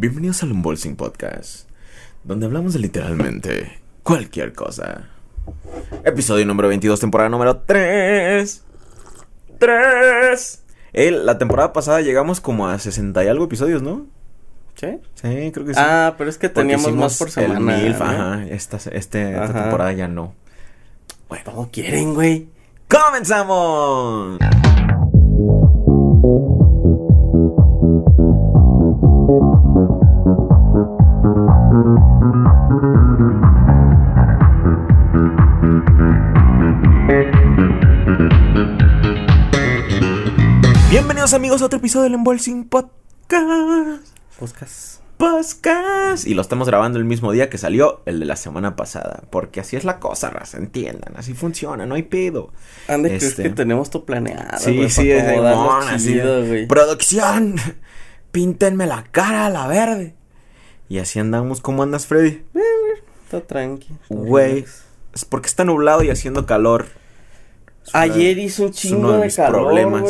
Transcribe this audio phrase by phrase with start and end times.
[0.00, 1.68] Bienvenidos al Unbolsing Podcast,
[2.24, 5.10] donde hablamos de literalmente cualquier cosa.
[6.06, 8.64] Episodio número 22, temporada número 3.
[9.58, 10.62] 3.
[10.94, 14.06] la temporada pasada llegamos como a 60 y algo episodios, ¿no?
[14.74, 15.00] ¿Sí?
[15.16, 15.80] Sí, creo que sí.
[15.82, 17.76] Ah, pero es que teníamos más por semana.
[17.78, 18.46] El MILF, ajá.
[18.46, 20.32] Esta, este, esta temporada ya no.
[21.28, 22.48] Bueno, ¿cómo quieren, güey?
[22.88, 24.38] ¡Comenzamos!
[41.00, 44.04] Bienvenidos amigos a otro episodio del Embolsing Podcast.
[44.38, 45.00] Podcast.
[45.16, 46.26] Podcast.
[46.26, 49.22] Y lo estamos grabando el mismo día que salió el de la semana pasada.
[49.30, 51.14] Porque así es la cosa, raza, entiendan.
[51.16, 52.52] Así funciona, no hay pedo.
[52.86, 53.34] Ande, este...
[53.34, 54.58] crees que tenemos todo planeado.
[54.58, 57.56] Sí, sí, es de Producción,
[58.30, 60.14] píntenme la cara a la verde.
[60.90, 61.62] Y así andamos.
[61.62, 62.42] ¿Cómo andas, Freddy?
[63.24, 63.88] Está tranqui.
[64.10, 64.66] Güey,
[65.14, 66.88] es porque está nublado y haciendo calor.
[67.94, 70.04] Ayer hizo un chingo de, calor, problemas.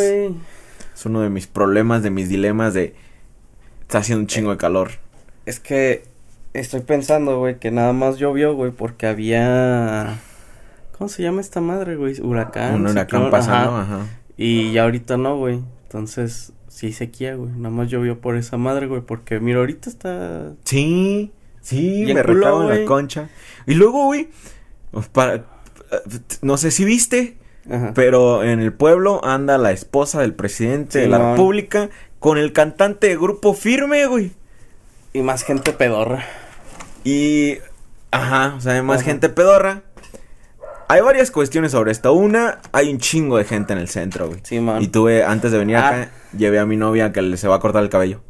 [1.00, 2.94] Es uno de mis problemas, de mis dilemas de...
[3.80, 4.90] Está haciendo un chingo de calor.
[5.46, 6.04] Es que
[6.52, 10.20] estoy pensando, güey, que nada más llovió, güey, porque había...
[10.98, 12.20] ¿Cómo se llama esta madre, güey?
[12.20, 12.74] Huracán.
[12.74, 14.00] Un huracán pasando, ajá.
[14.36, 15.62] Y ya ahorita no, güey.
[15.84, 17.50] Entonces, sí sequía, güey.
[17.52, 20.52] Nada más llovió por esa madre, güey, porque mira, ahorita está...
[20.64, 23.30] Sí, sí, me recago en la concha.
[23.66, 24.28] Y luego, güey,
[25.12, 25.46] para...
[26.42, 27.38] No sé si viste,
[27.94, 33.08] pero en el pueblo anda la esposa del presidente de la república con el cantante
[33.08, 34.32] de grupo firme, güey.
[35.12, 36.24] Y más gente pedorra.
[37.04, 37.58] Y...
[38.12, 39.82] Ajá, o sea, hay más gente pedorra.
[40.88, 42.12] Hay varias cuestiones sobre esto.
[42.12, 44.40] Una, hay un chingo de gente en el centro, güey.
[44.42, 44.82] Sí, man.
[44.82, 45.88] Y tuve, antes de venir ah.
[45.88, 48.20] acá, llevé a mi novia que le se va a cortar el cabello.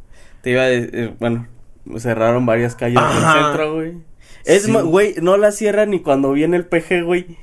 [0.41, 1.47] Te iba a decir, bueno,
[1.97, 3.93] cerraron varias calles del centro, güey.
[4.45, 7.37] Es, güey, no la cierran ni cuando viene el PG, güey.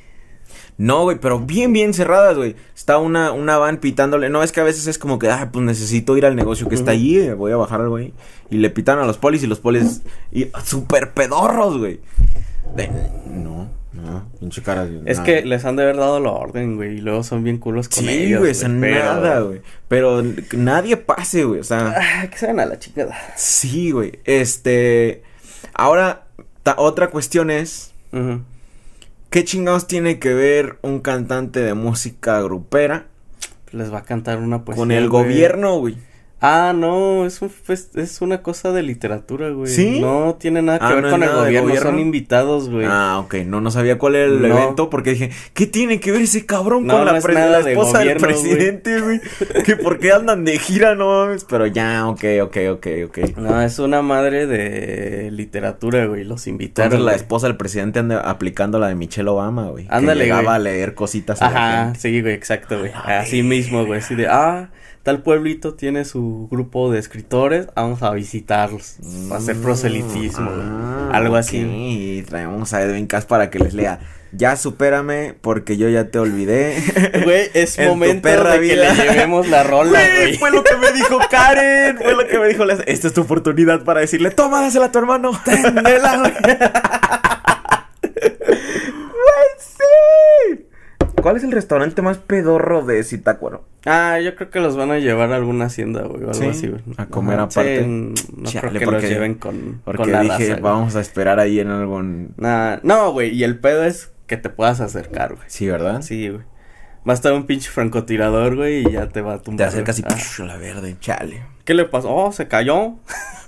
[0.79, 2.55] No, güey, pero bien, bien cerradas, güey.
[2.75, 4.31] Está una, una van pitándole.
[4.31, 6.77] No, es que a veces es como que, ah, pues necesito ir al negocio que
[6.77, 8.15] está allí, eh, voy a bajar al güey.
[8.49, 10.03] Y le pitan a los polis y los polis.
[10.31, 11.99] Y súper pedorros, güey.
[13.27, 14.89] no, no, pinche cara.
[15.05, 16.99] Es que les han de haber dado la orden, güey.
[16.99, 18.57] Y luego son bien culos con sí, ellos.
[18.57, 19.61] Sí, güey, nada, güey.
[19.89, 20.23] Pero
[20.53, 21.59] nadie pase, güey.
[21.59, 21.93] O sea.
[21.97, 23.17] Ah, que se a la chingada.
[23.37, 24.21] Sí, güey.
[24.25, 25.25] Este.
[25.75, 26.29] Ahora,
[26.77, 27.93] otra cuestión es.
[29.31, 33.09] ¿Qué chingados tiene que ver un cantante de música grupera?
[33.73, 34.81] Les va a cantar una poesía.
[34.81, 35.97] Con el gobierno, güey.
[36.41, 37.51] Ah, no, es, un,
[37.95, 39.73] es una cosa de literatura, güey.
[39.73, 39.99] ¿Sí?
[40.01, 42.87] No tiene nada que ah, ver con el gobierno, son invitados, güey.
[42.89, 46.23] Ah, ok, no, no sabía cuál era el evento porque dije, ¿qué tiene que ver
[46.23, 49.21] ese cabrón con la, esposa del presidente, güey?
[49.65, 53.19] que por qué andan de gira, no Pero ya, ok, ok, ok, ok.
[53.37, 56.93] No, es una madre de literatura, güey, los invitaron.
[56.93, 59.87] Entonces la esposa del presidente anda aplicando la de Michelle Obama, güey.
[59.91, 61.43] Ándale, que llegaba a leer cositas.
[61.43, 62.93] Ajá, sí, güey, exacto, güey.
[62.95, 64.69] Así mismo, güey, así de, ah
[65.03, 68.97] tal pueblito tiene su grupo de escritores, vamos a visitarlos,
[69.33, 71.59] a hacer mm, proselitismo, ah, algo así.
[71.59, 74.01] Y traemos a Edwin Cass para que les lea.
[74.33, 76.77] Ya supérame porque yo ya te olvidé.
[77.25, 80.37] Güey, es momento de que le llevemos la rola, güey.
[80.37, 82.65] Fue lo que me dijo Karen, fue lo que me dijo.
[82.87, 85.31] Esta es tu oportunidad para decirle, toma, dásela a tu hermano.
[85.45, 86.59] Téndela, Güey,
[89.59, 90.67] sí.
[91.23, 93.65] ¿Cuál es el restaurante más pedorro de Zitácuaro?
[93.87, 96.69] Ah, yo creo que los van a llevar a alguna hacienda, güey, o algo así,
[96.69, 96.83] güey.
[96.97, 97.87] A comer aparte.
[97.87, 98.15] no
[98.51, 102.35] creo que los lleven con Porque dije, vamos a esperar ahí en algún...
[102.37, 105.45] Nah, no, güey, y el pedo es que te puedas acercar, güey.
[105.49, 106.03] Sí, ¿verdad?
[106.03, 106.43] Sí, güey.
[107.09, 109.57] Va a estar un pinche francotirador, güey, y ya te va a tumbar.
[109.57, 110.45] Te acercas y ah.
[110.45, 111.43] la verde, chale.
[111.65, 112.15] ¿Qué le pasó?
[112.15, 112.97] Oh, se cayó.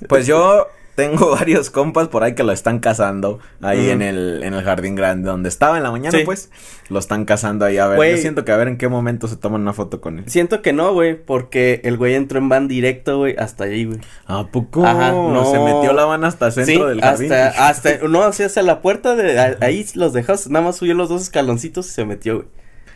[0.09, 4.55] Pues yo tengo varios compas por ahí que lo están cazando ahí en el en
[4.55, 6.51] el jardín grande donde estaba en la mañana, pues.
[6.89, 8.17] Lo están cazando ahí a ver.
[8.17, 10.25] yo siento que a ver en qué momento se toman una foto con él.
[10.27, 14.01] Siento que no, güey, porque el güey entró en van directo, güey, hasta allí, güey.
[14.27, 14.85] ¿A poco?
[14.85, 15.51] Ajá, no.
[15.51, 17.33] Se metió la van hasta el centro del jardín.
[17.33, 21.09] Hasta, hasta, no, así hacia la puerta de ahí los dejas, nada más subió los
[21.09, 22.49] dos escaloncitos y se metió, güey.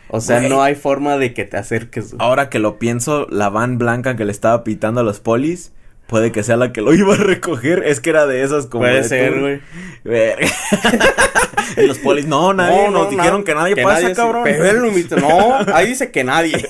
[0.09, 2.15] O sea, no hay forma de que te acerques.
[2.19, 5.71] Ahora que lo pienso, la van blanca que le estaba pitando a los polis
[6.07, 7.83] Puede que sea la que lo iba a recoger.
[7.83, 8.83] Es que era de esas como.
[8.83, 9.61] Puede ser, güey.
[11.77, 12.85] y los polis, no, nadie.
[12.85, 14.43] No, nos dijeron que nadie pasa, cabrón.
[14.43, 16.67] Pero él lo No, ahí dice que nadie.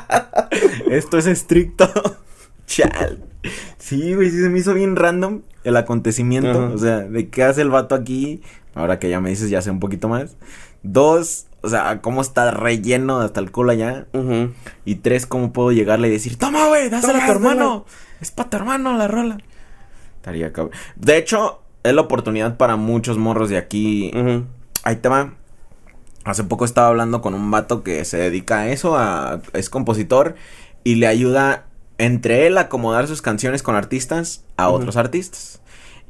[0.90, 1.90] Esto es estricto.
[2.66, 3.24] Chal.
[3.78, 6.70] Sí, güey, sí se me hizo bien random el acontecimiento.
[6.74, 8.42] O sea, de qué hace el vato aquí.
[8.74, 10.36] Ahora que ya me dices, ya sé un poquito más.
[10.82, 14.06] Dos, o sea, cómo está relleno hasta el culo allá.
[14.84, 17.86] Y tres, cómo puedo llegarle y decir, toma, güey, dásela a tu hermano.
[18.20, 19.38] Es para tu hermano la rola.
[20.16, 20.74] Estaría cabrón.
[20.96, 24.10] De hecho, es la oportunidad para muchos morros de aquí.
[24.82, 25.34] Ahí te va.
[26.24, 30.34] Hace poco estaba hablando con un vato que se dedica a eso, a, es compositor
[30.84, 31.64] y le ayuda
[31.96, 35.60] entre él a acomodar sus canciones con artistas a otros artistas.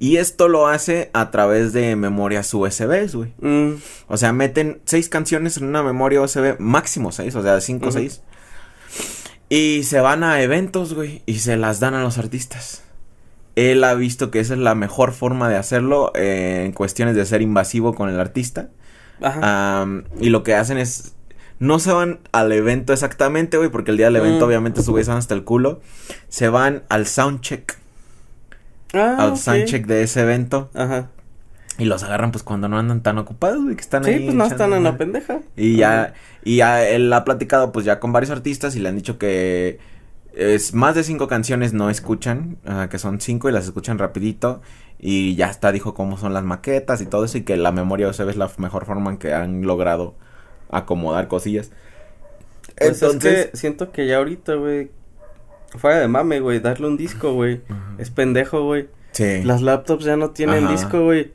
[0.00, 3.34] Y esto lo hace a través de memorias USBs, güey.
[3.40, 3.74] Mm,
[4.08, 7.92] O sea, meten seis canciones en una memoria USB, máximo seis, o sea, cinco o
[7.92, 8.22] seis.
[9.50, 12.82] Y se van a eventos, güey, y se las dan a los artistas.
[13.56, 17.26] Él ha visto que esa es la mejor forma de hacerlo eh, en cuestiones de
[17.26, 18.68] ser invasivo con el artista.
[19.20, 19.86] Ajá.
[20.20, 21.14] Y lo que hacen es.
[21.58, 24.48] No se van al evento exactamente, güey, porque el día del evento, Mm.
[24.48, 25.82] obviamente, su güey se van hasta el culo.
[26.30, 27.76] Se van al soundcheck.
[28.94, 29.36] Ah, al ok.
[29.36, 30.70] soundcheck de ese evento.
[30.74, 31.10] Ajá.
[31.78, 34.24] Y los agarran, pues, cuando no andan tan ocupados, güey, que están Sí, ahí.
[34.24, 35.40] pues no están en la pendeja.
[35.56, 36.12] Y ya,
[36.44, 39.78] y ya él ha platicado pues ya con varios artistas y le han dicho que
[40.34, 44.60] es más de cinco canciones no escuchan, ajá, que son cinco y las escuchan rapidito
[44.98, 48.08] y ya está dijo cómo son las maquetas y todo eso y que la memoria
[48.08, 50.14] USB es la mejor forma en que han logrado
[50.70, 51.72] acomodar cosillas.
[52.76, 54.90] Pues Entonces, es que siento que ya ahorita, güey,
[55.76, 57.62] fuera de mame, güey, darle un disco, güey,
[57.98, 58.88] es pendejo, güey.
[59.12, 59.42] sí.
[59.44, 60.72] Las laptops ya no tienen Ajá.
[60.72, 61.32] disco, güey.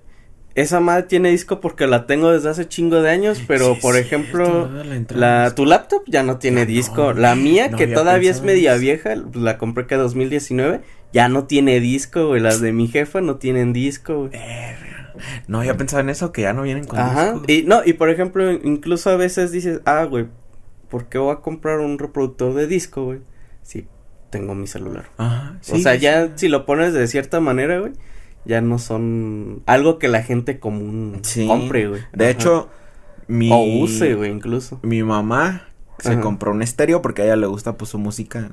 [0.56, 3.98] Esa madre tiene disco porque la tengo desde hace chingo de años, pero Sí, por
[3.98, 4.70] ejemplo.
[5.10, 7.12] La tu laptop ya no tiene no, disco.
[7.14, 8.82] la mía, no que todavía es media eso.
[8.82, 10.80] vieja, la compré que 2019,
[11.12, 12.40] ya no tiene disco, güey.
[12.42, 14.32] Las de mi jefa no tienen disco, güey.
[15.48, 17.34] no había pensado en eso que ya no vienen con Ajá.
[17.34, 17.46] disco.
[17.48, 20.28] Y no, y por ejemplo, incluso a veces dices, ah, güey,
[20.90, 23.20] ¿por qué voy a comprar un reproductor de disco, güey?
[23.62, 23.88] Si
[24.30, 25.10] tengo mi celular.
[25.18, 26.00] Ajá, o sea, sí.
[26.00, 27.92] ya si lo pones de cierta manera, güey,
[28.46, 31.48] ya no son algo que la gente común Sí.
[31.48, 32.02] compre, güey.
[32.14, 32.32] De Ajá.
[32.32, 32.70] hecho,
[33.28, 34.80] mi o use, güey, incluso.
[34.84, 35.68] Mi mamá
[36.00, 36.22] se Ajá.
[36.22, 38.52] compró un estéreo porque a ella le gusta pues su música.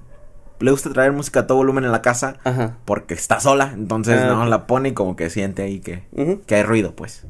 [0.60, 2.76] Le gusta traer música a todo volumen en la casa Ajá.
[2.84, 3.72] porque está sola.
[3.74, 6.04] Entonces Ah, no la pone y como que siente ahí que,
[6.46, 7.26] que hay ruido, pues.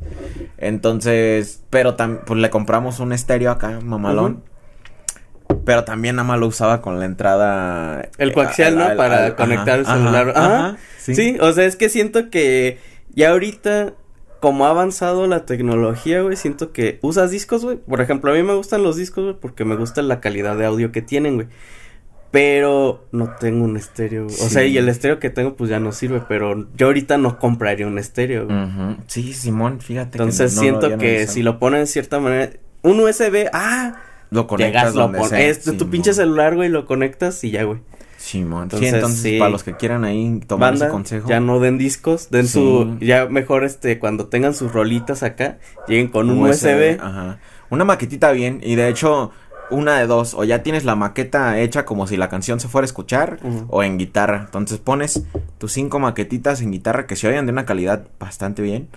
[0.59, 4.43] Entonces, pero también pues le compramos un estéreo acá, mamalón.
[5.65, 8.09] Pero también nada más lo usaba con la entrada.
[8.19, 8.97] El eh, coaxial, ¿no?
[8.97, 10.33] Para al- conectar el celular.
[10.35, 11.37] ajá, Sí.
[11.41, 12.79] o sea, es que siento que
[13.15, 13.95] ya ahorita,
[14.41, 17.77] como ha avanzado la tecnología, güey, siento que usas discos, güey.
[17.77, 20.65] Por ejemplo, a mí me gustan los discos, güey, porque me gusta la calidad de
[20.67, 21.47] audio que tienen, güey.
[22.31, 24.35] Pero no tengo un estéreo, güey.
[24.37, 24.69] O sea, Sí.
[24.69, 27.99] y el estéreo que tengo, pues ya no sirve, pero yo ahorita no compraría un
[27.99, 28.57] estéreo, güey.
[28.65, 28.97] Ujú.
[29.07, 30.13] Sí, Simón, fíjate.
[30.17, 31.35] que Entonces no lo siento había que analizado.
[31.35, 32.51] si lo ponen de cierta manera,
[32.81, 33.97] un USB, ah,
[34.33, 35.91] lo conectas llegas, lo donde pones, sea, es tu Simón.
[35.91, 37.79] pinche celular, güey, lo conectas y ya, güey.
[38.17, 38.65] Simón.
[38.65, 39.39] Entonces, sí, entonces sí.
[39.39, 41.29] para los que quieran ahí tomar Banda, ese consejo.
[41.29, 42.53] ya no den discos, den Sí.
[42.55, 45.59] su, ya mejor este, cuando tengan sus rolitas acá,
[45.89, 46.99] lleguen con un USB.
[47.01, 47.39] Ajá.
[47.71, 48.61] Una maquetita bien.
[48.63, 49.33] Y de hecho,
[49.71, 50.35] una de dos.
[50.35, 53.39] O ya tienes la maqueta hecha como si la canción se fuera a escuchar.
[53.69, 54.43] O en guitarra.
[54.45, 55.25] Entonces pones
[55.59, 58.89] tus cinco maquetitas en guitarra que se oyen de una calidad bastante bien.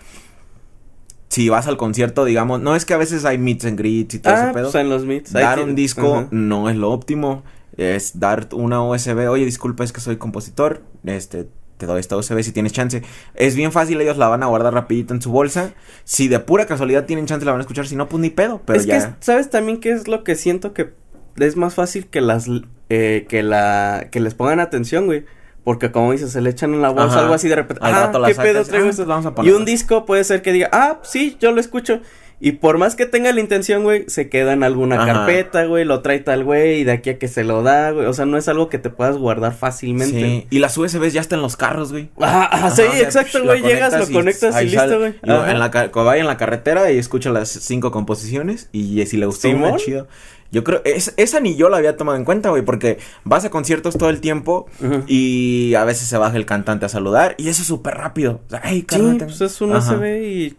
[1.35, 4.19] Si vas al concierto, digamos, no es que a veces hay meets and greets y
[4.19, 4.71] todo Ah, ese pedo.
[4.71, 7.43] pues en los ahí dar un disco no es lo óptimo.
[7.75, 9.27] Es dar una USB.
[9.29, 10.81] Oye, disculpa, es que soy compositor.
[11.03, 13.01] Este, te doy esta USB si tienes chance.
[13.33, 15.73] Es bien fácil, ellos la van a guardar rapidito en su bolsa.
[16.05, 17.85] Si de pura casualidad tienen chance, la van a escuchar.
[17.85, 18.61] Si no, pues ni pedo.
[18.65, 18.93] Pero es ya.
[18.93, 20.93] que, es- ¿sabes también qué es lo que siento que
[21.37, 22.47] es más fácil que las,
[22.87, 25.25] eh, que la, que les pongan atención, güey?
[25.65, 27.19] Porque como dices, se le echan en la bolsa Ajá.
[27.21, 29.09] algo así de repente, Al ah, rato la ¿qué pedo ah, traigo pues esto?
[29.09, 32.01] vamos a Y un disco puede ser que diga, ah, sí, yo lo escucho.
[32.39, 35.05] Y por más que tenga la intención, güey, se queda en alguna Ajá.
[35.05, 38.05] carpeta, güey, lo trae tal güey, y de aquí a que se lo da, güey.
[38.05, 40.19] O sea, no es algo que te puedas guardar fácilmente.
[40.19, 40.47] Sí.
[40.51, 42.09] Y las USBs ya están en los carros, güey.
[42.19, 43.63] Ajá, ajá, sí, Ajá, o sea, exacto, güey.
[43.63, 45.15] Llegas, lo conectas y listo, güey.
[45.23, 49.47] En la vaya en la carretera y escucha las cinco composiciones y si le gustó
[49.47, 49.77] ¿Simón?
[49.77, 50.07] chido.
[50.51, 53.49] Yo creo, es, esa ni yo la había tomado en cuenta, güey, porque vas a
[53.49, 54.67] conciertos todo el tiempo
[55.07, 58.41] y a veces se baja el cantante a saludar y eso es súper rápido.
[58.47, 59.75] O sea, ay, Sí, pues es un.
[59.75, 60.55] USB y,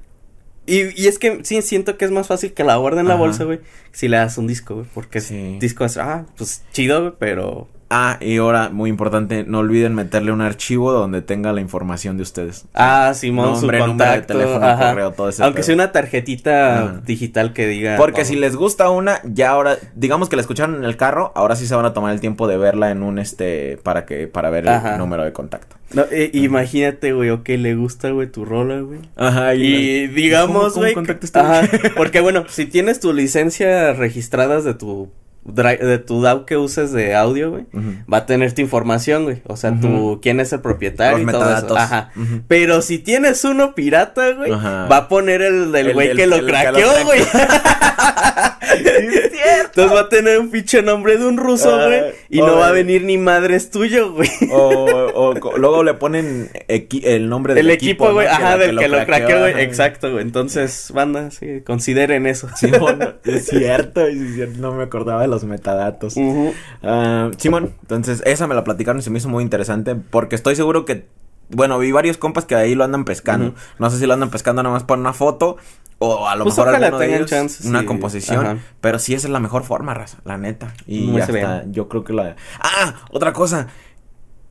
[0.67, 1.03] y...
[1.03, 3.23] Y es que sí, siento que es más fácil que la guarden en la Ajá.
[3.23, 3.61] bolsa, güey,
[3.93, 4.87] si le das un disco, güey.
[4.93, 5.57] Porque Sí.
[5.61, 7.69] disco es, ah, pues chido, güey, pero...
[7.89, 12.25] Ah, y ahora, muy importante, no olviden meterle un archivo donde tenga la información de
[12.25, 12.65] ustedes.
[12.75, 14.89] Ah, Simón, Nombre, su número de contacto, teléfono, ajá.
[14.91, 15.67] correo, todo ese Aunque pedo.
[15.67, 17.01] sea una tarjetita Ajá.
[17.07, 17.97] digital que diga...
[17.97, 21.55] Porque si les gusta una, ya ahora, digamos que la escucharon en el carro, ahora
[21.55, 24.51] sí se van a tomar el tiempo de verla en un este, para que, para
[24.51, 24.95] ver Ajá.
[24.95, 25.77] el número de contacto.
[25.93, 28.99] no, eh, imagínate, güey, o que le gusta, güey, tu rola, güey.
[29.15, 31.19] Ajá, Y digamos, ¿Cómo- cómo güey.
[31.35, 35.09] Ajá, porque bueno, si tienes tu licencia registradas de tu
[35.47, 37.65] de tu DAW que uses de audio, güey,
[38.13, 39.43] va a tener tu información, güey.
[39.47, 40.21] O sea, tu Ujú.
[40.21, 41.77] quién es el propietario Los y todo eso.
[41.77, 42.11] Ajá.
[42.49, 46.27] Pero si tienes uno pirata, güey, va a poner el del El güey que que
[46.27, 46.89] lo craqueó.
[47.05, 47.21] güey.
[48.77, 49.65] es.
[49.67, 52.03] Entonces va a tener un pinche nombre de un ruso, ah, güey.
[52.31, 54.29] y no va a venir ni madres tuyo, güey.
[54.51, 58.13] O, luego le ponen el nombre del equipo.
[58.13, 58.27] güey.
[58.27, 59.61] Ajá, del que, lo craqueó, güey.
[59.61, 60.23] Exacto, güey.
[60.23, 62.49] Entonces, banda, sí, consideren eso.
[62.57, 64.03] Simón, es cierto,
[64.59, 66.15] no me acordaba de los metadatos.
[66.83, 70.57] Ah, Simón, entonces esa me la platicaron y se me hizo muy interesante porque estoy
[70.57, 71.05] seguro que
[71.49, 73.55] bueno, vi varios compas que ahí lo andan pescando.
[73.79, 75.57] No sé si lo andan pescando nada más para una foto
[75.99, 79.41] o a lo pues mejor alguno de ellos una composición, pero sí esa es la
[79.41, 80.75] mejor forma, raza, la neta.
[80.87, 83.69] Y hasta yo creo que la Ah, otra cosa.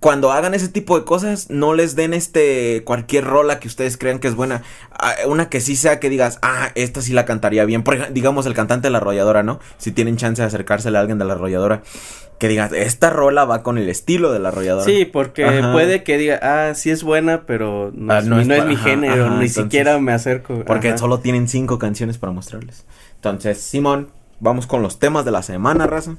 [0.06, 4.20] Cuando hagan ese tipo de cosas, no les den este cualquier rola que ustedes crean
[4.20, 4.62] que es buena.
[4.92, 7.82] Ah, una que sí sea que digas, ah, esta sí la cantaría bien.
[7.82, 9.60] Por ejemplo, digamos el cantante de la arrolladora, ¿no?
[9.80, 11.82] Si tienen chance de acercársele a alguien de la arrolladora
[12.38, 14.86] que digas, esta rola va con el estilo de la arrolladora.
[14.86, 19.32] Sí, porque puede que diga, ah, sí es buena, pero no, ah, es, mi género,
[19.40, 20.66] ni siquiera me acerco.
[20.68, 22.86] Porque solo tienen cinco canciones para mostrarles.
[23.16, 26.16] Entonces, Simón, vamos con los temas de la semana, raza.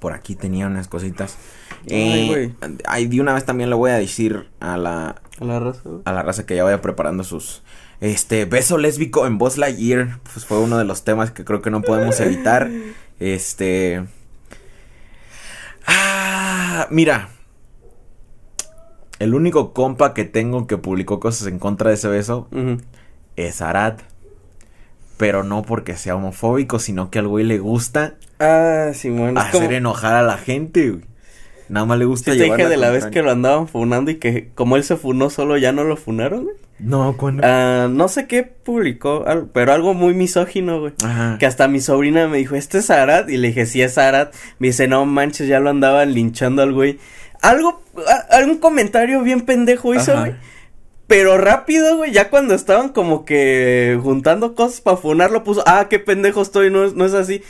[0.00, 1.38] Por aquí tenía unas cositas.
[1.86, 2.52] Eh,
[2.86, 5.22] ay, de una vez también le voy a decir a la...
[5.40, 5.82] A la raza.
[6.04, 7.62] A la raza que ya vaya preparando sus...
[8.00, 10.18] Este, beso lésbico en Buzz Lightyear.
[10.32, 12.70] Pues fue uno de los temas que creo que no podemos evitar.
[13.20, 14.04] Este...
[15.86, 17.28] Ah, mira.
[19.18, 22.48] El único compa que tengo que publicó cosas en contra de ese beso
[23.36, 23.98] es Arad.
[25.16, 30.22] Pero no porque sea homofóbico, sino que al güey le gusta ah, hacer enojar a
[30.22, 31.11] la gente, güey.
[31.68, 34.16] Nada más le gusta ¿Sí te dije de la vez que lo andaban funando y
[34.16, 36.56] que como él se funó solo ya no lo funaron, güey?
[36.78, 37.42] No, ¿cuándo?
[37.46, 40.92] Ah, no sé qué publicó, pero algo muy misógino, güey.
[41.04, 41.36] Ajá.
[41.38, 43.28] Que hasta mi sobrina me dijo, ¿este es Arad?
[43.28, 44.30] Y le dije, sí es Arad.
[44.58, 46.98] Me dice, no manches, ya lo andaban linchando al güey.
[47.40, 47.82] Algo,
[48.30, 50.34] algún comentario bien pendejo hizo, güey.
[51.06, 55.98] Pero rápido, güey, ya cuando estaban como que juntando cosas para funarlo, puso, ah, qué
[55.98, 57.42] pendejo estoy, no, no es así.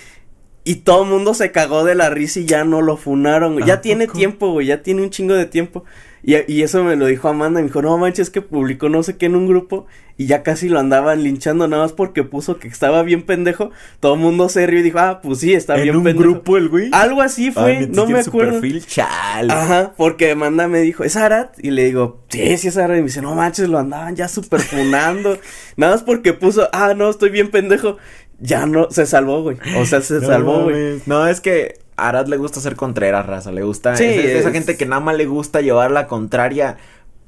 [0.64, 3.66] Y todo el mundo se cagó de la risa y ya no lo funaron, güey.
[3.66, 5.84] Ya tiene tiempo, güey, ya tiene un chingo de tiempo.
[6.22, 9.16] Y, y, eso me lo dijo Amanda, me dijo, no manches, que publicó no sé
[9.16, 12.68] qué en un grupo y ya casi lo andaban linchando nada más porque puso que
[12.68, 13.72] estaba bien pendejo.
[13.98, 16.10] Todo el mundo se rió y dijo, ah, pues sí, está bien pendejo.
[16.10, 16.90] ¿En un grupo el güey?
[16.92, 18.60] Algo así fue, no me acuerdo.
[18.60, 19.50] Perfil, chal.
[19.50, 21.58] Ajá, porque Amanda me dijo, ¿es Arat?
[21.58, 22.98] Y le digo, sí, sí es Arat.
[22.98, 25.38] Y me dice, no manches, lo andaban ya super funando.
[25.76, 27.96] nada más porque puso, ah, no, estoy bien pendejo
[28.42, 29.56] ya no, se salvó, güey.
[29.78, 31.00] O sea, se salvó, güey.
[31.06, 33.52] No, es que a Arad le gusta ser contreras, raza.
[33.52, 33.96] Le gusta.
[33.96, 36.76] Sí, esa gente que nada más le gusta llevar la contraria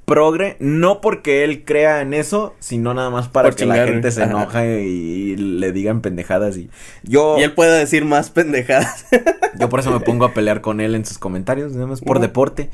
[0.04, 4.23] progre, no porque él crea en eso, sino nada más para que la gente se
[4.23, 6.70] enoje y, le digan pendejadas y
[7.02, 9.06] yo y él puede decir más pendejadas.
[9.58, 12.20] yo por eso me pongo a pelear con él en sus comentarios, nada más por
[12.20, 12.70] deporte.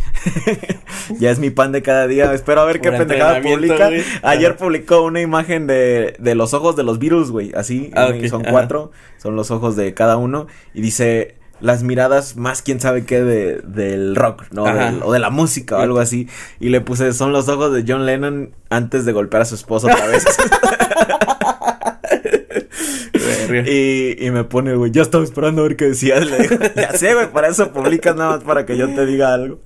[1.19, 3.91] ya es mi pan de cada día, espero a ver qué pendejada publica.
[4.23, 8.45] Ayer publicó una imagen de, de los ojos de los virus, güey, así, ah, son
[8.45, 13.23] cuatro, son los ojos de cada uno y dice las miradas más quién sabe qué
[13.23, 14.65] de, del rock, ¿no?
[15.05, 16.29] o de la música o algo así.
[16.59, 19.93] Y le puse, son los ojos de John Lennon antes de golpear a su esposa
[19.93, 20.25] otra vez.
[23.67, 26.27] y, y me pone, güey, ya estaba esperando a ver qué decías.
[26.27, 29.35] Le digo, ya sé, güey, para eso publicas nada más para que yo te diga
[29.35, 29.61] algo.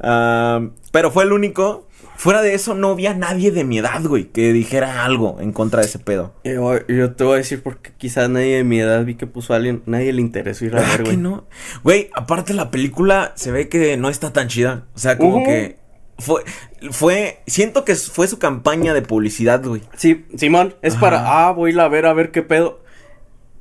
[0.00, 0.60] Ah,
[0.92, 4.52] pero fue el único Fuera de eso, no había nadie de mi edad, güey, que
[4.52, 6.34] dijera algo en contra de ese pedo.
[6.44, 9.56] Yo, te voy a decir porque quizás nadie de mi edad vi que puso a
[9.56, 11.16] alguien, nadie le interesó ir a ver, güey.
[11.16, 11.44] no?
[11.82, 14.84] Güey, aparte la película se ve que no está tan chida.
[14.94, 15.78] O sea, como que
[16.18, 16.42] fue,
[16.90, 19.82] fue, siento que fue su campaña de publicidad, güey.
[19.96, 22.83] Sí, Simón, es para, ah, voy a ir a ver a ver qué pedo.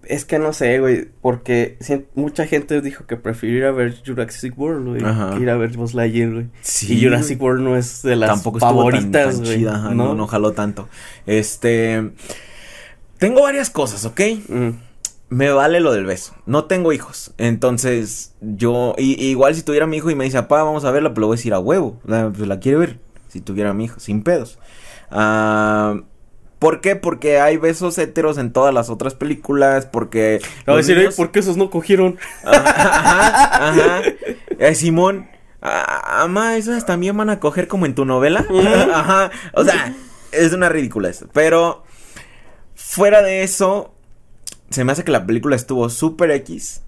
[0.05, 1.77] Es que no sé, güey, porque
[2.15, 5.72] mucha gente dijo que prefirió ir a ver Jurassic World, güey, que ir a ver
[5.77, 6.48] Buzz Lightyear, güey.
[6.62, 6.93] Sí.
[6.93, 9.62] Y Jurassic World no es de las Tampoco favoritas, güey.
[9.62, 9.93] ¿no?
[9.93, 10.15] ¿no?
[10.15, 10.27] ¿no?
[10.27, 10.89] jaló tanto.
[11.25, 12.12] Este,
[13.17, 14.22] tengo varias cosas, ¿ok?
[14.50, 14.69] Mm.
[15.29, 16.36] Me vale lo del beso.
[16.45, 17.33] No tengo hijos.
[17.38, 21.10] Entonces, yo, y, igual si tuviera mi hijo y me dice, papá, vamos a verla,
[21.10, 22.00] pues lo voy a decir a huevo.
[22.05, 23.00] La, pues la quiere ver.
[23.29, 24.60] Si tuviera mi hijo, sin pedos.
[25.10, 26.01] Ah...
[26.63, 26.96] ¿Por qué?
[26.96, 30.39] Porque hay besos héteros en todas las otras películas, porque...
[30.65, 32.17] A decir, ¿por qué esos no cogieron?
[32.46, 34.01] Ajá, ajá.
[34.60, 35.27] Eh, Simón,
[35.62, 38.46] ah, esas también van a coger como en tu novela.
[38.93, 39.93] Ajá, o sea,
[40.32, 41.27] es una ridícula eso.
[41.34, 41.84] Pero,
[42.75, 43.93] fuera de eso,
[44.70, 46.82] se me hace que la película estuvo súper X.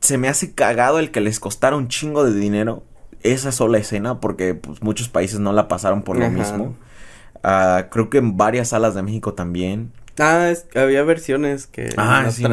[0.00, 2.82] Se me hace cagado el que les costara un chingo de dinero
[3.22, 6.78] esa sola escena, porque pues, muchos países no la pasaron por lo mismo.
[7.44, 9.92] Ah, creo que en varias salas de México también.
[10.18, 11.92] Ah, había versiones que...
[11.98, 12.44] Ah, sí,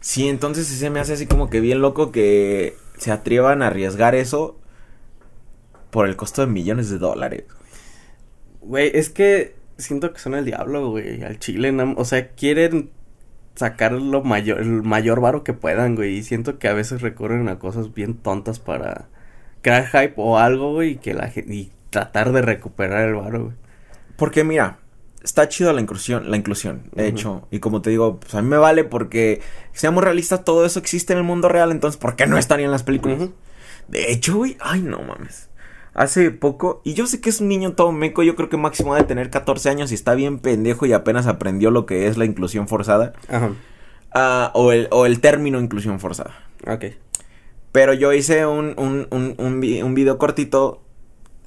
[0.00, 4.16] sí, entonces se me hace así como que bien loco que se atrevan a arriesgar
[4.16, 4.58] eso
[5.90, 7.44] por el costo de millones de dólares.
[8.60, 11.72] Güey, es que siento que son el diablo, güey, al chile.
[11.96, 12.90] o sea, quieren
[13.54, 16.16] sacar lo mayor, el mayor varo que puedan, güey.
[16.16, 19.08] Y siento que a veces recurren a cosas bien tontas para
[19.62, 23.67] crear hype o algo, güey, y que la y tratar de recuperar el varo, güey.
[24.18, 24.80] Porque mira,
[25.22, 28.48] está chido la inclusión, la inclusión, de hecho, y como te digo, pues a mí
[28.48, 29.40] me vale porque
[29.72, 32.72] seamos realistas, todo eso existe en el mundo real, entonces ¿por qué no estaría en
[32.72, 33.28] las películas?
[33.86, 35.48] De hecho, güey, ay, no mames.
[35.94, 38.96] Hace poco, y yo sé que es un niño todo meco, yo creo que máximo
[38.96, 42.24] de tener 14 años y está bien pendejo y apenas aprendió lo que es la
[42.24, 43.12] inclusión forzada.
[43.28, 43.52] Ajá.
[44.12, 46.34] Ah, o, el, o el término inclusión forzada.
[46.66, 46.86] Ok.
[47.70, 50.82] Pero yo hice un, un, un, un video cortito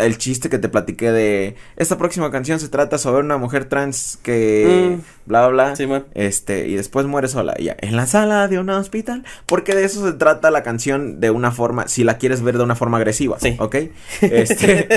[0.05, 4.19] el chiste que te platiqué de esta próxima canción se trata sobre una mujer trans
[4.21, 5.01] que mm.
[5.25, 9.23] bla bla bla este y después muere sola ya en la sala de un hospital
[9.45, 12.63] porque de eso se trata la canción de una forma si la quieres ver de
[12.63, 13.55] una forma agresiva sí.
[13.59, 13.75] ¿ok?
[14.21, 14.87] este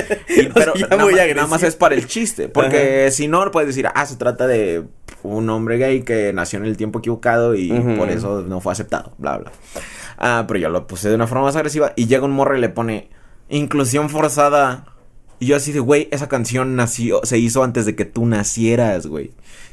[0.53, 4.47] pero nada, más, es para el chiste porque si no puedes decir ah se trata
[4.47, 4.83] de
[5.23, 9.13] un hombre gay que nació en el tiempo equivocado y por eso no fue aceptado
[9.17, 9.51] bla bla.
[10.17, 12.61] Ah pero yo lo puse de una forma más agresiva y llega un morro y
[12.61, 13.09] le pone
[13.49, 14.85] inclusión forzada
[15.39, 19.07] y yo así de, güey, esa canción nació, se hizo antes de que tú nacieras,
[19.07, 19.31] güey.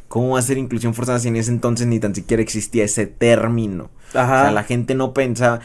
[0.09, 3.07] ¿Cómo va a ser inclusión forzada si en ese entonces ni tan siquiera existía ese
[3.07, 3.90] término?
[4.14, 4.40] Ajá.
[4.40, 5.61] O sea, la gente no pensaba.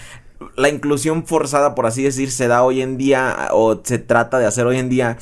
[0.56, 4.46] La inclusión forzada, por así decir, se da hoy en día, o se trata de
[4.46, 5.18] hacer hoy en día,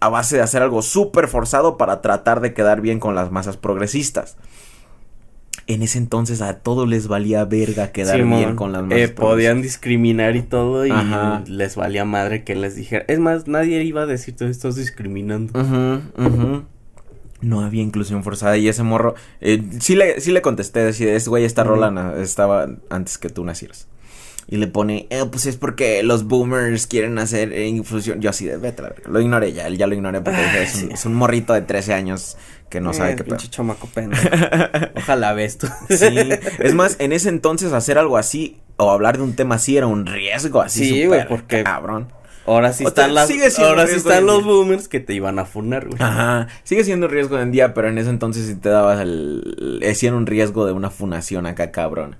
[0.00, 3.56] a base de hacer algo súper forzado para tratar de quedar bien con las masas
[3.56, 4.36] progresistas
[5.66, 10.36] en ese entonces a todos les valía verga quedar bien con las eh, podían discriminar
[10.36, 10.92] y todo y
[11.46, 13.04] les valía madre que les dijera.
[13.08, 15.52] Es más, nadie iba a decir, tú estás discriminando.
[17.42, 21.28] No había inclusión forzada y ese morro, eh, sí, le, sí le contesté, decía, es
[21.28, 23.88] güey, esta rola estaba antes que tú nacieras.
[24.48, 28.20] Y le pone, eh, pues es porque los boomers quieren hacer infusión.
[28.20, 31.14] Yo así de, vete, lo ignoré ya, ya lo ignoré porque es, un, es, un,
[31.14, 32.36] morrito de 13 años
[32.68, 33.88] que no sabe eh, qué pinche chamaco
[34.96, 35.68] Ojalá ves tú.
[35.88, 36.06] sí,
[36.58, 39.86] es más, en ese entonces hacer algo así o hablar de un tema así era
[39.86, 42.08] un riesgo así Sí, güey, porque cabrón.
[42.46, 46.00] Ahora sí están las ahora sí están los boomers que te iban a funar, güey.
[46.00, 46.46] Ajá.
[46.62, 50.14] Sigue siendo riesgo hoy en día, pero en ese entonces sí te dabas el hacían
[50.14, 52.16] un riesgo de una funación acá cabrón.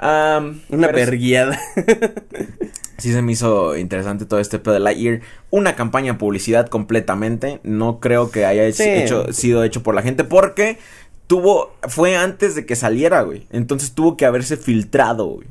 [0.00, 1.60] una perguiada.
[3.02, 5.20] sí se me hizo interesante todo este pedo de Lightyear.
[5.50, 7.58] Una campaña de publicidad completamente.
[7.64, 10.78] No creo que haya hecho, sido hecho por la gente porque
[11.26, 13.46] tuvo, fue antes de que saliera, güey.
[13.50, 15.48] Entonces tuvo que haberse filtrado, güey.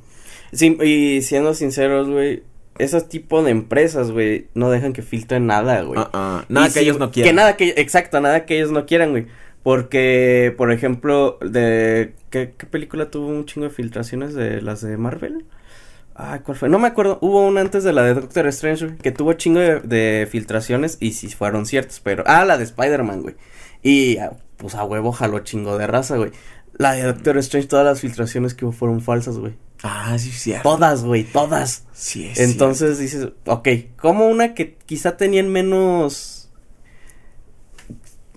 [0.53, 2.43] Sí, y siendo sinceros, güey,
[2.77, 5.99] esos tipos de empresas, güey, no dejan que filtren nada, güey.
[5.99, 7.29] Uh Nada que ellos no quieran.
[7.29, 9.27] Que nada que, exacto, nada que ellos no quieran, güey.
[9.61, 14.95] Porque, por ejemplo, de, ¿qué, ¿qué película tuvo un chingo de filtraciones de las de
[14.95, 15.43] Marvel?
[16.23, 16.69] Ay, ¿cuál fue?
[16.69, 17.17] No me acuerdo.
[17.21, 21.29] Hubo una antes de la de Doctor Strange, que tuvo chingo de, filtraciones y sí
[21.29, 22.23] fueron ciertas, pero.
[22.27, 23.35] Ah, la de Spider-Man, güey.
[23.81, 26.31] Y ah, pues a huevo jaló chingo de raza, güey.
[26.73, 29.53] La de Doctor Strange, todas las filtraciones que hubo fueron falsas, güey.
[29.81, 30.53] Ah, sí, sí.
[30.61, 31.85] Todas, güey, todas.
[31.91, 33.67] Sí, es Entonces dices, ok,
[33.99, 36.51] como una que quizá tenían menos.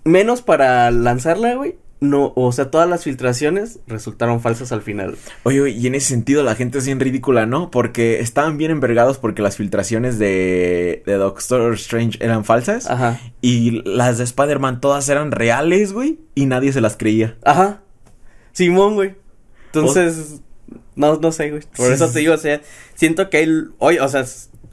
[0.05, 5.16] Menos para lanzarla, güey no, o sea, todas las filtraciones resultaron falsas al final.
[5.42, 7.70] Oye, y en ese sentido la gente es bien ridícula, ¿no?
[7.70, 12.88] Porque estaban bien envergados porque las filtraciones de, de Doctor Strange eran falsas.
[12.88, 13.20] Ajá.
[13.40, 16.20] Y las de Spider-Man todas eran reales, güey.
[16.34, 17.36] Y nadie se las creía.
[17.44, 17.82] Ajá.
[18.52, 19.14] Simón, güey.
[19.66, 20.40] Entonces,
[20.94, 21.62] no, no sé, güey.
[21.76, 22.60] Por eso te digo, o sea,
[22.94, 24.24] siento que él, hoy, o sea,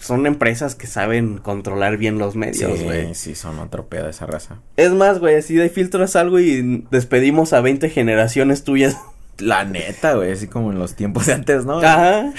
[0.02, 3.10] son empresas que saben controlar bien los medios, güey.
[3.10, 4.58] Sí, sí, son de esa raza.
[4.76, 8.98] Es más, güey, así de filtras algo y despedimos a 20 generaciones tuyas.
[9.38, 11.80] La neta, güey, así como en los tiempos de antes, ¿no?
[11.80, 12.32] Ajá.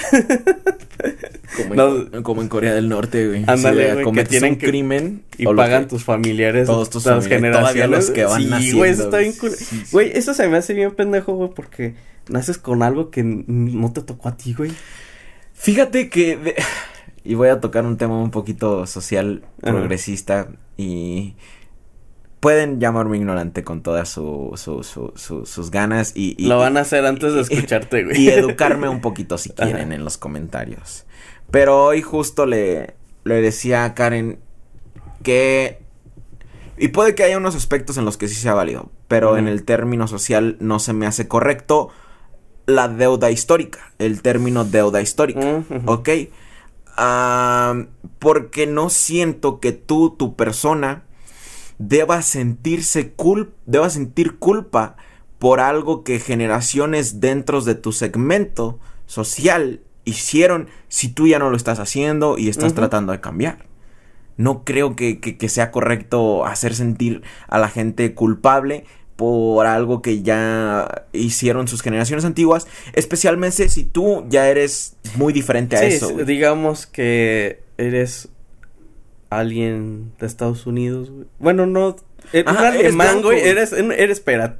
[2.22, 3.44] Como, en, Corea del Norte, güey.
[3.46, 6.66] Ándale, güey, que tienen un crimen y pagan tus familiares.
[6.66, 9.53] Todos tus las generaciones que van sí, güey, eso está bien cool.
[9.90, 11.94] Güey, eso se me hace bien pendejo, güey, porque
[12.29, 14.72] naces con algo que no te tocó a ti, güey.
[15.55, 16.55] Fíjate que
[17.25, 21.35] y voy a tocar un tema un poquito social, progresista y
[22.41, 27.07] pueden llamarme ignorante con todas su, su, su, sus ganas y, Lo van a hacer
[27.07, 28.21] antes de escucharte, güey.
[28.21, 31.07] Y educarme un poquito si quieren en los comentarios.
[31.53, 34.41] Pero hoy justo le, le decía a Karen
[35.23, 35.79] que...
[36.77, 39.63] Y puede que haya unos aspectos en los que sí sea válido, pero en el
[39.63, 41.91] término social no se me hace correcto
[42.67, 46.09] la deuda histórica, el término deuda histórica, ¿ok?
[48.18, 51.05] Porque no siento que tú, tu persona,
[51.78, 53.55] deba sentirse cul
[53.88, 54.96] sentir culpa
[55.38, 61.57] por algo que generaciones dentro de tu segmento social hicieron si tú ya no lo
[61.57, 63.66] estás haciendo y estás tratando de cambiar.
[64.37, 68.85] No creo que, que, sea correcto hacer sentir a la gente culpable
[69.16, 75.77] por algo que ya hicieron sus generaciones antiguas, especialmente si tú ya eres muy diferente
[75.77, 76.11] a Sí, eso.
[76.11, 76.25] güey.
[76.25, 78.29] digamos que eres
[79.31, 81.27] alguien de Estados Unidos, güey.
[81.38, 81.96] Bueno, no,
[82.33, 84.57] eres Ajá, eres alemán, blanco, güey, eres, eres, espera,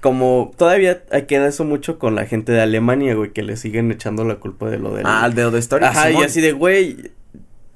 [0.00, 4.24] como todavía queda eso mucho con la gente de Alemania, güey, que le siguen echando
[4.24, 5.04] la culpa de lo del...
[5.06, 5.84] Ah, el dedo de Story.
[5.84, 7.12] Ajá, y así de, güey,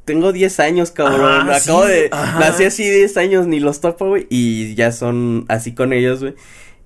[0.07, 1.21] tengo 10 años, cabrón.
[1.51, 2.09] Ajá, Acabo sí, de.
[2.11, 2.41] ajá.
[2.41, 4.27] Nací así 10 años, ni los topo, güey.
[4.31, 6.35] Y ya son así con ellos, güey.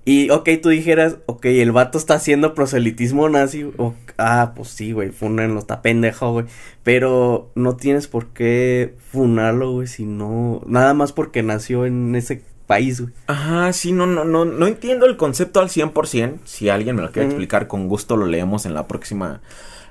[0.03, 3.69] Y, ok, tú dijeras, ok, el vato está haciendo proselitismo nazi.
[3.77, 6.45] o- ah, pues sí, güey, funenlo, está pendejo, güey.
[6.83, 10.61] Pero no tienes por qué funarlo, güey, si no.
[10.65, 13.13] Nada más porque nació en ese país, güey.
[13.27, 16.39] Ajá, sí, no, no, no, no entiendo el concepto al 100%.
[16.45, 19.41] Si alguien me lo quiere explicar, con gusto lo leemos en la próxima,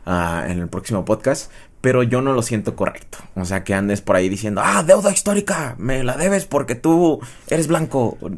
[0.07, 1.51] ah, en el próximo podcast.
[1.81, 3.17] Pero yo no lo siento correcto.
[3.37, 7.21] O sea, que andes por ahí diciendo, ah, deuda histórica, me la debes porque tú
[7.49, 8.19] eres blanco.
[8.21, 8.31] O, o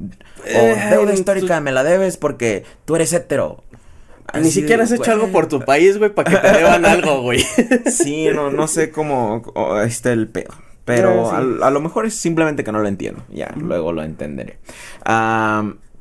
[0.47, 3.65] Eh, deuda tú- histórica, me la debes porque tú eres hetero.
[4.41, 7.45] Ni siquiera has hecho algo por tu país, güey, para que te deban algo, güey.
[7.91, 9.43] Sí, no, no sé cómo
[9.85, 10.55] está el pedo.
[10.85, 11.59] Pero sí.
[11.63, 13.25] a, a lo mejor es simplemente que no lo entiendo.
[13.29, 14.59] Ya, luego lo entenderé.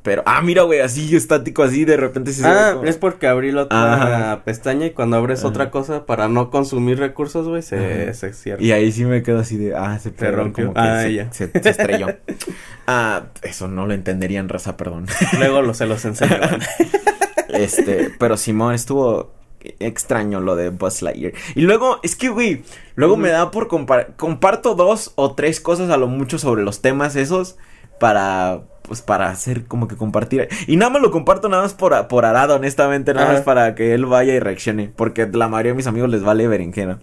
[0.02, 3.52] Pero, ah, mira, güey, así estático, así de repente se Ah, como- es porque abrí
[3.52, 3.94] la otra
[4.32, 4.44] Ajá.
[4.44, 5.48] pestaña y cuando abres Ajá.
[5.48, 8.62] otra cosa para no consumir recursos, güey, se, se cierra.
[8.62, 10.66] Y ahí sí me quedo así de, ah, se Se rompió.
[10.66, 11.32] como que Ah, se, ya.
[11.32, 12.08] se- se estrelló.
[12.86, 15.06] ah, eso no lo entendería en raza, perdón.
[15.38, 16.36] Luego lo, se los enseño.
[17.48, 19.34] Este, pero Simón estuvo
[19.78, 21.32] extraño lo de Buzz Lightyear.
[21.54, 25.90] Y luego, es que, güey, luego me da por compar comparto dos o tres cosas
[25.90, 27.56] a lo mucho sobre los temas esos
[28.00, 30.48] para, pues, para hacer como que compartir.
[30.66, 33.34] Y nada más lo comparto nada más por, por Arado, honestamente, nada Ajá.
[33.34, 36.46] más para que él vaya y reaccione, porque la mayoría de mis amigos les vale
[36.48, 37.00] berenjena.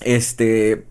[0.00, 0.84] Este,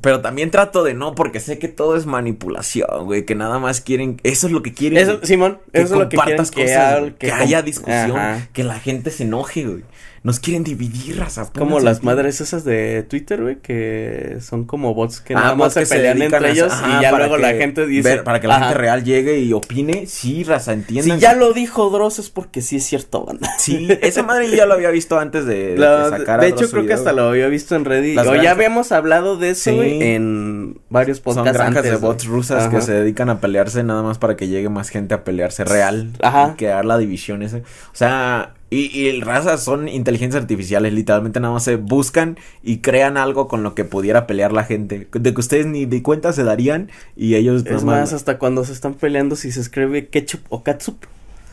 [0.00, 3.80] pero también trato de no, porque sé que todo es manipulación, güey, que nada más
[3.80, 4.98] quieren, eso es lo que quieren.
[4.98, 8.48] Eso, Simón, que eso es lo que quieren que, cosas, que, haya discusión, Ajá.
[8.52, 9.84] que la gente se enoje, güey.
[10.24, 11.50] Nos quieren dividir, raza.
[11.56, 12.06] Como las aquí.
[12.06, 16.22] madres esas de Twitter, güey, que son como bots que Ah, nada más se pelean
[16.22, 18.08] entre a- ellos ajá, y ya luego la gente dice.
[18.08, 20.06] ver- para que la ajá, gente real llegue y opine.
[20.06, 21.18] Sí, raza, entiendan.
[21.18, 23.50] Si ya lo dijo Dross es porque sí es cierto, banda.
[23.58, 26.70] Sí, esa madre ya lo había visto antes de, de La- que sacara de hecho,
[26.70, 28.16] creo que hasta lo había visto en Reddit.
[28.16, 28.52] Las O ya granjas.
[28.56, 29.98] habíamos hablado de eso, Sí.
[30.00, 34.02] en varios Son podcasts granjas antes, de bots rusas que se dedican a pelearse nada
[34.02, 36.12] más para que llegue más gente a pelearse real.
[36.22, 36.52] Ajá.
[36.54, 37.58] Y crear la división ese.
[37.58, 40.92] O sea, y, y el raza son inteligencias artificiales.
[40.92, 45.08] Literalmente nada más se buscan y crean algo con lo que pudiera pelear la gente.
[45.12, 48.72] De que ustedes ni de cuenta se darían y ellos Es más, hasta cuando se
[48.72, 51.04] están peleando si se escribe ketchup o katsup.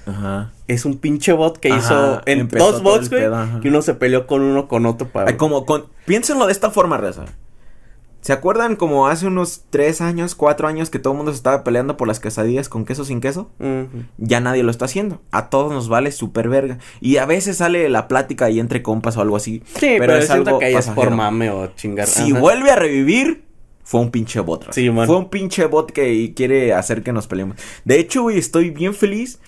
[0.06, 0.52] Ajá.
[0.68, 3.24] Es un pinche bot que Ajá, hizo en dos bots, güey.
[3.62, 5.30] Que uno se peleó con uno con otro para.
[5.30, 7.26] Ay, como con, piénsenlo de esta forma, raza.
[8.22, 11.64] ¿Se acuerdan como hace unos tres años, cuatro años que todo el mundo se estaba
[11.64, 13.50] peleando por las quesadillas con queso sin queso?
[14.18, 15.22] Ya nadie lo está haciendo.
[15.32, 16.78] A todos nos vale súper verga.
[17.00, 19.64] Y a veces sale la plática ahí entre compas o algo así.
[19.74, 22.08] Sí, pero, es algo que es por mame o chingar.
[22.08, 22.40] Si ajá.
[22.40, 23.44] vuelve a revivir,
[23.84, 24.72] fue un pinche bot.
[24.72, 25.08] Sí, man.
[25.08, 27.58] Fue un pinche bot que quiere hacer que nos peleemos.
[27.86, 29.40] De hecho, güey, estoy bien feliz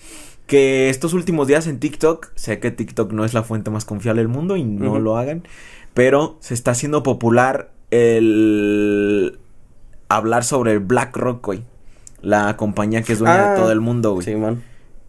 [0.46, 4.20] que estos últimos días en TikTok, sé que TikTok no es la fuente más confiable
[4.20, 5.46] del mundo y no lo hagan,
[5.94, 9.38] pero se está haciendo popular el
[10.08, 11.62] hablar sobre BlackRock, güey.
[12.20, 14.24] La compañía que es dueña Ah, de todo el mundo, güey.
[14.24, 14.62] Sí, man.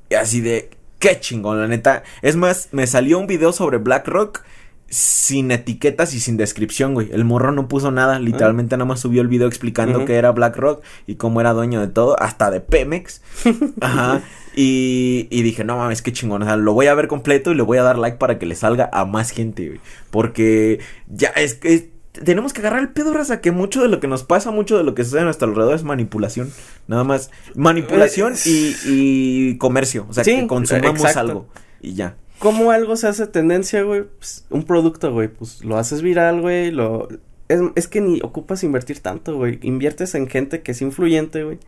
[0.09, 0.69] Y así de,
[0.99, 2.03] qué chingón, la neta.
[2.21, 4.43] Es más, me salió un video sobre BlackRock
[4.87, 7.09] sin etiquetas y sin descripción, güey.
[7.11, 10.07] El morro no puso nada, literalmente nada más subió el video explicando Ujú.
[10.07, 13.21] que era BlackRock y cómo era dueño de todo, hasta de Pemex.
[13.81, 14.21] Ajá.
[14.55, 16.43] Y, y dije, no mames, qué chingón.
[16.43, 18.45] O sea, lo voy a ver completo y le voy a dar like para que
[18.45, 19.79] le salga a más gente, güey.
[20.11, 24.07] Porque ya es que tenemos que agarrar el pedo, raza, que mucho de lo que
[24.07, 26.51] nos pasa, mucho de lo que sucede a nuestro alrededor es manipulación.
[26.87, 27.31] Nada más.
[27.55, 30.05] Manipulación y, y comercio.
[30.09, 31.19] O sea, Sí, que consumamos exacto.
[31.19, 31.47] algo.
[31.81, 32.15] Y ya.
[32.39, 34.03] ¿Cómo algo se hace tendencia, güey?
[34.17, 37.07] Pues, un producto, güey, pues lo haces viral, güey, lo...
[37.47, 39.59] Es, es que ni ocupas invertir tanto, güey.
[39.61, 41.59] Inviertes en gente que es influyente, güey.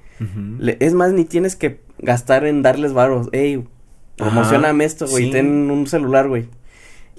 [0.60, 3.30] Le- es más, ni tienes que gastar en darles varos.
[3.32, 3.64] Ey,
[4.18, 5.26] promocioname esto, güey.
[5.26, 5.32] sí.
[5.32, 6.50] Ten un celular, güey.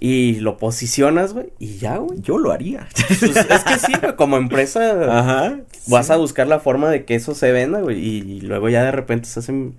[0.00, 1.52] Y lo posicionas, güey.
[1.58, 2.20] Y ya, güey.
[2.20, 2.88] Yo lo haría.
[3.08, 4.16] Pues, es que sí, güey.
[4.16, 5.60] Como empresa Ajá.
[5.86, 7.98] vas a buscar la forma de que eso se venda, güey.
[7.98, 9.76] Y luego ya de repente se hacen...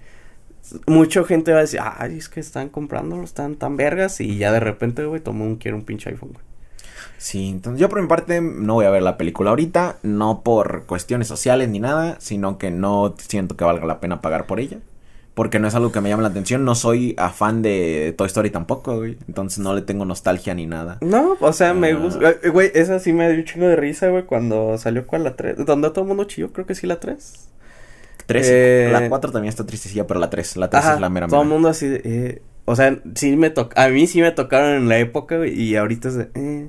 [0.85, 4.19] Mucha gente va a decir, ay, es que están comprándolo, están tan vergas.
[4.21, 6.49] Y ya de repente, güey, tomó un, quiero un pinche iPhone, güey.
[7.17, 10.85] Sí, entonces yo por mi parte no voy a ver la película ahorita, no por
[10.85, 14.77] cuestiones sociales ni nada, sino que no siento que valga la pena pagar por ella.
[15.39, 18.49] Porque no es algo que me llame la atención, no soy afán de Toy Story
[18.49, 19.17] tampoco, güey.
[19.29, 20.97] Entonces no le tengo nostalgia ni nada.
[20.99, 21.95] No, o sea, me Ah.
[21.95, 22.29] gusta.
[22.43, 25.37] eh, Güey, esa sí me dio un chingo de risa, güey, cuando salió cuál la
[25.37, 25.65] 3.
[25.65, 27.47] Donde todo el mundo chilló, creo que sí la 3.
[28.25, 31.09] 3, Eh, la 4 también está tristecilla, pero la 3, la 3 Ajá, es la
[31.09, 34.19] mera todo el mundo así de, eh, o sea, sí me toca, a mí sí
[34.21, 36.67] me tocaron en la época, güey, y ahorita es de, eh,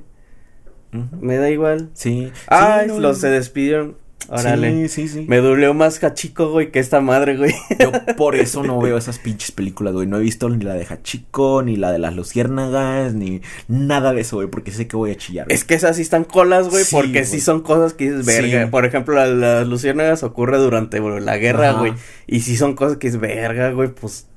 [1.19, 1.89] me da igual.
[1.93, 2.31] Sí.
[2.47, 4.87] Ay, sí, no, los se despidieron, órale.
[4.87, 5.25] Sí, sí, sí.
[5.27, 7.53] Me dolió más Cachico, güey, que esta madre, güey.
[7.79, 10.07] Yo por eso no veo esas pinches películas, güey.
[10.07, 14.21] No he visto ni la de Hachiko, ni la de las luciérnagas, ni nada de
[14.21, 15.45] eso, güey, porque sé que voy a chillar.
[15.45, 15.55] güey.
[15.55, 17.25] Es que esas sí están colas, güey, Sí, porque güey.
[17.25, 18.65] sí son cosas que dices, verga.
[18.65, 18.69] Sí.
[18.71, 21.79] Por ejemplo, la- las luciérnagas ocurre durante güey, la guerra, Ajá.
[21.79, 21.93] güey.
[22.27, 24.27] Y sí son cosas que es verga, güey, pues,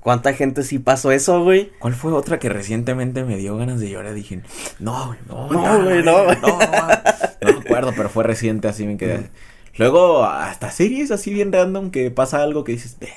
[0.00, 1.70] ¿cuánta gente sí pasó eso, güey?
[1.78, 4.14] ¿Cuál fue otra que recientemente me dio ganas de llorar?
[4.14, 4.40] Dije,
[4.78, 6.36] no, güey, no, No, güey, no, güey.
[6.40, 9.30] no, no me acuerdo, pero fue reciente, así me quedé.
[9.76, 13.14] Luego, hasta series así bien random que pasa algo que dices, verga.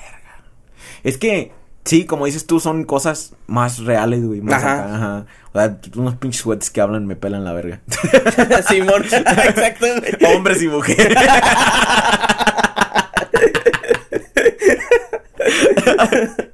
[1.02, 1.52] Es que,
[1.84, 4.74] sí, como dices tú, son cosas más reales, güey, más Ajá.
[4.74, 5.26] acá, ajá.
[5.52, 7.80] O sea, unos pinches sweats que hablan me pelan la verga.
[8.68, 9.86] Simón, exacto.
[10.34, 11.18] Hombres y mujeres.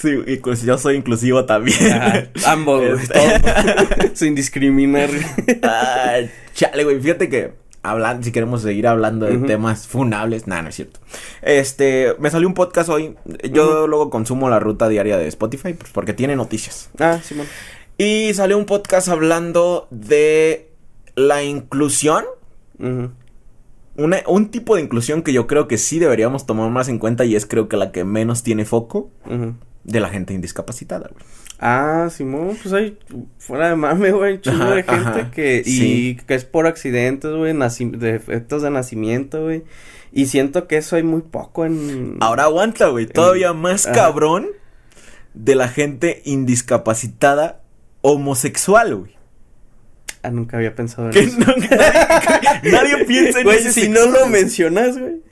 [0.00, 1.92] sí, y pues yo soy inclusivo también.
[1.92, 4.14] Ajá, ambos, güey, Este.
[4.16, 5.10] Sin discriminar.
[5.62, 6.18] Ah,
[6.54, 10.74] chale, güey, fíjate que hablando, si queremos seguir hablando de temas funables, nada, no es
[10.74, 11.00] cierto.
[11.42, 13.16] Este, me salió un podcast hoy.
[13.52, 16.90] Yo luego consumo la ruta diaria de Spotify pues, porque tiene noticias.
[16.98, 17.46] Ah, Simón.
[17.96, 20.70] Y salió un podcast hablando de
[21.16, 22.24] la inclusión.
[23.96, 27.24] Una- un tipo de inclusión que yo creo que sí deberíamos tomar más en cuenta
[27.24, 29.54] y es creo que la que menos tiene foco Ujú.
[29.88, 31.24] De la gente indiscapacitada, güey.
[31.58, 32.98] Ah, Simón, pues hay,
[33.38, 36.18] fuera de mame, güey, chingo Ajá, de gente ajá, que, y sí.
[36.26, 37.52] que es por accidentes, güey,
[37.98, 39.64] defectos de nacimiento, güey,
[40.12, 42.16] y siento que eso hay muy poco en...
[42.20, 43.06] Ahora aguanta, güey.
[43.06, 43.94] Todavía más Ajá.
[43.94, 44.48] cabrón
[45.34, 47.62] de la gente indiscapacitada
[48.02, 49.16] homosexual, güey.
[50.22, 51.38] Ah, nunca había pensado en Que eso.
[52.64, 55.22] nadie, piensa en Güey, si no lo mencionas, güey,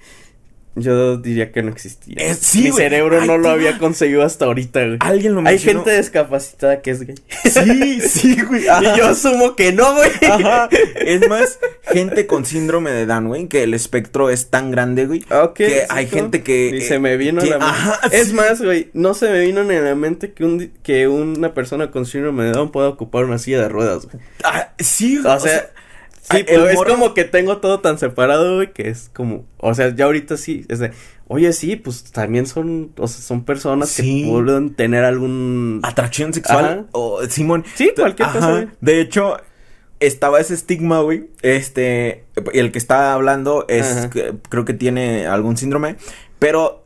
[0.77, 2.15] yo diría que no existía.
[2.19, 2.85] Eh, sí, Mi güey.
[2.85, 4.97] cerebro no lo había conseguido hasta ahorita, güey.
[5.01, 5.83] Alguien lo Hay mencionó.
[5.85, 7.17] gente discapacitada que es gay.
[7.45, 8.69] Sí, sí, güey.
[8.69, 8.83] Ajá.
[8.95, 10.11] Y yo asumo que no, güey.
[10.31, 10.69] Ajá.
[10.97, 11.59] Es más,
[11.93, 15.25] gente con síndrome de Down, güey, que el espectro es tan grande, güey.
[15.55, 18.17] Que hay gente que, Y eh, se me vino que- la mente.
[18.17, 18.35] es sí.
[18.35, 21.91] más, güey, no se me vino ni a la mente que un que una persona
[21.91, 24.23] con síndrome de Down pueda ocupar una silla de ruedas, güey.
[24.45, 25.71] Ah, sí, O sea,
[26.31, 29.75] sí, pero es morro- como que tengo todo tan separado, güey, que es como, o
[29.75, 30.93] sea, ya ahorita sí, es de,
[31.29, 34.23] oye, sí, pues también son, o sea, son personas Sí.
[34.25, 37.65] que pueden tener algún atracción sexual o Simón.
[37.75, 38.69] Sí, cualquier cosa, güey.
[38.81, 39.37] De hecho,
[40.01, 41.31] estaba ese estigma, güey.
[41.43, 45.97] Este, el que está hablando es, que- creo que tiene algún síndrome,
[46.39, 46.85] pero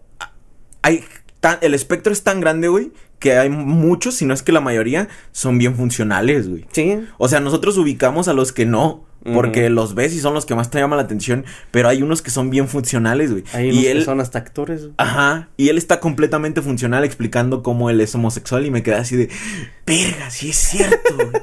[0.83, 1.05] hay
[1.41, 4.61] tan, el espectro es tan grande, güey, que hay muchos, si no es que la
[4.61, 6.67] mayoría, son bien funcionales, güey.
[6.73, 7.03] Sí.
[7.19, 10.55] O sea, nosotros ubicamos a los que no, porque los ves y son los que
[10.55, 13.45] más te llaman la atención, pero hay unos que son bien funcionales, güey.
[13.53, 14.83] Hay y unos él, que son hasta actores.
[14.83, 14.95] güey.
[14.97, 19.17] Ajá, y él está completamente funcional explicando cómo él es homosexual y me quedé así
[19.17, 19.29] de,
[19.87, 21.15] verga, sí es cierto.
[21.15, 21.43] güey".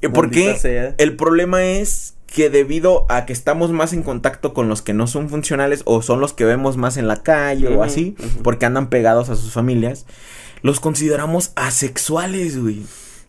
[0.00, 0.58] ¿Y ¿Por Maldita qué?
[0.58, 0.94] sea.
[0.98, 5.06] El problema es que debido a que estamos más en contacto con los que no
[5.06, 8.88] son funcionales o son los que vemos más en la calle o así, porque andan
[8.88, 10.06] pegados a sus familias,
[10.62, 12.82] los consideramos asexuales, güey.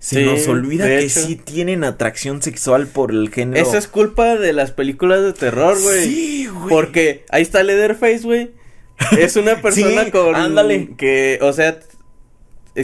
[0.03, 1.21] Se Sí, nos olvida que hecho.
[1.21, 3.65] sí tienen atracción sexual por el género.
[3.65, 6.03] Eso es culpa de las películas de terror, güey.
[6.03, 6.67] Sí, güey.
[6.67, 8.51] Porque ahí está Leatherface, güey.
[9.17, 10.35] Es una persona Sí, con.
[10.35, 10.89] ándale.
[10.97, 11.79] Que, o sea.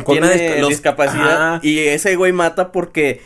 [0.05, 1.55] Con una tiene los- discapacidad.
[1.55, 1.59] Ajá.
[1.61, 3.19] Y ese güey mata porque.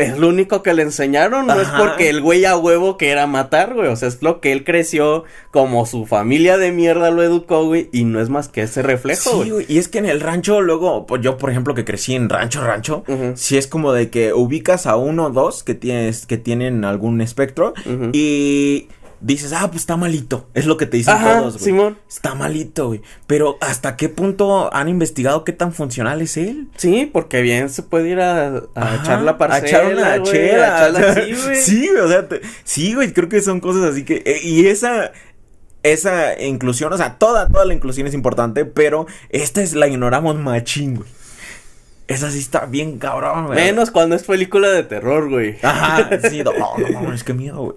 [0.00, 3.26] Es lo único que le enseñaron, no es porque el güey a huevo que era
[3.26, 3.88] matar, güey.
[3.88, 7.88] O sea, es lo que él creció, como su familia de mierda lo educó, güey.
[7.92, 9.66] Y no es más que ese reflejo, Sí, güey.
[9.68, 12.62] y es que en el rancho, luego, pues yo, por ejemplo, que crecí en rancho,
[12.64, 13.32] rancho, Ujú.
[13.34, 17.20] sí es como de que ubicas a uno o dos que tienes, que tienen algún
[17.20, 17.74] espectro,
[18.12, 18.88] y
[19.20, 20.48] dices, ah, pues está malito.
[20.54, 21.64] Es lo que te dicen Ajá, todos, güey.
[21.64, 21.98] Simón.
[22.08, 23.02] Está malito, güey.
[23.26, 26.68] Pero ¿hasta qué punto han investigado qué tan funcional es él?
[26.76, 30.32] Sí, porque bien se puede ir a, a echar la parcela, A echar una güey,
[30.32, 30.78] chela.
[30.78, 31.56] a así, güey.
[31.56, 34.22] Sí, güey, o sea, te- sí, güey, creo que son cosas así que...
[34.24, 35.12] eh, y esa...
[35.82, 40.36] Esa inclusión, o sea, toda, toda la inclusión es importante, pero esta es la ignoramos
[40.36, 41.08] machín, güey.
[42.10, 43.58] Esa sí está bien cabrón, güey.
[43.58, 45.56] Menos cuando es película de terror, güey.
[45.62, 47.74] Ajá, sí, no, no, no, es que miedo, güey.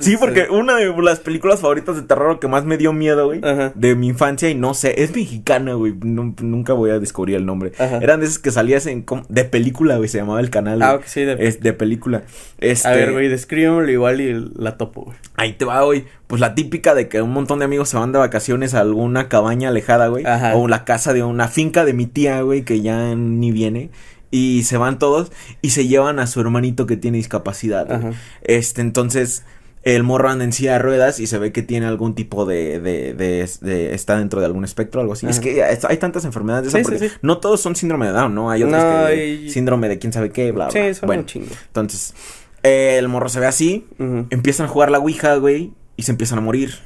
[0.00, 0.52] Sí, porque sí.
[0.52, 3.72] una de las películas favoritas de terror que más me dio miedo, güey, Ajá.
[3.74, 7.44] de mi infancia, y no sé, es mexicana, güey, nu- nunca voy a descubrir el
[7.46, 7.72] nombre.
[7.78, 7.98] Ajá.
[7.98, 10.80] Eran de esas que salías en, de película, güey, se llamaba el canal.
[10.82, 10.98] Ah, güey.
[11.00, 12.22] ok, sí, de- Es de película.
[12.58, 15.16] Este, A ver, güey, descríbemelo igual y la topo, güey.
[15.36, 16.04] Ahí te va, güey.
[16.28, 19.28] Pues la típica de que un montón de amigos se van de vacaciones a alguna
[19.28, 20.24] cabaña alejada, güey.
[20.24, 20.54] Ajá.
[20.56, 23.90] O la casa de una finca de mi tía, güey, que ya ni viene.
[24.30, 27.90] Y se van todos y se llevan a su hermanito que tiene discapacidad.
[27.90, 28.12] Ajá.
[28.42, 29.42] Este, entonces,
[29.84, 32.78] el morro anda en silla de ruedas y se ve que tiene algún tipo de,
[32.78, 35.26] de, de, está dentro de algún espectro o algo así.
[35.26, 38.50] Es que hay tantas enfermedades de esa no todos son síndrome de Down, ¿no?
[38.50, 40.88] Hay otros que síndrome de quién sabe qué, bla, bla.
[40.88, 41.48] Sí, son bueno, chingo.
[41.68, 42.14] Entonces,
[42.62, 43.86] el morro se ve así,
[44.30, 46.76] empiezan a jugar la Ouija, güey, y se empiezan a morir.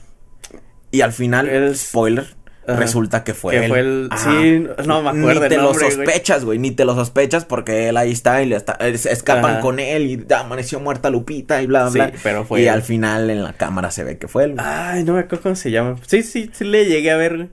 [0.90, 1.76] Y al final, el...
[1.76, 5.42] spoiler, Resulta que fue, que fue el sí, no me acuerdo.
[5.42, 6.60] Ni te lo sospechas, güey.
[6.60, 10.32] Ni te lo sospechas porque él ahí está y le está, escapan con él y
[10.32, 12.10] amaneció muerta Lupita y bla, bla.
[12.10, 12.62] Sí, pero fue.
[12.62, 14.54] Y al final en la cámara se ve que fue él.
[14.58, 15.96] Ay, no me acuerdo cómo se llama.
[16.06, 17.48] Sí, sí, sí le llegué a ver.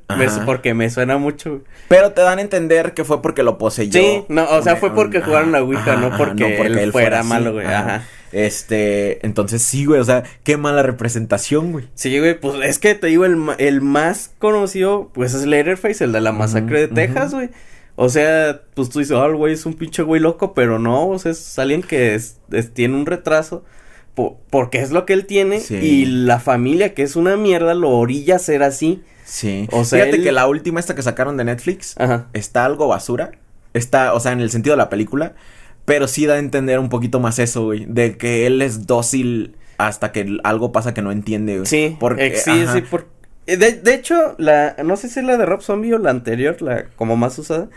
[0.45, 1.63] porque me suena mucho.
[1.87, 3.99] Pero te dan a entender que fue porque lo poseyó.
[3.99, 7.65] Sí, no, o sea, fue porque jugaron la Ouija, no porque, él, fuera, malo, güey.
[7.65, 8.03] Ajá.
[8.31, 11.87] Este, entonces sí, güey, o sea, qué mala representación, güey.
[11.95, 16.11] Sí, güey, pues es que te digo, el, el más conocido, pues es Letterface, el
[16.11, 17.49] de la masacre de Texas, güey.
[17.95, 21.19] O sea, pues tú dices, oh, güey, es un pinche güey loco, pero no, o
[21.19, 22.39] sea, es alguien que es,
[22.73, 23.65] tiene un retraso
[24.49, 28.35] porque es lo que él tiene y la familia, que es una mierda, lo orilla
[28.35, 29.01] a ser así.
[29.23, 29.67] Sí.
[29.71, 31.95] O sea, fíjate que la última esta que sacaron de Netflix
[32.33, 33.31] está algo basura.
[33.73, 35.35] Está, o sea, en el sentido de la película,
[35.89, 37.85] pero sí da a entender un poquito más eso, güey.
[37.87, 41.65] De que él es dócil hasta que algo pasa que no entiende, güey.
[41.65, 42.83] Sí, porque, sí, sí,
[43.47, 46.61] eh, de, hecho, la, no sé si es la de Rob Zombie o la anterior,
[46.61, 47.69] la como más usada.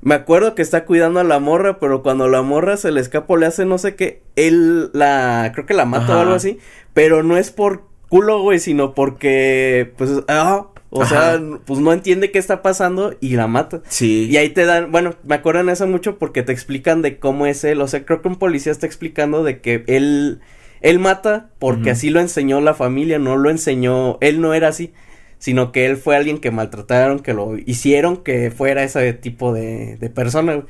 [0.00, 3.36] Me acuerdo que está cuidando a la morra, pero cuando la morra se le escapa
[3.36, 6.58] le hace no sé qué, él la, creo que la mata o algo así,
[6.94, 12.30] pero no es por culo, güey, sino porque, pues, ah, o sea, pues no entiende
[12.30, 13.80] qué está pasando y la mata.
[13.88, 14.28] Sí.
[14.30, 17.64] Y ahí te dan, bueno, me acuerdan eso mucho porque te explican de cómo es
[17.64, 17.80] él.
[17.80, 20.40] O sea, creo que un policía está explicando de que él,
[20.82, 24.92] él mata porque así lo enseñó la familia, no lo enseñó, él no era así,
[25.38, 29.96] sino que él fue alguien que maltrataron, que lo hicieron que fuera ese tipo de,
[29.96, 30.62] de persona.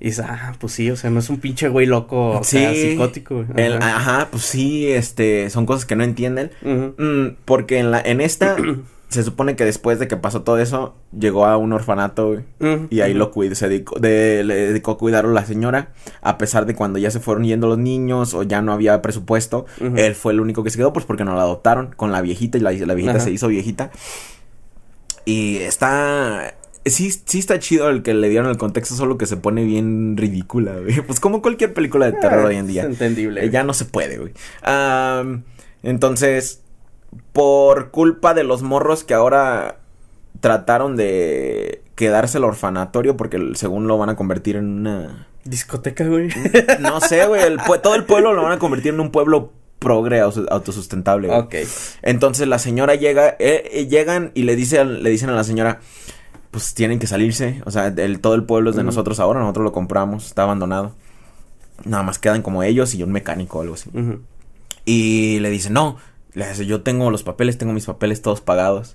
[0.00, 2.74] Y dices, ah, pues sí, o sea, no es un pinche güey loco, sí, sea,
[2.74, 3.44] psicótico.
[3.54, 3.96] Ajá.
[3.96, 4.28] ajá.
[4.30, 6.50] pues sí, este, son cosas que no entienden.
[6.62, 8.56] Mm, porque en la, en esta
[9.08, 12.86] se supone que después de que pasó todo eso, llegó a un orfanato, güey.
[12.90, 15.92] y ahí lo cuidó, se dedicó, de, le dedicó a cuidar a la señora.
[16.22, 19.66] A pesar de cuando ya se fueron yendo los niños o ya no había presupuesto,
[19.80, 22.58] él fue el único que se quedó, pues porque no la adoptaron con la viejita
[22.58, 23.90] y la, la viejita se hizo viejita.
[25.24, 26.54] Y está.
[26.84, 30.16] Sí, sí está chido el que le dieron el contexto, solo que se pone bien
[30.16, 31.00] ridícula, güey.
[31.06, 32.82] Pues como cualquier película de terror ah, hoy en día.
[32.82, 33.48] Es entendible.
[33.50, 34.32] ya no se puede, güey.
[35.82, 36.62] entonces
[37.32, 39.78] por culpa de los morros que ahora
[40.40, 46.28] trataron de quedarse el orfanatorio porque según lo van a convertir en una discoteca, güey.
[46.80, 47.42] No sé, güey,
[47.82, 51.30] todo el pueblo lo van a convertir en un pueblo progre autosustentable.
[51.30, 51.54] Ok.
[52.02, 55.80] Entonces la señora llega, eh, eh, llegan y le dice, le dicen a la señora,
[56.50, 59.64] pues tienen que salirse, o sea, el, todo el pueblo es de nosotros ahora, nosotros
[59.64, 60.94] lo compramos, está abandonado.
[61.84, 63.90] Nada más quedan como ellos y un mecánico o algo así.
[64.86, 65.98] Y le dice, no,
[66.36, 68.94] le dice, yo tengo los papeles, tengo mis papeles todos pagados.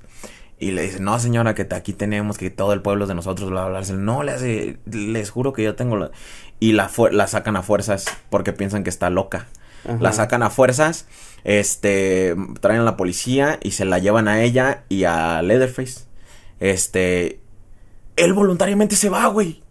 [0.60, 3.49] Y le dice, no señora, que aquí tenemos, que todo el pueblo es de nosotros,
[3.49, 3.95] bla, bla, bla.
[3.95, 6.12] No, le hace, les juro que yo tengo la...
[6.60, 9.47] Y la, la sacan a fuerzas porque piensan que está loca.
[9.99, 11.08] La sacan a fuerzas,
[11.43, 16.01] este, traen a la policía y se la llevan a ella y a Leatherface.
[16.60, 17.39] Este,
[18.17, 19.63] él voluntariamente se va, güey.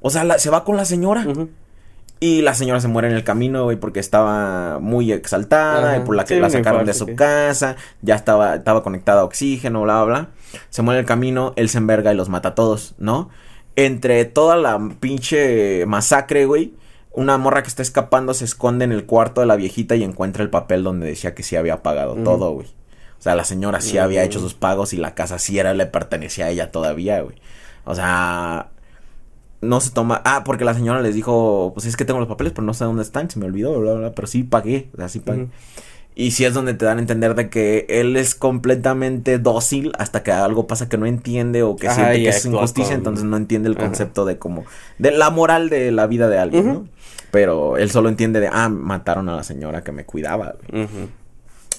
[0.00, 1.26] O sea, se va con la señora.
[2.22, 6.14] Y la señora se muere en el camino, güey, porque estaba muy exaltada, y por
[6.14, 10.04] la que la sacaron de su casa, ya estaba, estaba conectada a oxígeno, bla, bla,
[10.04, 10.28] bla.
[10.70, 13.28] Se muere en el camino, él se enverga y los mata a todos, ¿no?
[13.74, 16.74] Entre toda la pinche masacre, güey,
[17.10, 20.44] una morra que está escapando se esconde en el cuarto de la viejita y encuentra
[20.44, 22.68] el papel donde decía que sí había pagado todo, güey.
[23.18, 25.86] O sea, la señora sí había hecho sus pagos y la casa sí era, le
[25.86, 27.34] pertenecía a ella todavía, güey.
[27.84, 28.68] O sea,
[29.62, 30.20] no se toma.
[30.24, 32.84] Ah, porque la señora les dijo, pues es que tengo los papeles, pero no sé
[32.84, 35.48] dónde están, se me olvidó, bla, bla, pero sí pagué, o sea, sí pagué.
[36.14, 40.22] Y sí es donde te dan a entender de que él es completamente dócil hasta
[40.22, 43.70] que algo pasa que no entiende o que siente que es injusticia, entonces no entiende
[43.70, 44.64] el concepto de como,
[44.98, 46.86] de la moral de la vida de alguien, ¿no?
[47.30, 50.56] Pero él solo entiende de, ah, mataron a la señora que me cuidaba,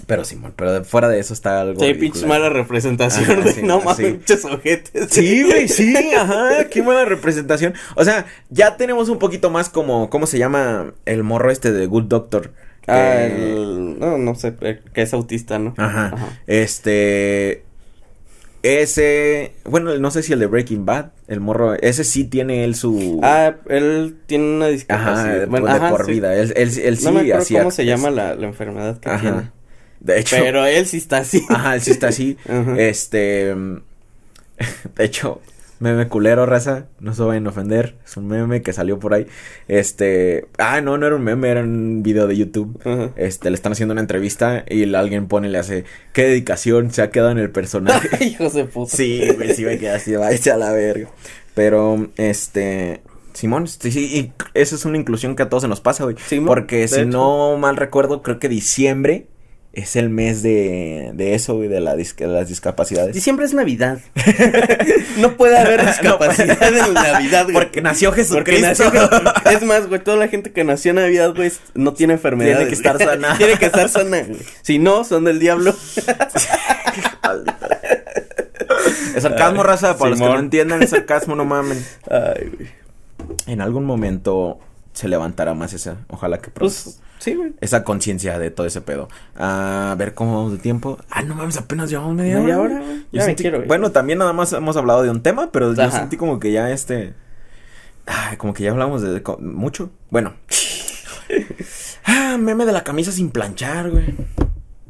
[0.08, 1.80] pero sí, pero fuera de eso está algo.
[1.80, 5.10] Sí, pinche mala representación de no mames, pinches ojetes.
[5.10, 7.74] Sí, güey, sí, ajá, qué mala representación.
[7.96, 11.86] O sea, ya tenemos un poquito más como, ¿cómo se llama el morro este de
[11.86, 12.52] Good Doctor?
[12.88, 15.74] Ah, el, no, no sé, eh, que es autista, ¿no?
[15.78, 16.14] Ajá.
[16.48, 17.64] Este.
[18.62, 22.76] Ese, bueno, no sé si el de Breaking Bad, el morro, ese sí tiene él
[22.76, 23.20] su...
[23.22, 25.36] Ah, él tiene una discapacidad.
[25.36, 28.36] Ajá, bueno, de por vida, él, él, él sí no me cómo se llama la,
[28.36, 29.52] la enfermedad que tiene.
[30.04, 30.36] De hecho.
[30.40, 31.44] Pero él sí está así.
[31.50, 32.38] Ajá, él sí está así.
[32.78, 33.56] Este.
[34.96, 35.42] De hecho,
[35.84, 36.86] Meme culero, raza.
[37.02, 37.96] No se vayan a ofender.
[38.06, 39.28] Es un meme que salió por ahí.
[39.68, 40.48] Este.
[40.58, 42.80] Ah, no, no era un meme, era un video de YouTube.
[43.18, 45.84] Este, le están haciendo una entrevista y alguien pone y le hace.
[46.14, 48.24] ¿Qué dedicación se ha quedado en el personaje?
[48.24, 48.96] Hijos de puta.
[48.96, 51.10] Sí, güey, sí me quedé así, va a la verga.
[51.54, 53.02] Pero, este.
[53.34, 56.16] Simón, sí, sí, y esa es una inclusión que a todos se nos pasa, güey.
[56.46, 59.28] Porque si no mal recuerdo, creo que diciembre
[59.74, 63.16] es el mes de, de eso, güey, de, la las discapacidades.
[63.16, 63.98] Diciembre es Navidad.
[65.18, 67.56] no puede haber discapacidad en Navidad, güey.
[67.56, 68.92] Porque nació Jesucristo.
[69.52, 72.58] Es más, güey, toda la gente que nació en Navidad, güey, no tiene enfermedad.
[72.58, 73.36] Tiene que estar sana.
[73.40, 74.40] tiene que estar sana, güey.
[74.62, 75.76] Si no, son del diablo.
[79.16, 81.84] es sarcasmo, raza, para los que no entiendan, es sarcasmo, no mamen.
[82.12, 82.70] Ay, güey.
[83.48, 84.60] En algún momento
[84.94, 86.76] se levantará más esa, ojalá que pronto.
[86.84, 87.54] Pues, Sí, güey.
[87.62, 89.08] Esa conciencia de todo ese pedo.
[89.38, 90.98] A ver cómo vamos de tiempo.
[91.10, 92.80] Ah, no mames, apenas llevamos media, media hora.
[92.80, 93.06] güey.
[93.14, 96.18] Ya me quiero, bueno, también nada más hemos hablado de un tema, pero yo sentí
[96.18, 97.14] como que ya este.
[98.06, 99.90] Ay, como que ya hablamos de, mucho.
[100.10, 100.34] Bueno.
[102.06, 104.16] ah, meme de la camisa sin planchar, güey.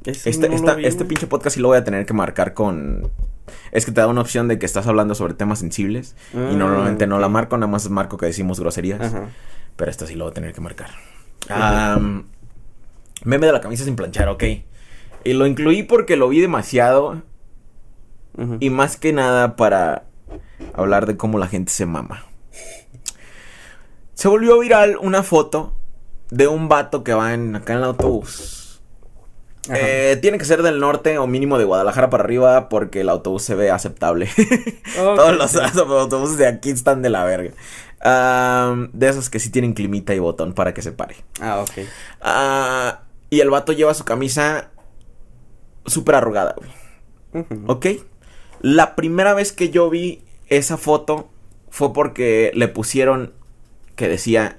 [0.03, 0.49] Este,
[0.81, 3.11] este pinche podcast sí lo voy a tener que marcar con.
[3.71, 6.15] Es que te da una opción de que estás hablando sobre temas sensibles.
[6.33, 9.13] y ah, normalmente no la marco, nada más marco que decimos groserías.
[9.75, 10.89] Pero esta sí lo voy a tener que marcar
[13.23, 14.43] meme de la camisa sin planchar, ok.
[15.23, 17.21] Y lo incluí porque lo vi demasiado.
[18.59, 20.05] Y más que nada para
[20.73, 22.25] hablar de cómo la gente se mama.
[24.15, 25.75] Se volvió viral una foto
[26.31, 28.81] de un vato que va en, acá en el autobús.
[29.69, 33.43] Eh, tiene que ser del norte o mínimo de Guadalajara para arriba porque el autobús
[33.43, 34.29] se ve aceptable.
[34.95, 37.53] Todos los autobuses de aquí están de la verga
[38.03, 41.15] de esos que sí tienen climita y botón para que se pare.
[41.39, 41.85] Ah, ok.
[42.21, 44.71] Ah, y el vato lleva su camisa
[45.85, 47.45] súper arrugada, güey.
[47.67, 47.87] ¿Ok?
[48.61, 51.29] La primera vez que yo vi esa foto
[51.69, 53.33] fue porque le pusieron
[53.95, 54.57] que decía,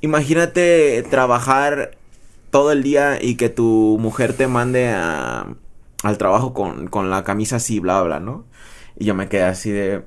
[0.00, 1.96] imagínate trabajar
[2.50, 7.56] todo el día y que tu mujer te mande al trabajo con, con la camisa
[7.56, 8.44] así, bla, bla, ¿no?
[8.96, 10.04] Y yo me quedé así de,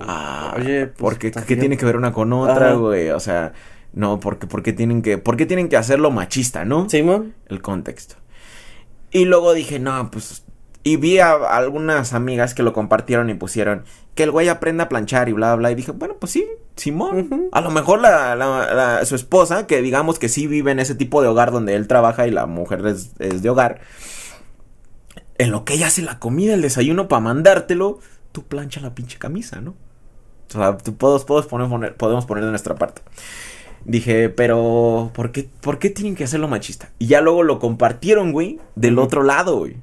[0.00, 3.10] Ah, Oye, pues, porque ¿qué tiene que ver una con otra, güey?
[3.10, 3.52] O sea,
[3.92, 6.88] no, porque porque tienen que por qué tienen que hacerlo machista, ¿no?
[6.88, 7.34] Simón.
[7.48, 8.16] El contexto.
[9.10, 10.44] Y luego dije, "No, pues
[10.84, 13.84] y vi a, algunas amigas que lo compartieron y pusieron
[14.14, 15.70] que el güey aprenda a planchar y bla, bla.
[15.70, 17.48] Y dije, bueno, pues sí, Simón.
[17.52, 21.22] A lo mejor la, la, su esposa, que digamos que sí vive en ese tipo
[21.22, 23.80] de hogar donde él trabaja y la mujer es, es de hogar,
[25.38, 28.00] en lo que ella hace la comida, el desayuno para mandártelo,
[28.32, 29.74] tú plancha la pinche camisa, ¿no?
[30.48, 33.02] O sea, tú podemos, poner, podemos poner de nuestra parte.
[33.84, 36.90] Dije, pero ¿por qué, ¿por qué tienen que hacerlo machista?
[36.98, 39.76] Y ya luego lo compartieron, güey, del otro lado, güey.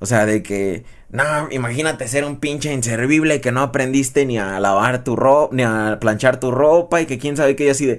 [0.00, 4.60] O sea, de que, no, imagínate ser un pinche inservible que no aprendiste ni a
[4.60, 7.86] lavar tu ropa, ni a planchar tu ropa y que quién sabe qué, y así
[7.86, 7.98] de,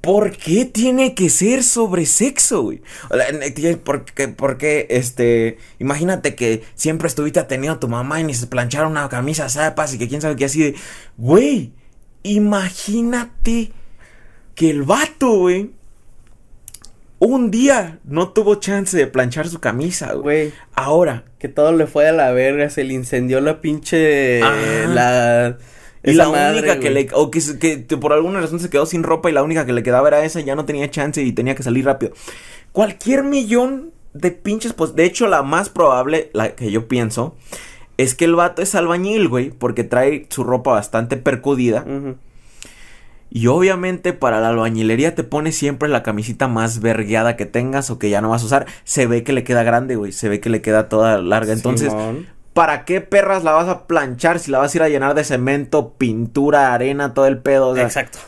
[0.00, 2.82] ¿Por qué tiene que ser sobre sexo, güey?
[3.84, 8.86] Porque, porque, este, imagínate que siempre estuviste atendiendo a tu mamá y ni se planchara
[8.86, 10.74] una camisa zapas y que quién sabe qué así de,
[11.18, 11.72] güey,
[12.22, 13.72] imagínate
[14.54, 15.70] que el vato, güey,
[17.18, 20.52] un día no tuvo chance de planchar su camisa, güey.
[20.74, 21.24] Ahora.
[21.38, 25.56] Que todo le fue a la verga, se le incendió la pinche, la
[26.02, 27.08] y la única que le.
[27.12, 27.40] O que,
[27.86, 30.24] que, por alguna razón se quedó sin ropa y la única que le quedaba era
[30.24, 32.12] esa, ya no tenía chance y tenía que salir rápido.
[32.72, 34.72] Cualquier millón de pinches.
[34.72, 37.36] Pues de hecho, la más probable, la que yo pienso,
[37.98, 41.84] es que el vato es albañil, güey, porque trae su ropa bastante percudida.
[43.32, 47.98] Y obviamente para la albañilería te pone siempre la camisita más vergueada que tengas o
[47.98, 48.66] que ya no vas a usar.
[48.84, 50.12] Se ve que le queda grande, güey.
[50.12, 51.52] Se ve que le queda toda larga.
[51.52, 51.92] Entonces,
[52.52, 55.24] ¿para qué perras la vas a planchar si la vas a ir a llenar de
[55.24, 57.76] cemento, pintura, arena, todo el pedo?
[57.76, 58.18] Exacto.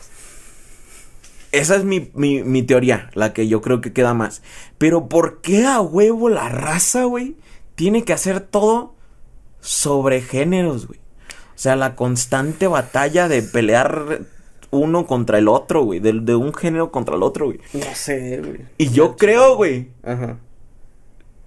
[1.51, 4.41] Esa es mi, mi, teoría, la que yo creo que queda más.
[4.79, 7.35] Pero ¿por qué a huevo la raza, güey?
[7.75, 8.95] Tiene que hacer todo
[9.59, 10.99] sobre géneros, güey.
[10.99, 14.21] O sea, la constante batalla de pelear
[14.71, 15.99] uno contra el otro, güey.
[15.99, 17.59] De, de un género contra el otro, güey.
[17.73, 18.61] No sé, güey.
[18.79, 19.91] Y yo creo, güey.
[20.03, 20.39] Ajá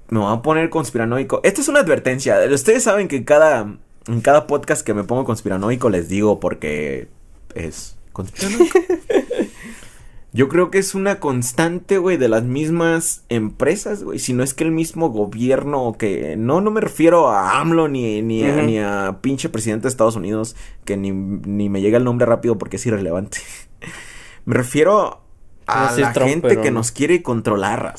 [0.09, 1.41] me voy a poner conspiranoico.
[1.43, 2.39] Esta es una advertencia.
[2.53, 3.77] Ustedes saben que cada,
[4.07, 7.09] en cada podcast que me pongo conspiranoico les digo porque
[7.55, 8.79] es conspiranoico.
[10.33, 14.19] Yo creo que es una constante, güey, de las mismas empresas, güey.
[14.19, 16.37] Si no es que el mismo gobierno que...
[16.37, 20.15] No, no me refiero a AMLO ni, ni, a, ni a pinche presidente de Estados
[20.15, 20.55] Unidos,
[20.85, 23.39] que ni, ni me llega el nombre rápido porque es irrelevante.
[24.45, 25.23] me refiero
[25.67, 27.95] a la gente que nos quiere controlar,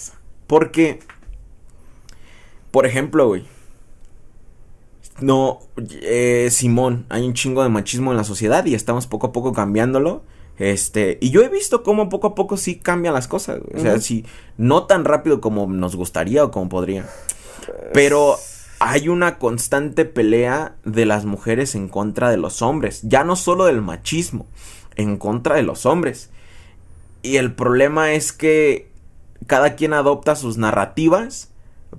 [0.45, 0.99] Porque
[2.77, 3.43] por ejemplo, güey.
[5.19, 5.61] No,
[6.03, 9.51] eh, Simón, hay un chingo de machismo en la sociedad y estamos poco a poco
[9.51, 10.21] cambiándolo.
[10.59, 13.61] Este, y yo he visto cómo poco a poco sí cambian las cosas.
[13.73, 17.09] O sea, sí, no tan rápido como nos gustaría o como podría.
[17.93, 18.35] Pero
[18.77, 23.01] hay una constante pelea de las mujeres en contra de los hombres.
[23.01, 24.45] Ya no solo del machismo,
[24.97, 26.29] en contra de los hombres.
[27.23, 28.91] Y el problema es que
[29.47, 31.49] cada quien adopta sus narrativas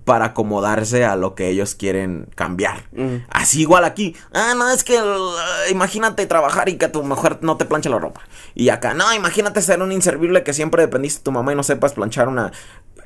[0.04, 2.88] para acomodarse a lo que ellos quieren cambiar.
[2.92, 3.26] Mm.
[3.30, 4.16] Así igual aquí.
[4.32, 7.98] Ah, no, es que uh, imagínate trabajar y que tu mujer no te planche la
[7.98, 8.22] ropa.
[8.54, 11.62] Y acá, no, imagínate ser un inservible que siempre dependiste de tu mamá y no
[11.62, 12.52] sepas planchar una...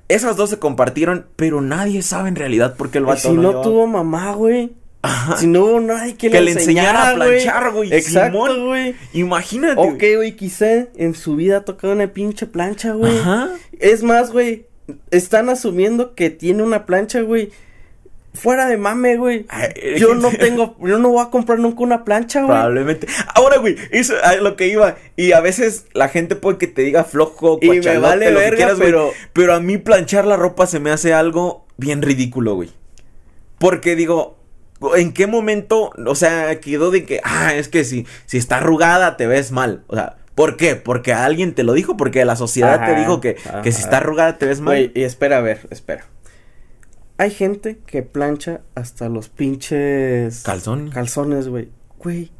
[0.08, 3.32] Esas dos se compartieron, pero nadie sabe en realidad por qué el Y vato si
[3.32, 4.74] no tuvo mamá, güey.
[5.02, 5.36] Ajá.
[5.36, 7.92] Si no hubo nadie que, que le enseñara a planchar, güey.
[7.92, 8.94] Exacto, güey.
[9.12, 9.80] Imagínate.
[9.80, 13.18] Ok, güey, quizá en su vida ha tocado una pinche plancha, güey.
[13.18, 13.48] Ajá.
[13.80, 14.66] Es más, güey,
[15.10, 17.50] están asumiendo que tiene una plancha, güey.
[18.34, 19.44] Fuera de mame, güey.
[19.50, 22.50] Ay, Yo no tengo, yo no voy a comprar nunca una plancha, güey.
[22.52, 23.06] Probablemente.
[23.34, 24.96] Ahora, güey, eso es lo que iba.
[25.16, 28.44] Y a veces la gente puede que te diga flojo, Y me vale lo que
[28.44, 32.00] verga, quieras, güey, pero- Pero a mí planchar la ropa se me hace algo bien
[32.00, 32.70] ridículo, güey.
[33.58, 34.38] Porque digo,
[34.96, 39.16] ¿en qué momento, o sea, quedó de que, ah, es que si, si está arrugada
[39.18, 39.84] te ves mal?
[39.88, 40.76] O sea, ¿por qué?
[40.76, 44.38] Porque alguien te lo dijo, porque la sociedad te dijo que, que si está arrugada
[44.38, 44.74] te ves mal.
[44.74, 46.04] Güey, y espera, a ver, espera.
[47.18, 50.90] Hay gente que plancha hasta los pinches Calzón.
[50.90, 51.68] calzones, güey.
[51.98, 52.32] Güey.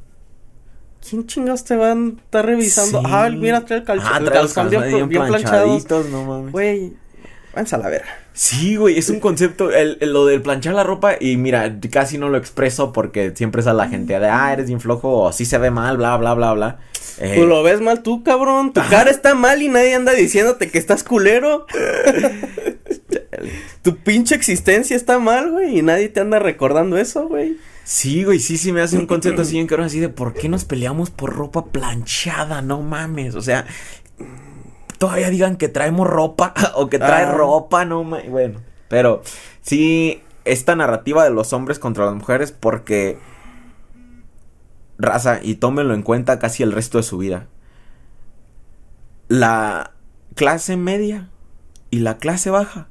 [1.09, 3.01] ¿Quién chingados te van a estar revisando?
[3.01, 3.07] Sí.
[3.09, 5.65] Ah, mira, trae el, calzón Ah, el trae los calzón bien, calzones bien planchado.
[5.65, 6.53] planchaditos, no mames.
[6.53, 6.93] Güey,
[7.55, 8.09] váyanse a la verga.
[8.35, 12.17] Sí, güey, es un concepto, el, el- lo del planchar la ropa y mira, casi
[12.17, 15.29] no lo expreso porque siempre es a la gente de, ah, eres bien flojo o
[15.29, 16.79] así se ve mal, bla, bla, bla, bla.
[17.19, 18.73] Eh, Tú lo ves mal tú, cabrón.
[18.73, 21.67] Tu cara está mal y nadie anda diciéndote que estás culero.
[23.83, 27.57] tu pinche existencia está mal, güey, y nadie te anda recordando eso, güey.
[27.85, 30.49] Sí, güey, sí, sí me hace un concepto así bien caro, así de por qué
[30.49, 33.67] nos peleamos por ropa planchada, no mames, o sea,
[35.03, 37.33] todavía digan que traemos ropa o que trae Ah.
[37.33, 39.21] ropa, no mames, bueno, pero
[39.61, 43.19] sí, esta narrativa de los hombres contra las mujeres porque
[44.99, 47.49] raza, y tómenlo en cuenta casi el resto de su vida.
[49.27, 49.91] La
[50.37, 51.31] clase media
[51.91, 52.87] y la clase baja,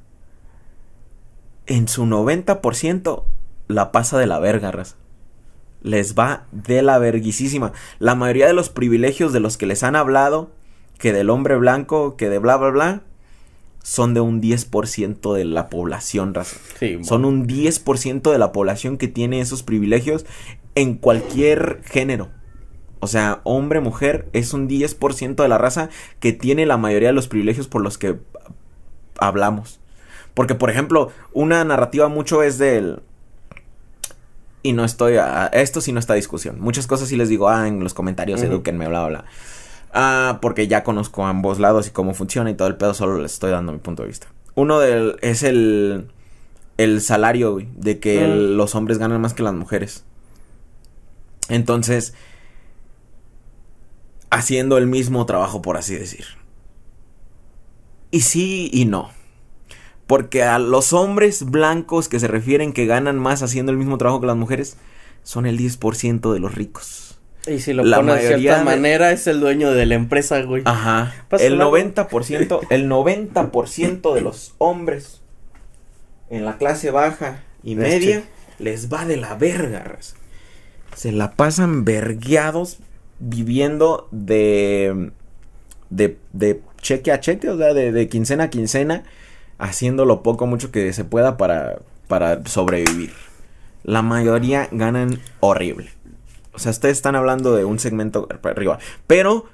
[1.64, 3.24] en su 90%,
[3.68, 4.96] la pasa de la verga, raza.
[5.80, 7.72] Les va de la verguisísima.
[7.98, 10.50] La mayoría de los privilegios de los que les han hablado,
[11.02, 13.02] que del hombre blanco, que de bla, bla, bla,
[13.82, 16.58] son de un 10% de la población, raza.
[16.78, 20.24] Sí, Son un 10% de la población que tiene esos privilegios
[20.76, 22.28] en cualquier género.
[23.00, 25.88] O sea, hombre, mujer, es un 10% de la raza
[26.20, 28.20] que tiene la mayoría de los privilegios por los que
[29.18, 29.80] hablamos.
[30.34, 33.00] Porque, por ejemplo, una narrativa mucho es del...
[34.62, 35.16] Y no estoy...
[35.16, 36.60] A, esto sí no está a discusión.
[36.60, 38.52] Muchas cosas sí les digo, ah, en los comentarios, Ujú.
[38.52, 39.24] edúquenme, bla, bla, bla.
[39.92, 43.34] Ah, porque ya conozco ambos lados y cómo funciona y todo el pedo, solo les
[43.34, 44.26] estoy dando mi punto de vista.
[44.54, 46.08] Uno del, es el,
[46.78, 48.24] el salario, güey, de que Mm.
[48.24, 50.04] el- los hombres ganan más que las mujeres.
[51.48, 52.14] Entonces,
[54.30, 56.24] haciendo el mismo trabajo, por así decir.
[58.10, 59.10] Y sí y no.
[60.06, 64.20] Porque a los hombres blancos que se refieren que ganan más haciendo el mismo trabajo
[64.20, 64.76] que las mujeres,
[65.22, 67.18] son el 10% de los ricos.
[67.46, 70.40] Y si lo La pones de cierta de- manera, es el dueño de la empresa,
[70.42, 70.62] güey.
[70.64, 71.12] Ajá.
[71.32, 71.78] El el agua.
[71.80, 75.20] 90%, el 90% de los hombres
[76.30, 77.82] en la clase baja y Este.
[77.82, 78.22] media
[78.58, 80.16] les va de la verga, raza.
[80.94, 82.78] Se la pasan vergueados
[83.18, 85.10] viviendo de,
[85.90, 89.02] de, de cheque a cheque, o sea, de, de quincena a quincena,
[89.58, 91.78] haciendo lo poco mucho que se pueda para,
[92.08, 93.12] para sobrevivir.
[93.84, 95.90] La mayoría ganan horrible.
[96.54, 98.78] O sea, ustedes están hablando de un segmento para arriba.
[99.06, 99.46] Pero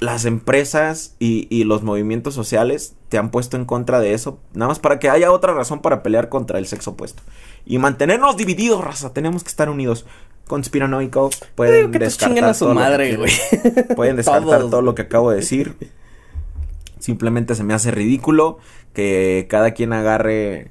[0.00, 4.38] las empresas y, y los movimientos sociales te han puesto en contra de eso.
[4.54, 7.22] Nada más para que haya otra razón para pelear contra el sexo opuesto.
[7.64, 9.12] Y mantenernos divididos, raza.
[9.12, 10.06] Tenemos que estar unidos.
[10.46, 11.30] Conspiranoico.
[11.54, 13.32] Pueden que descartar chinguen a su todo madre, güey.
[13.96, 15.74] Pueden descartar todo lo que acabo de decir.
[16.98, 18.58] Simplemente se me hace ridículo
[18.92, 20.70] que cada quien agarre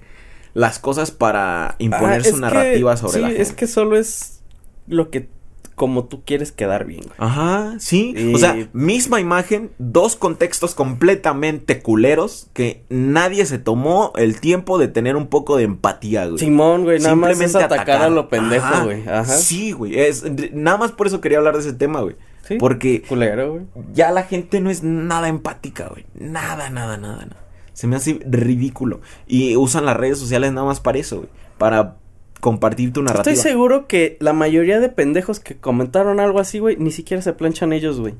[0.53, 3.41] las cosas para imponer Ah, su que- narrativa sobre sí, la gente.
[3.41, 4.41] es que solo es
[4.87, 5.29] lo que
[5.76, 7.13] como tú quieres quedar bien, güey.
[7.17, 8.13] Ajá, sí.
[8.17, 14.78] Y- O sea, misma imagen, dos contextos completamente culeros que nadie se tomó el tiempo
[14.78, 16.39] de tener un poco de empatía, güey.
[16.39, 18.84] Simón, güey, nada más es Simplemente atacar, a lo pendejo, Ajá.
[18.86, 19.07] güey.
[19.07, 19.26] Ajá.
[19.26, 19.99] Sí, güey.
[19.99, 20.23] Es,
[20.53, 22.15] nada más por eso quería hablar de ese tema, güey.
[22.47, 22.57] Sí.
[22.59, 23.65] Porque Culero, güey.
[23.93, 26.05] ya la gente no es nada empática, güey.
[26.13, 27.38] Nada, nada, nada, nada.
[27.73, 29.01] Se me hace ridículo.
[29.28, 31.30] Y usan las redes sociales nada más para eso, güey.
[31.57, 31.97] Para
[32.39, 33.33] compartir tu narrativa.
[33.33, 37.33] Estoy seguro que la mayoría de pendejos que comentaron algo así, güey, ni siquiera se
[37.33, 38.13] planchan ellos, güey.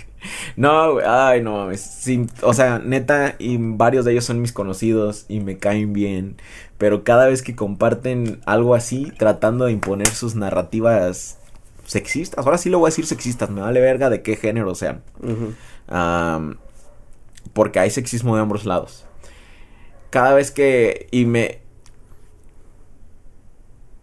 [0.56, 2.04] no, güey, ay, no mames.
[2.42, 6.36] o sea, neta, y varios de ellos son mis conocidos y me caen bien.
[6.78, 11.38] Pero cada vez que comparten algo así, tratando de imponer sus narrativas
[11.84, 15.02] sexistas, ahora sí lo voy a decir sexistas, me vale verga de qué género sean.
[17.52, 19.06] porque hay sexismo de ambos lados.
[20.10, 21.08] Cada vez que.
[21.10, 21.61] Y me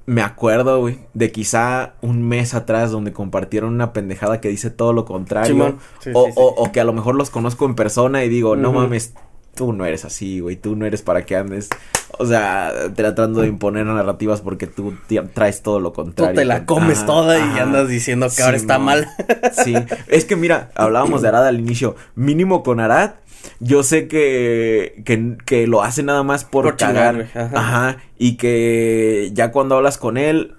[0.10, 4.92] me acuerdo, güey, de quizá un mes atrás donde compartieron una pendejada que dice todo
[4.92, 5.78] lo contrario.
[6.16, 9.14] o, O, que a lo mejor los conozco en persona y digo, no mames,
[9.60, 11.68] tú no eres así, güey, tú no eres para que andes,
[12.18, 14.94] o sea, tratando de imponer narrativas porque tú
[15.34, 16.34] traes todo lo contrario.
[16.34, 19.10] Tú te la comes toda y andas diciendo que ahora está mal.
[19.52, 19.76] sí,
[20.08, 23.16] es que mira, hablábamos de Arad al inicio, mínimo con Arad
[23.60, 27.28] yo sé que, que, que lo hace nada más por, cagar.
[27.36, 27.98] ajá.
[28.18, 30.56] Y que ya cuando hablas con él,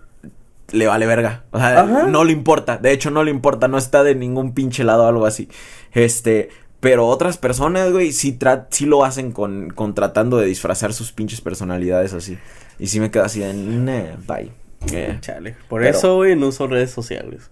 [0.71, 1.45] le vale verga.
[1.51, 2.77] O sea, no le importa.
[2.77, 3.69] De hecho, no le importa.
[3.69, 5.49] No está de ningún pinche lado o algo así.
[5.93, 6.51] Este.
[6.81, 8.39] Pero otras personas, güey, sí,
[8.71, 12.39] sí lo hacen con, con tratando de disfrazar sus pinches personalidades así.
[12.79, 14.51] Y sí me quedo así de, nah, bye.
[14.93, 15.57] Eh, Chale.
[15.69, 17.51] Por eso, güey, no uso redes sociales.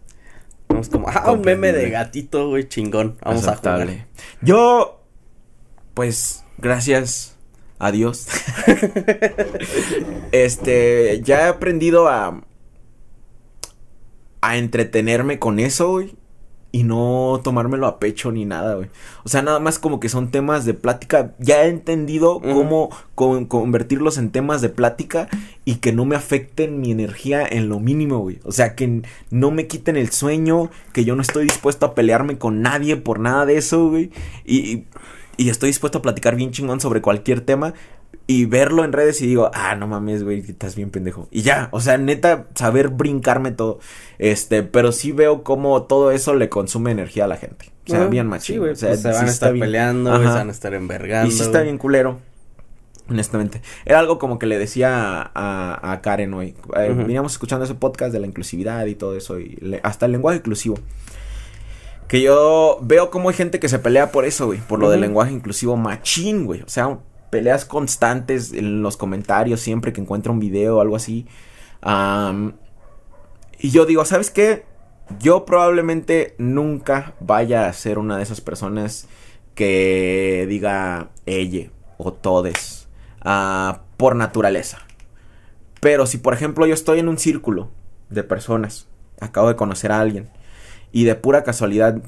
[0.66, 3.18] Vamos como, ah, un meme de gatito, güey, chingón.
[3.22, 4.06] Vamos a jugar.
[4.40, 4.98] Yo
[5.98, 7.36] pues gracias
[7.80, 8.28] a Dios.
[10.32, 12.40] este, ya he aprendido a
[14.40, 16.14] a entretenerme con eso, güey,
[16.70, 18.88] y no tomármelo a pecho ni nada, güey.
[19.24, 21.32] O sea, nada más como que son temas de plática.
[21.38, 25.28] Ya he entendido cómo convertirlos en temas de plática
[25.64, 28.40] y que no me afecten mi energía en lo mínimo, güey.
[28.44, 32.38] O sea, que no me quiten el sueño, que yo no estoy dispuesto a pelearme
[32.38, 34.10] con nadie por nada de eso, güey.
[34.44, 34.84] y
[35.38, 37.72] y estoy dispuesto a platicar bien chingón sobre cualquier tema
[38.30, 41.28] y verlo en redes y digo, ah, no mames, güey, estás bien pendejo.
[41.30, 43.80] Y ya, o sea, neta, saber brincarme todo.
[44.18, 47.72] Este, pero sí veo cómo todo eso le consume energía a la gente.
[47.86, 48.60] O sea, bien machín.
[48.60, 51.26] o sea, pues se van a estar peleando, se van a estar envergando.
[51.26, 52.20] Y sí está bien culero.
[53.08, 53.62] Honestamente.
[53.86, 56.54] Era algo como que le decía a, a Karen hoy.
[56.76, 59.40] Eh, veníamos escuchando ese podcast de la inclusividad y todo eso.
[59.40, 60.78] Y hasta el lenguaje inclusivo.
[62.08, 64.58] Que yo veo como hay gente que se pelea por eso, güey.
[64.58, 66.60] Por lo del lenguaje inclusivo machín, güey.
[66.60, 66.98] O sea,
[67.30, 71.26] peleas constantes en los comentarios siempre que encuentra un video o algo así.
[73.58, 74.64] y yo digo, ¿sabes qué?
[75.20, 79.08] Yo probablemente nunca vaya a ser una de esas personas
[79.54, 82.88] que diga ella o todes
[83.22, 84.78] ah, por naturaleza.
[85.80, 87.70] Pero si por ejemplo yo estoy en un círculo
[88.10, 88.86] de personas,
[89.20, 90.28] acabo de conocer a alguien
[90.92, 92.02] y de pura casualidad,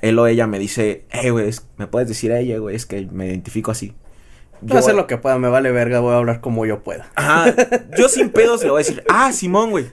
[0.00, 3.06] él o ella me dice, hey, güey, me puedes decir a ella, güey, es que
[3.06, 3.94] me identifico así.
[4.62, 6.82] Yo voy a hacer lo que pueda, me vale verga, voy a hablar como yo
[6.82, 7.10] pueda.
[7.14, 7.54] Ajá,
[7.98, 9.86] yo sin pedos le voy a decir, ah, Simón, güey,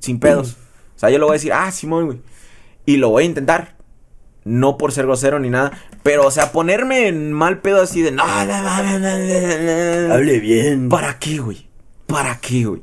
[0.00, 0.56] sin pedos.
[0.96, 2.20] O sea, yo le voy a decir, ah, Simón, güey.
[2.86, 3.76] Y lo voy a intentar.
[4.44, 5.72] No por ser grosero ni nada.
[6.02, 10.88] Pero, o sea, ponerme en mal pedo así de, no, no, no, no, Hable bien.
[10.88, 11.68] ¿Para qué, güey?
[12.06, 12.82] ¿Para qué, güey?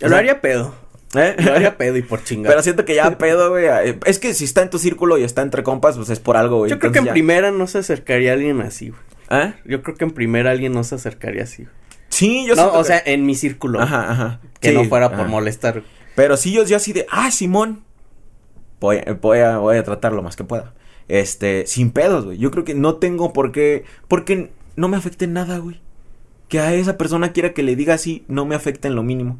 [0.00, 0.74] Yo lo haría pedo.
[1.14, 1.36] ¿Eh?
[1.38, 2.50] No haría pedo y por chingar.
[2.50, 3.66] Pero siento que ya pedo, güey.
[3.66, 6.36] Eh, es que si está en tu círculo y está entre compas, pues es por
[6.36, 6.70] algo, güey.
[6.70, 9.00] Yo creo que en primera no se acercaría alguien así, güey.
[9.32, 9.54] ¿Eh?
[9.64, 11.74] Yo creo que en primera alguien no se acercaría así, güey.
[12.10, 13.80] Sí, yo No, o sea, en mi círculo.
[13.80, 14.40] Ajá, ajá.
[14.60, 15.82] Que no fuera por molestar.
[16.14, 17.82] Pero sí, yo, yo así de, ah, Simón.
[18.80, 20.74] Voy, voy, a, voy a tratar lo más que pueda.
[21.08, 22.36] Este, sin pedos, güey.
[22.36, 23.84] Yo creo que no tengo por qué.
[24.08, 25.80] Porque no me afecte en nada, güey.
[26.48, 29.38] Que a esa persona quiera que le diga así, no me afecta en lo mínimo.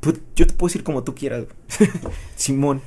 [0.00, 1.46] Pues, yo te puedo decir como tú quieras.
[2.36, 2.82] Simón.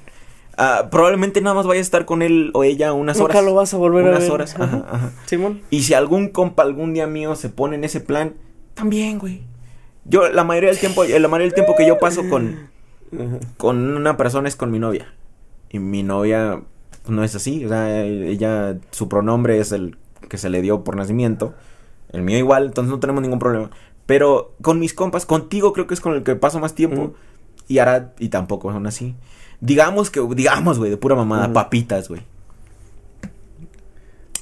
[0.61, 3.33] Ah, probablemente nada más vaya a estar con él o ella unas horas.
[3.33, 4.17] Nunca lo vas a volver a ver.
[4.17, 4.55] Unas horas.
[4.59, 5.11] Ajá, ajá.
[5.25, 5.61] Simón.
[5.69, 8.33] Y si algún compa algún día mío se pone en ese plan,
[8.73, 9.41] también, güey.
[10.03, 12.69] Yo la mayoría del tiempo, la mayoría del tiempo que yo paso con
[13.55, 15.13] con una persona es con mi novia.
[15.69, 16.61] Y mi novia
[17.07, 19.97] no es así, o sea, ella su pronombre es el
[20.27, 21.53] que se le dio por nacimiento.
[22.11, 23.69] El mío igual, entonces no tenemos ningún problema.
[24.05, 27.13] Pero con mis compas, contigo creo que es con el que paso más tiempo.
[27.67, 29.15] Y ahora, y tampoco son así.
[29.61, 32.21] Digamos que, digamos, güey, de pura mamada, papitas, güey.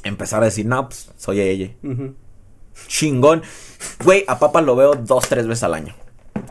[0.03, 1.72] Empezar a decir, no, pues soy ella.
[2.88, 3.41] Chingón.
[4.03, 5.95] Güey, a papá lo veo dos, tres veces al año.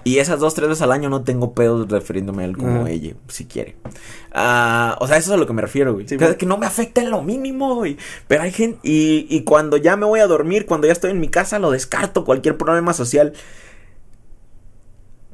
[0.04, 3.14] Y esas dos, tres veces al año no tengo pedos refiriéndome a él como ella,
[3.28, 3.76] si quiere.
[4.32, 6.06] Ah, o sea, eso es a lo que me refiero, güey.
[6.06, 7.96] que, no me afecta en lo mínimo, güey.
[8.28, 8.78] Pero hay gente.
[8.82, 11.70] Y, y cuando ya me voy a dormir, cuando ya estoy en mi casa, lo
[11.70, 13.32] descarto, cualquier problema social.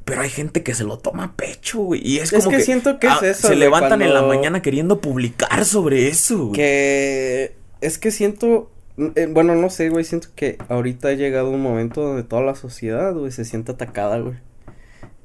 [0.04, 2.00] Pero hay gente que se lo toma a pecho, güey.
[2.04, 3.48] Y es, como que, siento que es ah, eso.
[3.48, 6.52] Se levantan en la mañana queriendo publicar sobre eso, güey.
[6.52, 8.72] Que es que siento
[9.14, 12.54] eh, bueno, no sé, güey, siento que ahorita ha llegado un momento donde toda la
[12.54, 14.36] sociedad, güey, se siente atacada, güey.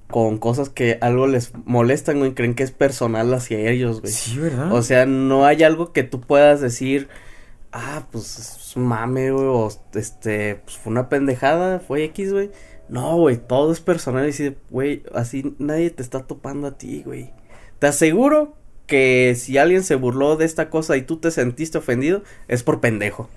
[0.07, 4.13] con cosas que algo les molestan, güey, creen que es personal hacia ellos, güey.
[4.13, 4.71] Sí, ¿verdad?
[4.71, 7.09] O sea, no hay algo que tú puedas decir,
[7.73, 12.51] ah, pues es mame, güey, o este, pues fue una pendejada, fue X, güey.
[12.89, 17.03] No, güey, todo es personal y dice, güey, así nadie te está topando a ti,
[17.05, 17.31] güey.
[17.79, 18.55] Te aseguro
[18.87, 22.79] que si alguien se burló de esta cosa y tú te sentiste ofendido, es por
[22.79, 23.29] pendejo.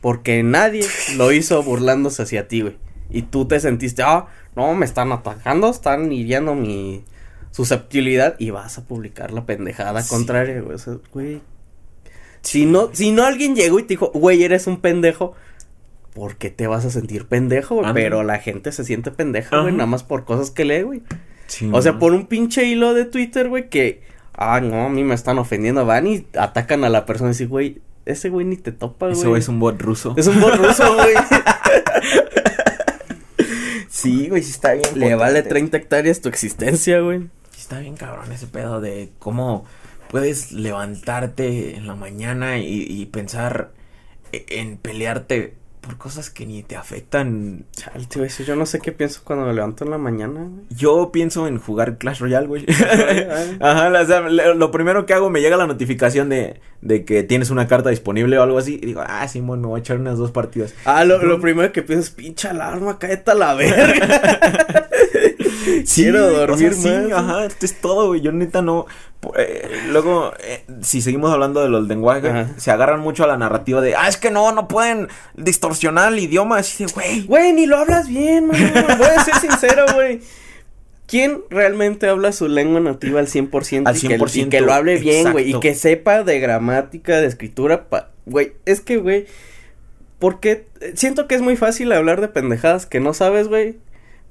[0.00, 0.86] Porque nadie
[1.16, 2.76] lo hizo burlándose hacia ti, güey.
[3.08, 7.04] Y tú te sentiste, ah, no, me están atacando, están hiriendo mi
[7.50, 10.76] susceptibilidad y vas a publicar la pendejada contraria, güey.
[10.76, 11.40] O sea, güey.
[12.42, 15.34] Si no, si no alguien llegó y te dijo, güey, eres un pendejo,
[16.12, 17.92] ¿por qué te vas a sentir pendejo, güey?
[17.94, 21.02] Pero la gente se siente pendeja, güey, nada más por cosas que lee, güey.
[21.72, 24.02] o sea, por un pinche hilo de Twitter, güey, que,
[24.34, 27.48] ah, no, a mí me están ofendiendo, van y atacan a la persona y dicen,
[27.48, 29.18] güey, ese güey ni te topa, güey.
[29.18, 30.14] Ese güey es un bot ruso.
[30.16, 31.14] Es un bot ruso, güey.
[33.88, 34.88] sí, güey, sí está bien.
[34.94, 37.28] Le vale 30 hectáreas tu existencia, güey.
[37.50, 39.64] Sí está bien cabrón ese pedo de cómo
[40.08, 43.70] puedes levantarte en la mañana y, y pensar
[44.32, 47.64] e, en pelearte por cosas que ni te afectan.
[47.72, 50.66] Chale, tío, eso yo no sé qué pienso cuando me levanto en la mañana, güey.
[50.70, 52.66] Yo pienso en jugar Clash Royale, güey.
[53.60, 57.50] Ajá, o sea, lo primero que hago me llega la notificación de, de que tienes
[57.50, 58.78] una carta disponible o algo así.
[58.82, 60.74] Y digo, ah, Simón, me voy a echar unas dos partidas.
[60.84, 64.88] Ah, lo, lo primero que pienso es, pinche alarma, cállate a la verga.
[65.94, 66.82] Quiero dormir más.
[66.82, 68.20] Sí, ajá, esto es todo, güey.
[68.20, 68.86] Yo neta no.
[69.36, 73.80] Eh, luego, eh, si seguimos hablando de los lenguajes, se agarran mucho a la narrativa
[73.80, 76.58] de, ah, es que no, no pueden distorsionar el idioma.
[76.58, 77.26] Así de, güey.
[77.26, 78.72] Güey, ni lo hablas bien, man.
[78.98, 80.20] Voy a ser sincero, güey.
[81.06, 83.88] ¿Quién realmente habla su lengua nativa al 100%?
[83.88, 83.98] Al 100%.
[83.98, 85.50] Y que, y que lo hable bien, güey.
[85.50, 87.86] Y que sepa de gramática, de escritura.
[88.26, 89.26] Güey, es que, güey.
[90.20, 93.78] Porque siento que es muy fácil hablar de pendejadas que no sabes, güey.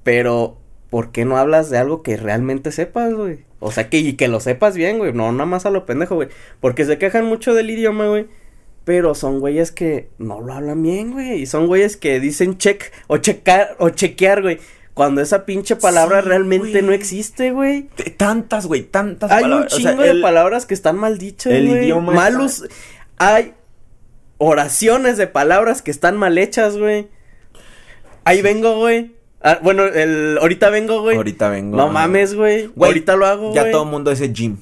[0.03, 0.58] Pero
[0.89, 3.39] ¿por qué no hablas de algo que realmente sepas, güey?
[3.59, 6.15] O sea, que, y que lo sepas bien, güey, no nada más a lo pendejo,
[6.15, 6.29] güey.
[6.59, 8.27] Porque se quejan mucho del idioma, güey.
[8.85, 11.41] Pero son güeyes que no lo hablan bien, güey.
[11.41, 14.59] Y son güeyes que dicen check o checar o chequear, güey.
[14.93, 17.89] Cuando esa pinche palabra realmente no existe, güey.
[18.17, 22.13] Tantas, güey, tantas Hay un chingo de palabras que están mal dichas, El idioma.
[22.13, 22.67] Malos.
[23.17, 23.53] Hay
[24.37, 27.07] oraciones de palabras que están mal hechas, güey.
[28.23, 29.18] Ahí vengo, güey.
[29.41, 31.15] Ah, bueno, el ahorita vengo, güey.
[31.15, 31.77] Ahorita vengo.
[31.77, 32.69] No mames, güey.
[32.79, 34.57] Ahorita lo hago, Ya todo el mundo dice gym.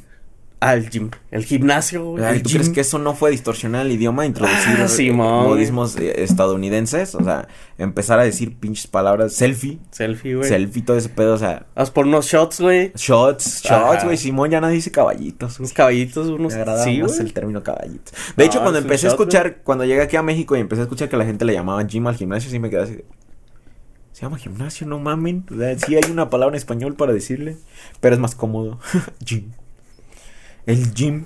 [0.59, 2.41] Al ah, gym, el gimnasio, güey.
[2.41, 7.13] ¿Tú crees que eso no fue distorsionar el idioma, introducir ah, modismos eh, estadounidenses?
[7.13, 7.47] O sea,
[7.77, 9.77] empezar a decir pinches palabras, selfie.
[9.91, 10.49] Selfie, güey.
[10.49, 11.67] Selfie, todo ese pedo, o sea.
[11.75, 12.91] Haz por unos shots, güey.
[12.95, 14.17] Shots, shots, güey.
[14.17, 15.59] Simón ya no dice caballitos.
[15.59, 16.55] Unos caballitos, unos.
[16.55, 18.15] Me agrada sí, más el término caballitos.
[18.35, 21.07] De hecho, cuando empecé a escuchar, cuando llegué aquí a México y empecé a escuchar
[21.07, 23.03] que la gente le llamaba gym al gimnasio, sí me quedé así.
[24.17, 25.45] Se llama gimnasio, no mamen.
[25.77, 27.55] sí hay una palabra en español para decirle,
[27.99, 28.79] pero es más cómodo.
[29.23, 29.51] gym.
[30.65, 31.25] El gym.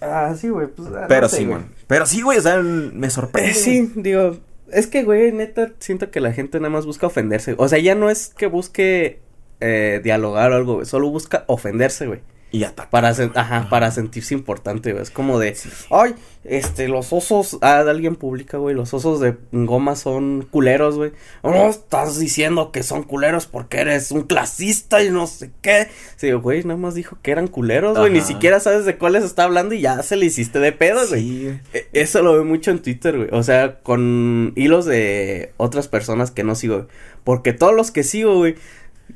[0.00, 0.68] Ah, sí, güey.
[0.68, 1.62] Pues, ah, pero sí, güey.
[1.88, 3.54] Pero sí, güey, o sea, me sorprende.
[3.54, 4.36] sí, digo,
[4.70, 7.56] es que, güey, neta, siento que la gente nada más busca ofenderse.
[7.58, 9.18] O sea, ya no es que busque
[9.58, 10.86] eh, dialogar o algo, güey.
[10.86, 12.20] Solo busca ofenderse, güey.
[12.50, 12.88] Y atacar.
[12.90, 15.02] Para, ajá, para sentirse importante, güey.
[15.02, 15.54] Es como de,
[15.90, 21.12] ay, este, los osos, ah, alguien publica, güey, los osos de goma son culeros, güey.
[21.42, 25.88] No, estás diciendo que son culeros porque eres un clasista y no sé qué.
[26.16, 28.10] Sí, güey, nada más dijo que eran culeros, güey.
[28.10, 31.60] Ni siquiera sabes de cuáles está hablando y ya se le hiciste de pedo, güey.
[31.74, 33.28] E, eso lo veo mucho en Twitter, güey.
[33.32, 36.88] O sea, con hilos de otras personas que no sigo, güey.
[37.24, 38.54] Porque todos los que sigo, güey,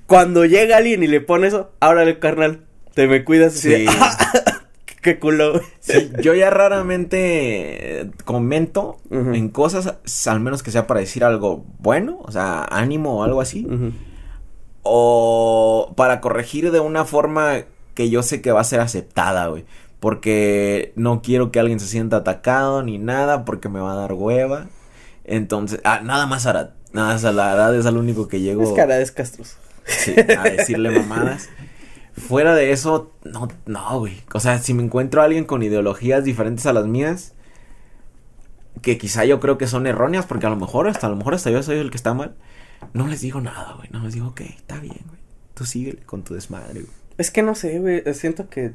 [0.07, 3.87] cuando llega alguien y le pone eso, ábrale, carnal te me cuidas sí.
[5.03, 5.61] Qué culo.
[5.81, 12.21] Sí, yo ya raramente comento en cosas, al menos que sea para decir algo bueno,
[12.23, 13.67] o sea, ánimo o algo así.
[14.83, 17.65] O para corregir de una forma
[17.95, 19.65] que yo sé que va a ser aceptada, güey.
[19.99, 24.13] Porque no quiero que alguien se sienta atacado ni nada, porque me va a dar
[24.13, 24.69] hueva.
[25.25, 26.71] Entonces, ah, nada más Arad.
[26.93, 28.63] Nada más Arad es al único que llego.
[28.63, 29.57] Es que Arad es castroso.
[29.85, 31.49] Sí, a decirle mamadas.
[32.15, 34.23] Fuera de eso, no, no, güey.
[34.35, 37.35] O sea, si me encuentro a alguien con ideologías diferentes a las mías,
[38.83, 41.35] que quizá yo creo que son erróneas, porque a lo mejor, hasta a lo mejor
[41.35, 42.35] hasta yo soy el que está mal,
[42.93, 43.89] no les digo nada, güey.
[43.91, 45.21] No les digo, ok, está bien, güey.
[45.55, 46.93] Tú sigue con tu desmadre, güey.
[47.19, 48.03] Es que no sé, güey.
[48.15, 48.73] Siento que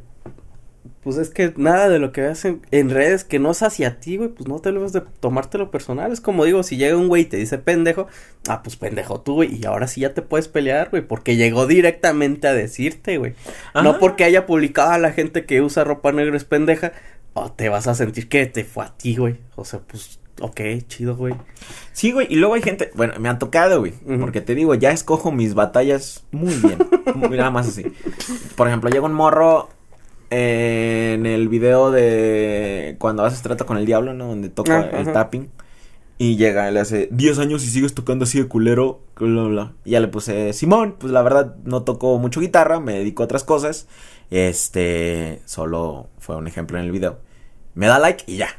[1.04, 4.18] pues es que nada de lo que ves en, redes que no es hacia ti,
[4.18, 6.12] güey, pues no te lo ves de tomártelo personal.
[6.12, 8.08] Es como digo, si llega un güey y te dice pendejo,
[8.48, 11.68] ah, pues pendejo tú, güey, y ahora sí ya te puedes pelear, güey, porque llegó
[11.68, 13.34] directamente a decirte, güey.
[13.74, 16.94] No porque haya publicado a la gente que usa ropa negra es pendeja,
[17.34, 19.38] o te vas a sentir que te fue a ti, güey.
[19.56, 21.34] O sea, pues Ok, chido, güey.
[21.94, 24.92] Sí, güey, y luego hay gente, bueno, me han tocado, güey, porque te digo, ya
[24.92, 26.78] escojo mis batallas muy bien,
[27.32, 27.86] nada más así.
[28.56, 29.70] Por ejemplo, llega un morro
[30.30, 34.28] en el video de cuando haces trato con el diablo, ¿no?
[34.28, 35.50] Donde toca ah, el tapping.
[36.20, 39.74] Y llega, le hace 10 años y sigues tocando así de culero, bla, bla.
[39.86, 43.26] Y ya le puse, Simón, pues la verdad no tocó mucho guitarra, me dedico a
[43.26, 43.88] otras cosas.
[44.32, 47.20] Este, solo fue un ejemplo en el video.
[47.76, 48.50] Me da like y ya.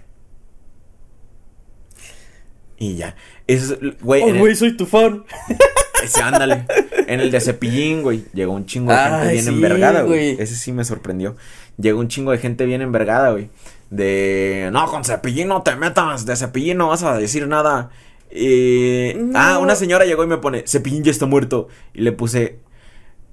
[2.78, 3.16] Y ya.
[3.48, 4.22] Es, güey.
[4.22, 5.24] Oh, güey, soy tu fan.
[6.02, 6.66] Ese, ándale.
[7.06, 8.24] En el de Cepillín, güey.
[8.32, 10.36] Llegó un chingo de gente bien envergada, güey.
[10.40, 11.36] Ese sí me sorprendió.
[11.76, 13.50] Llegó un chingo de gente bien envergada, güey.
[13.90, 14.68] De.
[14.72, 16.26] No, con Cepillín no te metas.
[16.26, 17.90] De Cepillín no vas a decir nada.
[18.30, 19.12] Y.
[19.34, 20.64] Ah, una señora llegó y me pone.
[20.66, 21.68] Cepillín ya está muerto.
[21.94, 22.60] Y le puse.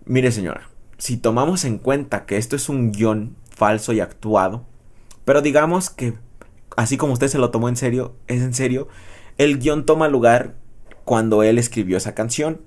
[0.05, 0.69] Mire, señora.
[0.97, 4.65] Si tomamos en cuenta que esto es un guion falso y actuado.
[5.25, 6.13] Pero digamos que.
[6.77, 8.15] Así como usted se lo tomó en serio.
[8.27, 8.87] Es en serio
[9.37, 10.55] el guion toma lugar
[11.05, 12.61] cuando él escribió esa canción,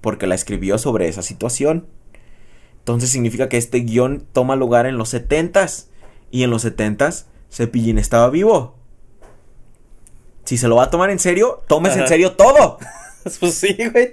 [0.00, 1.86] porque la escribió sobre esa situación.
[2.80, 5.88] Entonces significa que este guion toma lugar en los setentas.
[6.30, 8.76] Y en los setentas, Cepillín estaba vivo.
[10.44, 12.78] Si se lo va a tomar en serio, tómese en serio todo.
[13.40, 14.12] pues sí, güey.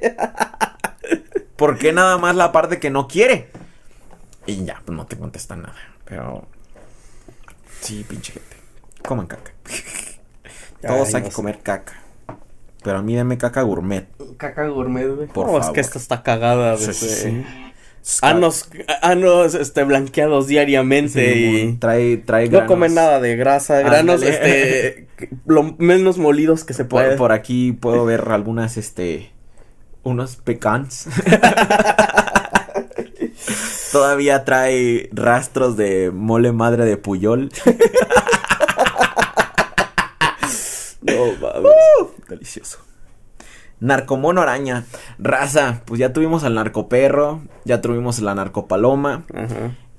[1.55, 3.49] ¿Por qué nada más la parte que no quiere?
[4.45, 5.75] Y ya, pues no te contestan nada.
[6.05, 6.47] Pero.
[7.81, 8.57] Sí, pinche gente.
[9.05, 9.53] Coman caca.
[10.81, 12.04] Todos hay que comer caca.
[12.85, 14.07] Pero a mí deme caca gourmet.
[14.37, 15.27] Caca gourmet, güey.
[15.27, 15.61] Por favor.
[15.61, 16.77] es que esta está cagada.
[16.77, 17.43] Sí, sí,
[18.21, 18.69] Anos,
[19.01, 21.73] anos este, blanqueados diariamente y...
[21.77, 22.69] Trae, trae granos.
[22.69, 25.07] No comen nada de grasa, granos, este...
[25.47, 27.17] lo menos molidos que se puede.
[27.17, 29.31] Por, aquí puedo ver algunas, este...
[30.03, 31.07] Unos pecans.
[33.91, 37.49] Todavía trae rastros de mole madre de Puyol.
[41.07, 42.79] Uh, delicioso.
[43.79, 44.85] Narcomono araña.
[45.19, 49.25] Raza, pues ya tuvimos al narcoperro, ya tuvimos la narcopaloma.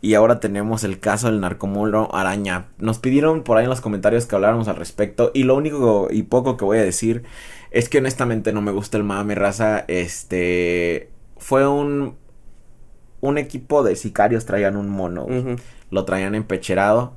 [0.01, 2.69] Y ahora tenemos el caso del narcomono araña.
[2.79, 5.31] Nos pidieron por ahí en los comentarios que habláramos al respecto.
[5.35, 7.25] Y lo único y poco que voy a decir
[7.71, 9.85] es que honestamente no me gusta el mame, raza.
[9.89, 11.11] Este.
[11.39, 12.17] Fue un.
[13.21, 15.27] Un equipo de sicarios traían un mono.
[15.91, 17.15] Lo traían empecherado.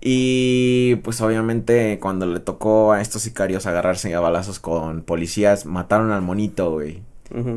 [0.00, 6.10] Y pues obviamente cuando le tocó a estos sicarios agarrarse a balazos con policías, mataron
[6.10, 7.02] al monito, güey.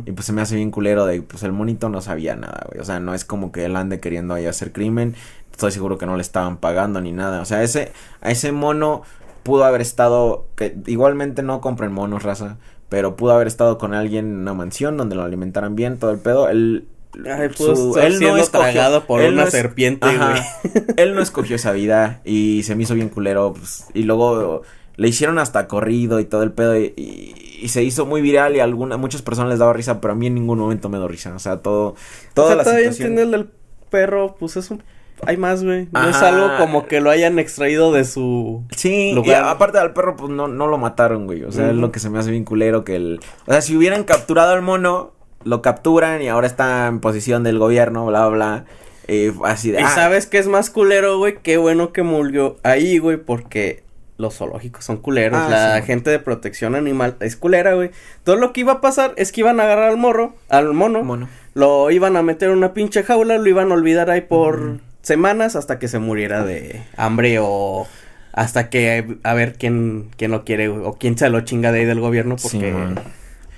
[0.06, 2.80] Y pues se me hace bien culero de, pues el monito no sabía nada, güey.
[2.80, 5.16] O sea, no es como que él ande queriendo ahí hacer crimen.
[5.52, 7.42] Estoy seguro que no le estaban pagando ni nada.
[7.42, 7.92] O sea, ese,
[8.22, 9.02] a ese mono
[9.42, 12.58] pudo haber estado, que igualmente no compren monos, raza.
[12.90, 16.20] Pero pudo haber estado con alguien en una mansión donde lo alimentaran bien, todo el
[16.20, 16.50] pedo.
[16.50, 20.08] Él él no es tragado por una serpiente,
[20.98, 23.54] él no escogió esa vida y se me hizo bien culero.
[23.54, 24.64] Pues, y luego
[24.96, 26.78] le hicieron hasta corrido y todo el pedo.
[26.78, 30.16] Y, se hizo muy viral y a alguna, muchas personas les daba risa, pero a
[30.16, 31.34] mí en ningún momento me dio risa.
[31.34, 31.96] O sea, todo.
[32.34, 33.18] Toda la situación.
[33.18, 33.50] el del
[33.90, 34.84] perro, pues es un
[35.26, 35.88] hay más, güey.
[35.92, 40.16] No es algo como que lo hayan extraído de su Sí, y aparte del perro,
[40.16, 41.44] pues no, no lo mataron, güey.
[41.44, 43.20] O sea, es lo que se me hace bien culero que el...
[43.46, 45.14] O sea, si hubieran capturado al mono,
[45.44, 48.66] lo capturan y ahora está en posición del gobierno, bla, bla.
[49.08, 49.82] Eh, así de.
[49.82, 49.90] Y ah.
[49.90, 51.38] sabes qué es más culero, güey.
[51.42, 53.84] Qué bueno que murió ahí, güey, porque
[54.18, 55.40] los zoológicos son culeros.
[55.40, 57.92] Ah, la gente de protección animal es culera, güey.
[58.24, 61.04] Todo lo que iba a pasar es que iban a agarrar al morro, al mono,
[61.04, 61.28] mono.
[61.54, 65.56] lo iban a meter en una pinche jaula, lo iban a olvidar ahí por semanas
[65.56, 67.88] hasta que se muriera de hambre o
[68.32, 71.86] hasta que a ver quién, quién lo quiere o quién se lo chinga de ahí
[71.86, 72.74] del gobierno porque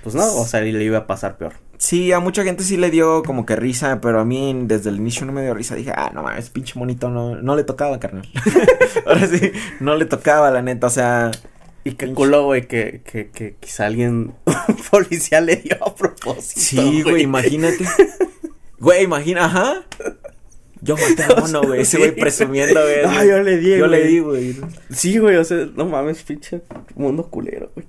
[0.05, 1.53] pues no, o sea, le iba a pasar peor.
[1.79, 4.97] Sí, a mucha gente sí le dio como que risa, pero a mí desde el
[4.97, 5.73] inicio no me dio risa.
[5.73, 8.29] Dije, ah, no mames, pinche monito, no, no le tocaba, carnal.
[9.07, 11.31] Ahora sí, no le tocaba, la neta, o sea.
[11.83, 14.35] Y qué culo, güey, que, que, que quizá alguien
[14.91, 16.61] policía le dio a propósito.
[16.61, 17.83] Sí, güey, imagínate.
[18.77, 19.85] Güey, imagina, ajá.
[20.81, 21.81] Yo maté a mono, güey.
[21.81, 23.05] Ese güey presumiendo, güey.
[23.07, 24.55] Ah, yo le di, Yo le di, güey.
[24.91, 26.61] Sí, güey, o sea, no mames, pinche
[26.93, 27.87] mundo culero, güey.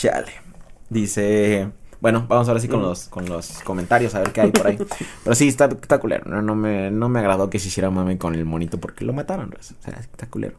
[0.00, 0.32] Chale.
[0.88, 1.68] Dice,
[2.00, 4.78] bueno, vamos ahora sí con los, con los comentarios a ver qué hay por ahí.
[5.24, 6.24] Pero sí, está, está culero.
[6.24, 9.12] No, no, me, no me agradó que se hiciera mame con el monito porque lo
[9.12, 9.52] mataron.
[9.52, 10.56] O sea, está culero.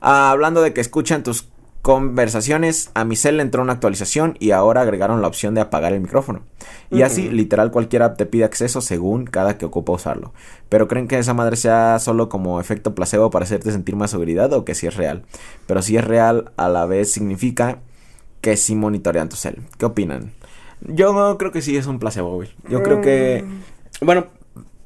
[0.00, 1.48] Ah, hablando de que escuchan tus
[1.80, 5.92] conversaciones, a mi cel le entró una actualización y ahora agregaron la opción de apagar
[5.92, 6.42] el micrófono.
[6.90, 10.32] Y así, literal, cualquier app te pide acceso según cada que ocupa usarlo.
[10.68, 14.52] Pero creen que esa madre sea solo como efecto placebo para hacerte sentir más seguridad
[14.54, 15.22] o que sí es real.
[15.68, 17.78] Pero si es real, a la vez significa
[18.40, 19.62] que sí monitorean tu cel.
[19.78, 20.32] ¿Qué opinan?
[20.80, 22.50] Yo creo que sí es un placebo, güey.
[22.68, 23.44] Yo creo que...
[23.44, 24.04] Mm.
[24.04, 24.26] Bueno,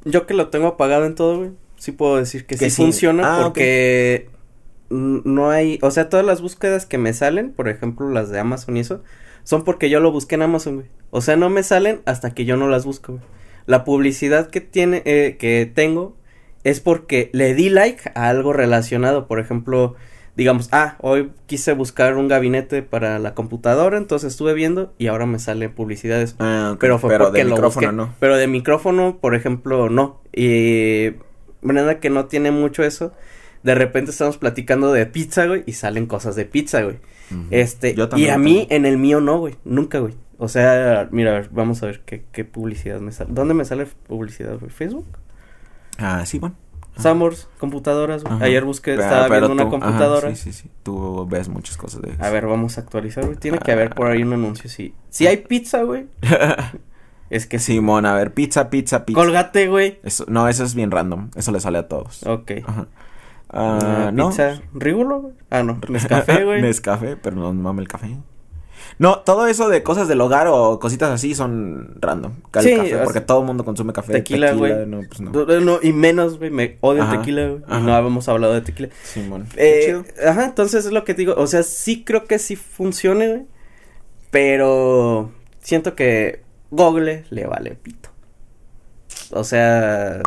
[0.05, 1.51] yo que lo tengo apagado en todo, güey.
[1.77, 4.29] Sí puedo decir que, sí, funciona ah, porque...
[4.91, 8.77] no hay, o sea, todas las búsquedas que me salen, por ejemplo, las de Amazon
[8.77, 9.03] y eso,
[9.45, 10.87] son porque yo lo busqué en Amazon, güey.
[11.11, 13.25] O sea, no me salen hasta que yo no las busco, güey.
[13.67, 16.17] La publicidad que tiene, eh, que tengo,
[16.65, 19.97] es porque le di like a algo relacionado, por ejemplo,
[20.41, 25.27] digamos, ah, hoy quise buscar un gabinete para la computadora, entonces estuve viendo y ahora
[25.27, 26.35] me sale publicidades.
[26.39, 26.81] Ah, ok.
[26.81, 27.97] Pero fue Pero porque de lo micrófono busqué.
[27.97, 28.15] no.
[28.21, 30.23] Pero de micrófono, por ejemplo, no.
[30.33, 31.11] Y
[31.61, 33.13] Brenda que no tiene mucho eso.
[33.63, 36.97] De repente estamos platicando de pizza, güey, y salen cosas de pizza, güey.
[37.51, 40.15] Este, Yo y también a lo mí en el mío no, güey, nunca, güey.
[40.39, 43.29] O sea, mira, a ver, vamos a ver qué, qué publicidad me sale.
[43.35, 44.71] ¿Dónde me sale publicidad, güey?
[44.71, 45.05] ¿Facebook?
[45.99, 46.57] Ah, sí, bueno.
[47.01, 48.43] Samors, computadoras, güey.
[48.43, 50.29] Ayer busqué, Pero- estaba pero viendo una ajá, computadora.
[50.35, 50.71] sí, sí, sí.
[50.83, 52.23] Tú ves muchas cosas de eso.
[52.25, 53.37] A ver, vamos a actualizar, güey.
[53.37, 54.95] Tiene que haber por ahí un anuncio, sí.
[55.11, 56.07] Si hay pizza, güey,
[57.31, 57.59] es que.
[57.59, 59.21] Simón, a ver, pizza, pizza, pizza.
[59.21, 59.99] Colgate, güey.
[60.03, 61.31] Eso, no, eso es bien random.
[61.37, 62.25] Eso le sale a todos.
[62.27, 62.53] Ok.
[62.67, 62.87] Ajá.
[63.53, 63.79] Ah,
[64.09, 64.29] Ah, no.
[64.29, 65.35] Pizza, Rígulo, güey.
[65.51, 66.63] Ah, no, Nescafé, güey.
[66.63, 68.17] Nescafé, pero no mame el café.
[69.01, 72.35] No, todo eso de cosas del hogar o cositas así son random.
[72.51, 74.13] Cal- Sí, café, porque todo el mundo consume café.
[74.13, 74.87] tequila, güey.
[74.87, 75.31] No, pues no.
[75.31, 77.63] No, no, y menos, güey, me odio el tequila, güey.
[77.83, 78.91] No habíamos hablado de tequila.
[79.03, 79.47] Simón.
[79.57, 80.05] Eh, Chido.
[80.29, 81.33] ajá, entonces es lo que digo.
[81.39, 83.47] O sea, sí creo que sí funcione, güey.
[84.31, 88.11] Pero siento que Google le vale pito.
[89.33, 90.21] O sea,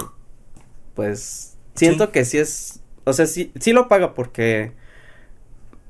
[0.96, 2.12] pues siento Sí.
[2.12, 2.80] que sí es.
[3.06, 4.72] O sea, sí, sí lo paga porque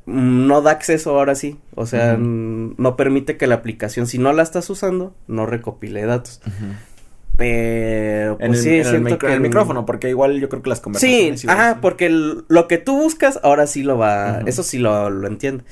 [0.05, 1.57] no da acceso ahora sí.
[1.75, 6.41] O sea, no permite que la aplicación, si no la estás usando, no recopile datos.
[7.35, 10.69] Pero, pues En, el, sí, en siento que el micrófono, porque igual yo creo que
[10.69, 11.43] las Sí, conversaciones.
[11.43, 11.79] igual ajá, sí.
[11.81, 15.63] porque el- lo que tú buscas ahora sí lo va, eso sí lo, lo entiende.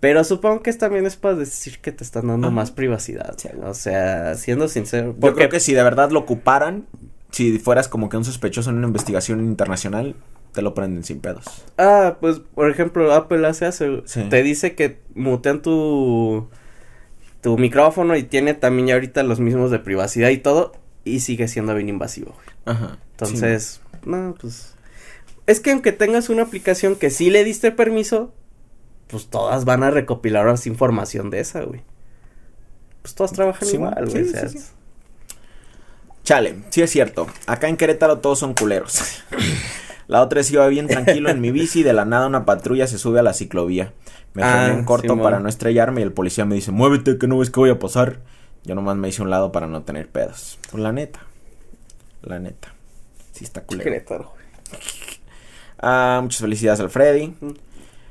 [0.00, 2.54] Pero supongo que es también es para decir que te están dando Ajá.
[2.56, 3.34] más privacidad.
[3.38, 3.48] Sí.
[3.62, 5.14] O sea, siendo sincero.
[5.18, 6.84] Yo creo que si de verdad lo ocuparan,
[7.30, 10.14] si fueras como que un sospechoso en una investigación internacional,
[10.54, 11.44] te lo prenden sin pedos.
[11.76, 14.02] Ah, pues, por ejemplo, Apple hace eso.
[14.06, 14.22] Sí.
[14.30, 16.48] Te dice que mutean tu,
[17.42, 20.72] tu micrófono y tiene también ya ahorita los mismos de privacidad y todo.
[21.04, 22.46] Y sigue siendo bien invasivo, güey.
[22.76, 22.98] Ajá.
[23.10, 24.74] Entonces, no, pues.
[25.46, 28.32] Es que aunque tengas una aplicación que sí le diste permiso,
[29.08, 31.82] pues todas van a recopilar información de esa, güey.
[33.02, 34.22] Pues todas trabajan Sí, igual, sí, güey.
[34.22, 34.58] o sí, sea, sí.
[36.22, 37.26] Chale, sí es cierto.
[37.46, 39.22] Acá en Querétaro todos son culeros.
[40.06, 42.86] la otra vez iba bien tranquilo en mi bici y de la nada una patrulla
[42.86, 43.92] se sube a la ciclovía.
[44.34, 47.26] Me Ah, frené en corto para no estrellarme y el policía me dice, muévete que
[47.26, 48.20] no ves que voy a pasar.
[48.64, 50.58] Yo nomás me hice un lado para no tener pedos.
[50.70, 51.20] Pues la neta.
[52.22, 52.74] La neta.
[53.32, 53.84] Sí está culero.
[55.86, 57.34] Ah, muchas felicidades al Freddy.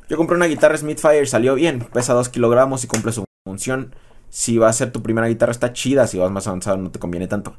[0.08, 1.80] Yo compré una guitarra Smithfire, salió bien.
[1.92, 3.96] Pesa 2 kilogramos y cumple su función.
[4.30, 6.06] Si va a ser tu primera guitarra, está chida.
[6.06, 7.56] Si vas más avanzado, no te conviene tanto.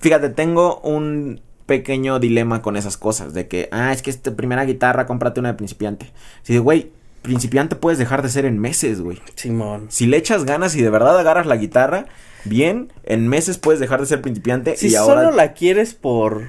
[0.00, 3.34] Fíjate, tengo un pequeño dilema con esas cosas.
[3.34, 6.10] De que, ah, es que es tu primera guitarra, cómprate una de principiante.
[6.42, 6.90] Si de, güey,
[7.22, 9.20] principiante puedes dejar de ser en meses, güey.
[9.36, 9.86] Simón.
[9.90, 12.06] Si le echas ganas y de verdad agarras la guitarra,
[12.44, 14.76] bien, en meses puedes dejar de ser principiante.
[14.76, 15.22] Si y ahora.
[15.22, 16.48] solo la quieres por.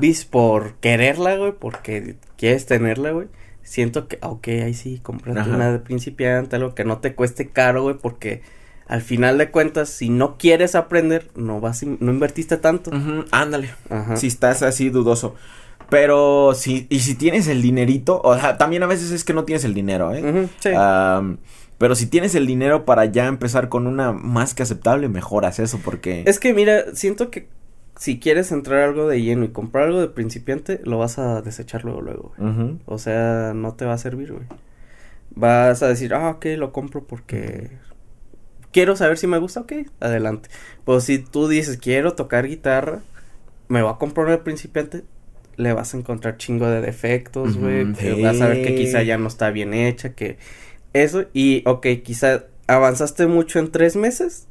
[0.00, 3.28] Vis, por quererla, güey, porque quieres tenerla, güey.
[3.62, 5.50] Siento que, ok, ahí sí, cómprate Ajá.
[5.50, 8.40] una de principiante, algo que no te cueste caro, güey, porque
[8.88, 12.90] al final de cuentas, si no quieres aprender, no vas, in- no invertiste tanto.
[13.30, 13.70] Ándale.
[13.90, 14.16] Ajá.
[14.16, 15.34] si estás así dudoso.
[15.90, 19.44] Pero si, y si tienes el dinerito, o sea, también a veces es que no
[19.44, 20.48] tienes el dinero, ¿eh?
[20.60, 20.70] Sí.
[21.78, 25.78] Pero si tienes el dinero para ya empezar con una más que aceptable, mejoras eso
[25.84, 26.24] porque...
[26.26, 27.48] Es que mira, siento que
[27.96, 31.84] si quieres entrar algo de lleno y comprar algo de principiante, lo vas a desechar
[31.84, 32.76] luego, luego, güey.
[32.86, 34.44] O sea, no te va a servir, güey.
[35.30, 37.70] Vas a decir, ah, ok, lo compro porque
[38.72, 40.48] quiero saber si me gusta, ok, adelante.
[40.84, 43.00] Pues si tú dices, quiero tocar guitarra,
[43.68, 45.04] me voy a comprar de principiante,
[45.56, 47.84] le vas a encontrar chingo de defectos, güey.
[48.22, 50.38] Vas a ver que quizá ya no está bien hecha, que
[50.92, 54.46] eso, y ok, quizá avanzaste mucho en tres meses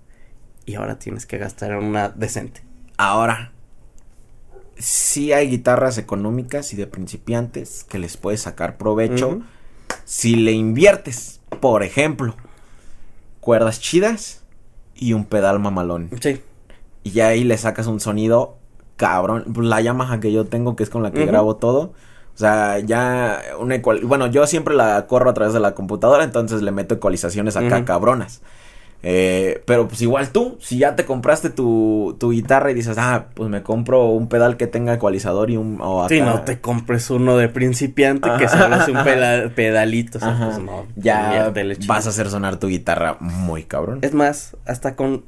[0.65, 2.61] y ahora tienes que gastar en una decente.
[2.97, 3.53] Ahora,
[4.77, 9.41] sí hay guitarras económicas y de principiantes que les puedes sacar provecho
[10.03, 12.35] si le inviertes, por ejemplo,
[13.47, 14.43] cuerdas chidas
[14.93, 16.09] y un pedal mamalón.
[16.19, 16.41] Sí.
[17.03, 18.57] Y ya ahí le sacas un sonido
[18.97, 19.45] cabrón.
[19.61, 21.93] La Yamaha que yo tengo, que es con la que grabo todo.
[22.35, 24.01] O sea, ya una ecual...
[24.03, 27.85] Bueno, yo siempre la corro a través de la computadora, entonces le meto ecualizaciones acá
[27.85, 28.41] cabronas.
[29.03, 33.27] Eh, pero pues igual tú, si ya te compraste tu, tu guitarra y dices, ah,
[33.33, 35.79] pues me compro un pedal que tenga ecualizador y un...
[35.81, 36.15] O acá...
[36.15, 38.97] Sí, no te compres uno de principiante que solo es un
[39.53, 40.17] pedalito.
[40.17, 40.85] O sea, pues no.
[40.95, 41.53] ya
[41.87, 43.99] vas a hacer sonar tu guitarra muy cabrón.
[44.01, 45.23] Es más, hasta con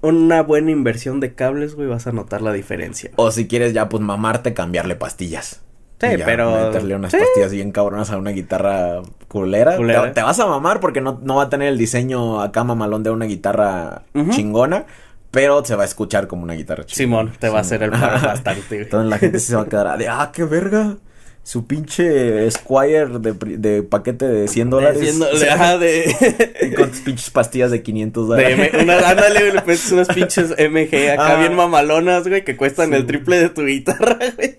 [0.00, 3.10] una buena inversión de cables, güey, vas a notar la diferencia.
[3.16, 5.62] O si quieres ya pues mamarte, cambiarle pastillas.
[6.00, 6.66] Sí, pero.
[6.66, 9.76] Meterle unas pastillas bien cabronas a una guitarra culera.
[10.12, 13.10] Te, vas a mamar porque no, no, va a tener el diseño acá mamalón de
[13.10, 14.86] una guitarra chingona.
[15.30, 17.30] Pero se va a escuchar como una guitarra chingona.
[17.30, 18.82] Simón, te va a hacer el bastante.
[18.82, 20.96] Entonces la gente se va a quedar de, ah, qué verga
[21.44, 25.20] su pinche Squire de, de paquete de 100 dólares.
[25.40, 26.50] De, ajá, de...
[26.62, 28.72] y con tus pinches pastillas de 500 dólares.
[28.72, 31.38] De, una, ándale, le pones unas pinches MG acá ah.
[31.38, 34.56] bien mamalonas, güey, que cuestan el triple de tu guitarra, güey.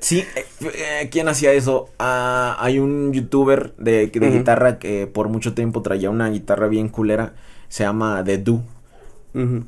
[0.00, 1.90] Sí, eh, eh, ¿quién hacía eso?
[1.98, 6.88] Ah, hay un youtuber de, de guitarra que por mucho tiempo traía una guitarra bien
[6.88, 7.34] culera.
[7.68, 8.62] Se llama The Do.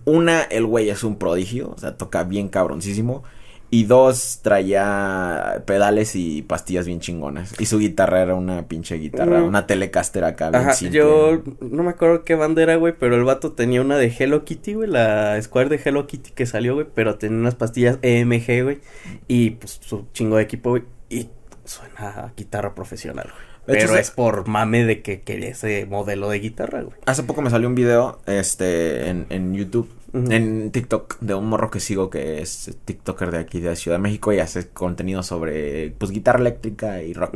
[0.05, 3.25] Una, el güey es un prodigio, o sea, toca bien cabroncísimo.
[3.69, 7.53] Y dos, traía pedales y pastillas bien chingonas.
[7.59, 11.91] Y su guitarra era una pinche guitarra, una Telecaster acá bien Ajá, Yo no me
[11.91, 15.41] acuerdo qué banda era, güey, pero el vato tenía una de Hello Kitty, güey, la
[15.43, 18.79] Square de Hello Kitty que salió, güey, pero tenía unas pastillas EMG, güey,
[19.27, 21.29] y pues su chingo de equipo, güey, y
[21.64, 23.57] suena a guitarra profesional, güey.
[23.81, 26.97] Pero es por mame de que quería ese modelo de guitarra, güey.
[27.05, 31.71] Hace poco me salió un video, este, en, en YouTube en TikTok de un morro
[31.71, 35.91] que sigo que es TikToker de aquí de Ciudad de México y hace contenido sobre
[35.99, 37.35] pues guitarra eléctrica y rock.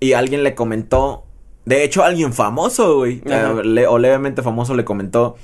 [0.00, 1.24] y alguien le comentó,
[1.64, 5.36] de hecho alguien famoso, güey, eh, o levemente famoso le comentó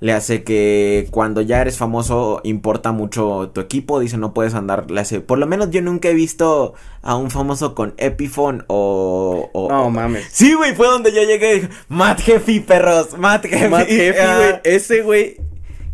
[0.00, 4.90] le hace que cuando ya eres famoso importa mucho tu equipo, dice no puedes andar,
[4.90, 9.48] le hace, por lo menos yo nunca he visto a un famoso con Epiphone o...
[9.52, 10.26] o no mames.
[10.30, 13.68] Sí, güey, fue donde yo llegué y dije, Matt Jeffy, perros, Matt Jeffy.
[13.68, 15.36] Matt Jeffy, güey, ese güey,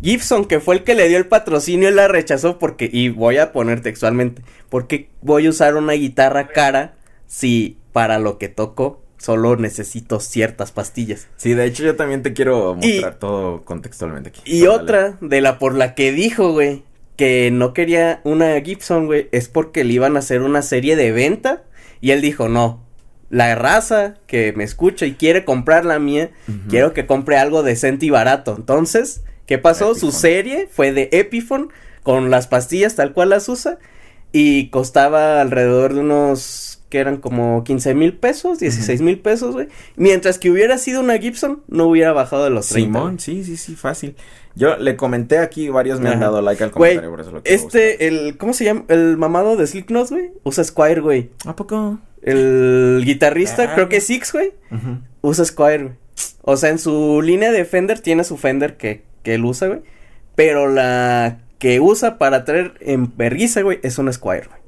[0.03, 3.39] Gibson, que fue el que le dio el patrocinio, él la rechazó porque, y voy
[3.39, 6.95] a poner textualmente, porque voy a usar una guitarra cara
[7.27, 11.29] si para lo que toco solo necesito ciertas pastillas.
[11.37, 14.41] Sí, de hecho yo también te quiero mostrar todo contextualmente aquí.
[14.45, 16.83] Y otra de la por la que dijo, güey,
[17.17, 21.13] que no quería una Gibson, güey, es porque le iban a hacer una serie de
[21.13, 21.63] venta
[22.01, 22.85] y él dijo, "No,
[23.31, 26.33] la raza que me escucha y quiere comprar la mía,
[26.69, 29.95] quiero que compre algo decente y barato." Entonces, ¿qué pasó?
[29.95, 31.69] Su serie fue de Epiphone
[32.03, 33.79] con las pastillas tal cual las usa
[34.33, 39.69] y costaba alrededor de unos que eran como 15 mil pesos, 16 mil pesos, güey.
[39.97, 42.99] Mientras que hubiera sido una Gibson, no hubiera bajado de los 30.
[42.99, 44.15] Simón, sí, sí, sí, fácil.
[44.57, 47.55] Yo le comenté aquí, varios me han dado like al comentario, por eso lo que
[47.55, 48.85] Este, el, ¿cómo se llama?
[48.89, 51.31] El mamado de Slipknot, güey, usa Squire, güey.
[51.47, 51.99] ¿A poco?
[52.21, 53.75] El guitarrista, ah.
[53.75, 54.53] creo que es Six, güey,
[55.23, 55.95] usa Squire, güey.
[56.43, 59.81] O sea, en su línea de Fender tiene su Fender que, que él usa, güey.
[60.35, 64.62] Pero la que usa para traer en verguiza, güey, es un Squire, güey.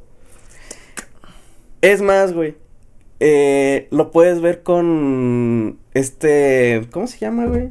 [1.85, 2.55] Es más, güey.
[3.21, 6.87] Eh, lo puedes ver con este.
[6.91, 7.69] ¿Cómo se llama, güey?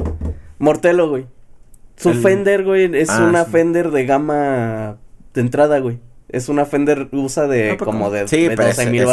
[0.60, 1.26] Mortelo, güey.
[1.96, 4.98] Su Fender, güey, es ah, una Fender de gama
[5.34, 6.00] de entrada, güey.
[6.34, 9.06] Es una Fender usa de como de, sí, de 12 mil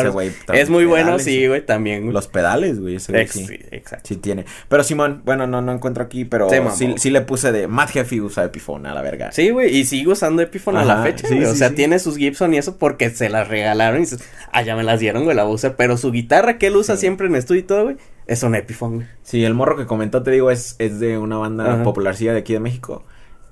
[0.55, 2.05] Es muy bueno, sí, güey, también.
[2.05, 2.15] Güey.
[2.15, 3.47] Los pedales, güey, ese güey sí.
[3.71, 4.09] exacto.
[4.09, 4.47] Sí tiene.
[4.71, 8.23] Pero Simón, bueno, no, no encuentro aquí, pero sí, sí, le puse de Matt Jeffy
[8.23, 9.33] usa Epiphone a la verga.
[9.33, 12.55] Sí, güey, y sigue usando Epiphone a la fecha, sí, O sea, tiene sus Gibson
[12.55, 15.47] y eso porque se las regalaron y dices, ah, ya me las dieron, güey, la
[15.47, 15.77] usa.
[15.77, 17.97] Pero su guitarra que él usa siempre en estudio y todo, güey,
[18.27, 19.07] es un Epiphone, güey.
[19.23, 22.55] Sí, el morro que comentó, te digo, es, es de una banda popularcilla de aquí
[22.55, 23.05] de México.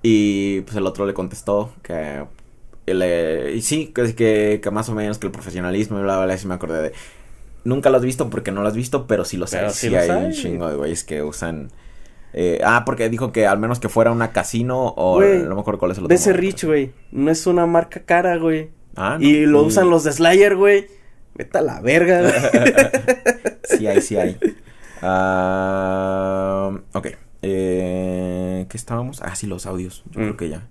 [0.03, 2.25] Y pues el otro le contestó que
[2.93, 6.47] y sí, que, que, más o menos que el profesionalismo y bla, bla, bla, sí
[6.47, 6.93] me acordé de...
[7.65, 9.69] Nunca lo has visto porque no lo has visto, pero sí lo sé.
[9.71, 11.71] Sí, hay un chingo de güeyes que usan...
[12.35, 15.79] Eh, ah, porque dijo que al menos que fuera una casino o no me acuerdo
[15.79, 16.09] cuál es el otro.
[16.09, 16.93] De ese Rich, güey.
[17.11, 18.71] No es una marca cara, güey.
[18.97, 19.27] Ah, no.
[19.27, 20.87] Y lo usan los de Slayer, güey.
[21.35, 22.33] Vete a la verga,
[23.65, 24.37] sí hay, sí hay.
[25.01, 27.07] Ah, ok.
[27.43, 29.23] Eh, ¿Qué estábamos?
[29.23, 30.03] Ah, sí, los audios.
[30.07, 30.37] Yo creo mm.
[30.37, 30.67] que ya.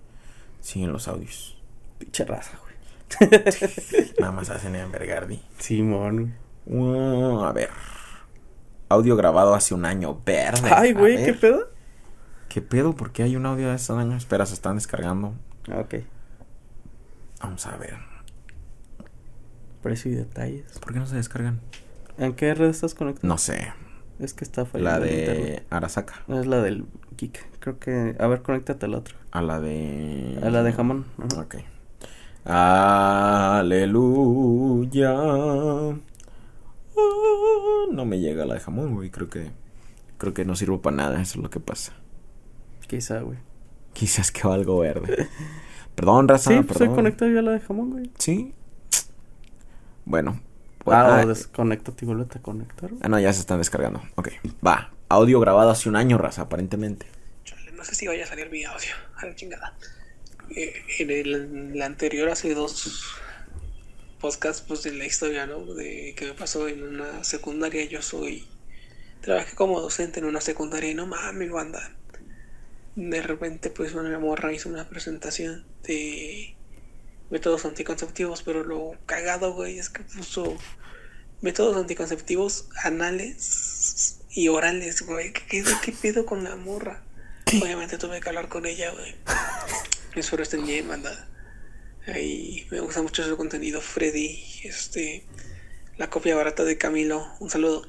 [0.59, 1.56] Siguen los audios.
[1.97, 3.29] Pinche raza, güey.
[4.19, 5.41] Nada más hacen en Bergardi.
[5.57, 6.35] Simón.
[6.65, 7.69] Uh, a ver.
[8.89, 10.21] Audio grabado hace un año.
[10.25, 10.69] Verde.
[10.73, 11.69] Ay, güey, ¿qué pedo?
[12.49, 12.95] ¿Qué pedo?
[12.95, 14.15] ¿Por qué hay un audio de hace un año?
[14.15, 15.33] Espera, se están descargando.
[15.69, 15.95] Ah, ok.
[17.41, 17.97] Vamos a ver.
[19.81, 20.79] Precio y detalles.
[20.79, 21.59] ¿Por qué no se descargan?
[22.17, 23.27] ¿En qué red estás conectado?
[23.27, 23.73] No sé.
[24.19, 24.91] Es que está fallando.
[24.91, 26.23] La de Arasaka.
[26.27, 26.85] No, es la del
[27.17, 27.59] Geek.
[27.59, 28.15] Creo que.
[28.19, 29.17] A ver, conéctate al otro.
[29.31, 30.39] A la de.
[30.41, 31.05] A la de jamón.
[31.37, 31.57] Ok.
[32.49, 33.99] Aleluya.
[36.97, 39.09] Ah, no me llega la de jamón, güey.
[39.09, 39.51] Creo que.
[40.17, 41.21] Creo que no sirvo para nada.
[41.21, 41.91] Eso es lo que pasa.
[42.87, 43.37] Quizá, güey.
[43.91, 45.27] Quizás que algo verde.
[45.95, 46.51] perdón, raza.
[46.51, 48.09] Sí, pues se conectado ya la de jamón, güey.
[48.17, 48.53] Sí.
[50.05, 50.39] Bueno.
[50.85, 52.91] Pues, ah, o desconecta y vuelve a conectar.
[53.01, 54.01] Ah, no, ya se están descargando.
[54.15, 54.29] Ok.
[54.65, 54.93] Va.
[55.09, 57.07] Audio grabado hace un año, raza, aparentemente.
[57.75, 58.93] no sé si vaya a salir mi audio.
[59.17, 59.73] A la chingada.
[60.55, 63.03] Eh, en el, anterior, hace dos
[64.19, 65.73] podcasts, pues de la historia, ¿no?
[65.73, 67.85] De que me pasó en una secundaria.
[67.85, 68.47] Yo soy.
[69.21, 71.95] Trabajé como docente en una secundaria y no mames, banda.
[72.95, 76.55] De repente, pues una morra hizo una presentación de
[77.29, 80.57] métodos anticonceptivos, pero lo cagado, güey, es que puso
[81.41, 85.33] métodos anticonceptivos anales y orales, güey.
[85.33, 87.03] ¿Qué, qué, pedo con la morra?
[87.61, 89.15] Obviamente tuve que hablar con ella, güey.
[90.19, 91.27] Espero estén bien, banda.
[92.07, 94.43] Ahí me gusta mucho su contenido, Freddy.
[94.63, 95.25] Este,
[95.97, 97.25] la copia barata de Camilo.
[97.39, 97.83] Un saludo.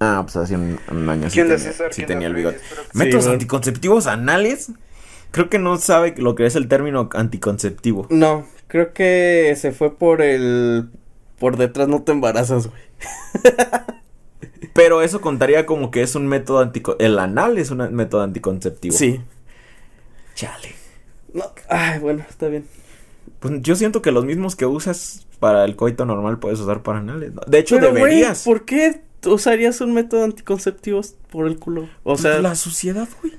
[0.00, 1.58] Ah, pues hace un, año sí tenía,
[1.90, 2.58] sí tenía el bigote.
[2.92, 4.72] ¿Métodos anticonceptivos anales?
[5.30, 8.06] Creo que no sabe lo que es el término anticonceptivo.
[8.10, 10.90] No, creo que se fue por el...
[11.38, 12.82] Por detrás no te embarazas, güey.
[14.74, 17.08] Pero eso contaría como que es un método anticonceptivo.
[17.08, 18.96] El anal es un método anticonceptivo.
[18.96, 19.20] Sí.
[20.34, 20.75] Chale.
[21.36, 22.66] No, ay, bueno, está bien.
[23.40, 26.98] Pues yo siento que los mismos que usas para el coito normal puedes usar para
[26.98, 27.32] anales.
[27.46, 28.42] De hecho, deberías.
[28.42, 31.90] ¿Por qué usarías un método anticonceptivo por el culo?
[32.04, 32.40] O sea.
[32.40, 33.34] La suciedad, güey.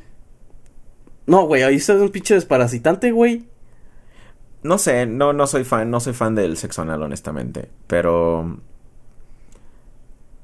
[1.25, 3.47] No, güey, ahí está un pinche desparasitante, güey.
[4.61, 7.69] No sé, no, no soy fan, no soy fan del sexo anal, honestamente.
[7.87, 8.59] Pero.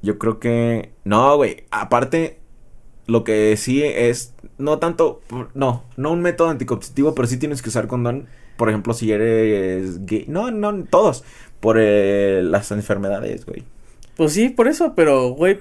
[0.02, 0.92] Yo creo que.
[1.04, 1.66] No, güey.
[1.70, 2.40] Aparte,
[3.06, 4.33] lo que sí es.
[4.58, 5.20] No tanto.
[5.54, 8.26] No, no un método anticonceptivo, pero sí tienes que usar condón.
[8.56, 10.26] Por ejemplo, si eres gay.
[10.28, 11.24] No, no, todos.
[11.60, 13.64] Por eh, las enfermedades, güey.
[14.16, 15.58] Pues sí, por eso, pero, güey,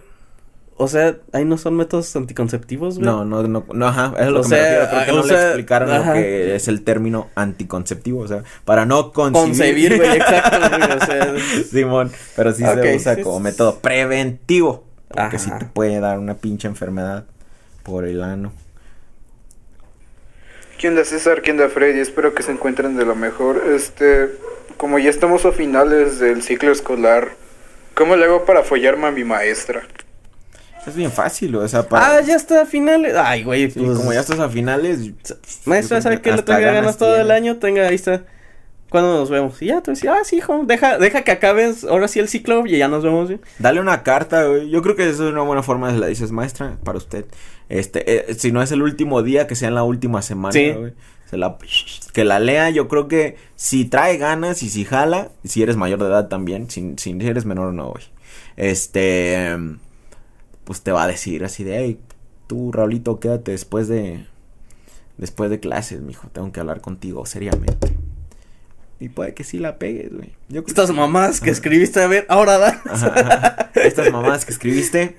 [0.76, 3.06] o sea, ahí no son métodos anticonceptivos, güey.
[3.06, 4.90] No, no, no, no, ajá, es lo que me refiero.
[4.90, 9.12] Creo que no le explicaron lo que es el término anticonceptivo, o sea, para no
[9.12, 9.50] concebir.
[9.50, 11.64] Concebir, güey, exacto, güey, o sea.
[11.70, 16.68] Simón, pero sí se usa como método preventivo, porque sí te puede dar una pinche
[16.68, 17.26] enfermedad
[17.84, 18.52] por el ano.
[20.78, 21.42] ¿Qué onda César?
[21.42, 22.00] ¿Qué onda Freddy?
[22.00, 23.64] Espero que se encuentren de lo mejor.
[23.74, 24.30] Este,
[24.78, 27.32] como ya estamos a finales del ciclo escolar,
[27.94, 29.84] ¿cómo le hago para follarme a mi maestra?
[30.86, 32.18] Es bien fácil, o sea, para...
[32.18, 33.16] Ah, ya está a finales.
[33.16, 33.98] Ay, güey, pues...
[33.98, 35.00] como ya estás a finales...
[35.64, 37.58] Maestro, ¿sabe que lo tenga ganas todo el año?
[37.58, 38.24] Tenga, ahí está.
[38.94, 39.60] ¿Cuándo nos vemos?
[39.60, 42.68] Y ya, tú decías, ah, sí, hijo, deja, deja que acabes ahora sí el ciclo
[42.68, 44.70] y ya nos vemos, Dale una carta, güey.
[44.70, 47.26] Yo creo que eso es una buena forma de la dices, maestra, para usted.
[47.70, 50.94] Este, eh, si no es el último día, que sea en la última semana, güey.
[51.26, 51.58] Se la,
[52.14, 55.98] que la lea, yo creo que si trae ganas y si jala, si eres mayor
[55.98, 58.04] de edad también, si, si eres menor no, güey.
[58.58, 59.58] Este
[60.66, 62.00] pues te va a decir así de, hey,
[62.46, 64.28] tú, Raulito, quédate después de,
[65.18, 67.96] después de clases, mijo, tengo que hablar contigo seriamente.
[69.04, 70.32] Y puede que sí la pegues, güey.
[70.66, 73.70] Estas mamás que escribiste, a ver, ahora da.
[73.76, 75.18] Estas mamás que escribiste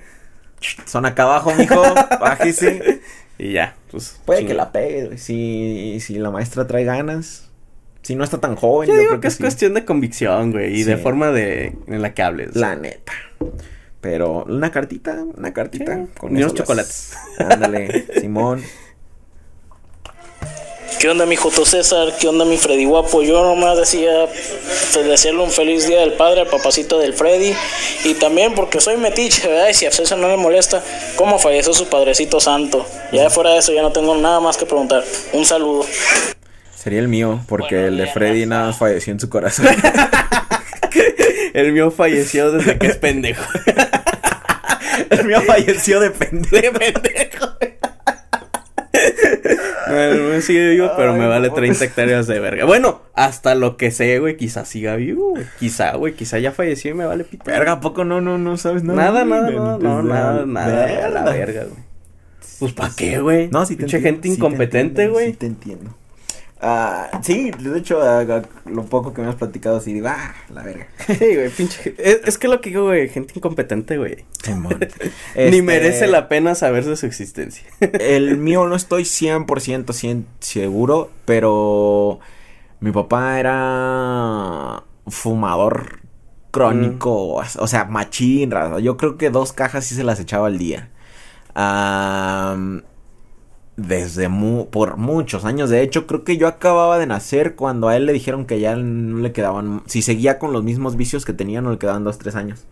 [0.87, 1.83] son acá abajo, mijo,
[2.19, 3.01] bájese.
[3.37, 4.19] Y ya, pues.
[4.25, 5.17] Puede que la pegues, güey.
[5.19, 7.51] Si, si la maestra trae ganas.
[8.01, 8.89] Si no está tan joven.
[8.89, 10.79] Yo, creo que, es cuestión de convicción, güey.
[10.79, 12.55] Y de forma de en la que hables.
[12.55, 13.13] La neta.
[14.01, 16.07] Pero una cartita, una cartita.
[16.17, 17.13] con unos chocolates.
[17.37, 18.63] Ándale, Simón.
[20.99, 22.13] ¿Qué onda mi Joto César?
[22.19, 23.21] ¿Qué onda mi Freddy Guapo?
[23.21, 24.27] Yo nomás decía
[24.93, 27.53] pues, desearle un feliz día del padre al papacito del Freddy.
[28.03, 29.69] Y también porque soy metiche, ¿verdad?
[29.69, 30.81] Y si a César no le molesta,
[31.15, 32.85] ¿cómo falleció su padrecito santo?
[33.11, 35.03] Ya fuera de eso ya no tengo nada más que preguntar.
[35.33, 35.85] Un saludo.
[36.75, 39.67] Sería el mío, porque el de Freddy nada más falleció en su corazón.
[41.53, 43.45] El mío falleció desde que es pendejo.
[45.09, 46.77] El mío falleció de pendejo.
[47.61, 47.74] el
[49.87, 52.65] mío sigue vivo, pero me vale 30 hectáreas de verga.
[52.65, 55.45] Bueno, hasta lo que sé, güey, quizá siga vivo, güey.
[55.59, 57.43] Quizá, güey, quizá ya falleció y me vale pito.
[57.45, 59.03] Verga, poco no, no, no sabes nada?
[59.03, 61.09] Nada, nada, no, no, nada, nada.
[61.09, 61.85] La verga, güey.
[62.59, 63.49] Pues, ¿para qué, güey?
[63.49, 65.31] No, si te Mucha gente incompetente, güey.
[65.31, 65.95] Sí, te entiendo.
[66.61, 67.99] Ah, sí, de hecho,
[68.65, 70.87] lo poco que me has platicado, sí digo, ah, la verga.
[71.07, 71.95] Sí, güey, pinche.
[72.25, 74.25] Es, que lo que digo, güey, gente incompetente, güey.
[75.35, 77.65] Ni merece este, la pena saber de su existencia.
[77.99, 82.19] el mío no estoy 100% seguro, pero
[82.79, 85.99] mi papá era fumador
[86.51, 87.59] crónico, mm.
[87.59, 90.89] o sea, machín, Yo creo que dos cajas sí se las echaba al día.
[91.53, 92.55] Ah
[93.77, 94.29] desde
[94.69, 95.69] por muchos años.
[95.69, 98.75] De hecho, creo que yo acababa de nacer cuando a él le dijeron que ya
[98.75, 99.83] no le quedaban.
[99.85, 102.65] Si seguía con los mismos vicios que tenía, no le quedaban dos, tres años.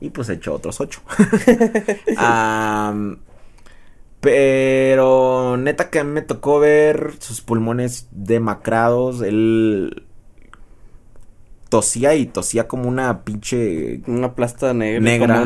[0.00, 1.00] Y pues echó otros ocho.
[4.20, 9.22] pero neta que me tocó ver sus pulmones demacrados.
[9.22, 10.04] Él
[11.68, 15.42] tosía y tosía como una pinche una plasta negra negra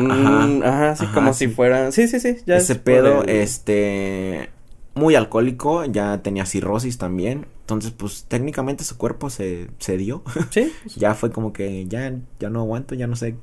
[0.63, 4.51] ajá, así como si fuera sí sí sí ya ese pedo este
[4.93, 7.47] muy alcohólico, ya tenía cirrosis también.
[7.61, 10.23] Entonces, pues técnicamente su cuerpo se, se dio.
[10.51, 10.73] Sí.
[10.97, 13.35] ya fue como que ya, ya no aguanto, ya no sé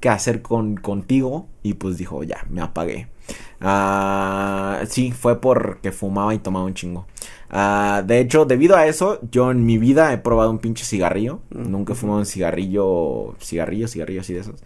[0.00, 1.46] qué hacer con, contigo.
[1.62, 3.08] Y pues dijo, ya, me apagué.
[3.60, 7.06] Ah, sí, fue porque fumaba y tomaba un chingo.
[7.50, 11.40] Ah, de hecho, debido a eso, yo en mi vida he probado un pinche cigarrillo.
[11.50, 11.70] Mm.
[11.70, 14.60] Nunca he fumado un cigarrillo, cigarrillo, cigarrillo así de esos.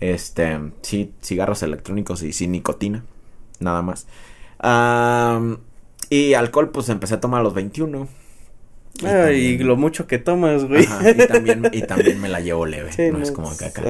[0.00, 3.04] Este, sí, cigarros electrónicos y sin nicotina,
[3.60, 4.06] nada más.
[6.10, 8.08] Y alcohol, pues empecé a tomar a los 21.
[8.98, 10.84] Y también- lo mucho que tomas, güey.
[10.84, 13.82] Ajá, y, también, y también me la llevo leve, Sí, no, es como que acá.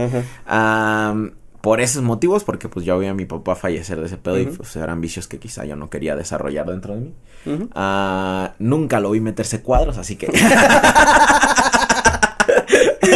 [1.60, 4.46] Por esos motivos, porque pues yo vi a mi papá fallecer de ese pedo y
[4.46, 4.56] Ujú.
[4.56, 7.14] pues eran vicios que quizá yo no quería desarrollar dentro de mí.
[7.74, 10.26] Ah, nunca lo vi meterse cuadros, así que...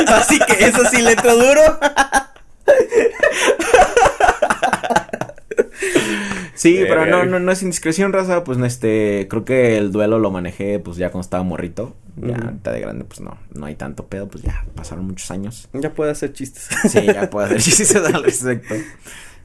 [0.09, 1.61] Así que eso sí le entró duro.
[6.57, 7.29] Sí, Verga, pero no, güey.
[7.29, 11.11] no, no es indiscreción, raza, pues este, creo que el duelo lo manejé pues ya
[11.11, 11.95] cuando estaba morrito.
[12.17, 15.69] Ya ahorita de grande pues no, no hay tanto pedo, pues ya pasaron muchos años.
[15.75, 16.69] Ya puede hacer chistes.
[16.89, 18.75] Sí, ya puedo hacer chistes al respecto.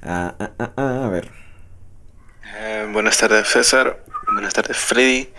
[0.01, 1.29] Ah, ah, ah, ah, a ver.
[2.57, 5.29] Eh, buenas tardes César, buenas tardes Freddy,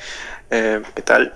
[0.50, 1.32] Eh, ¿qué tal?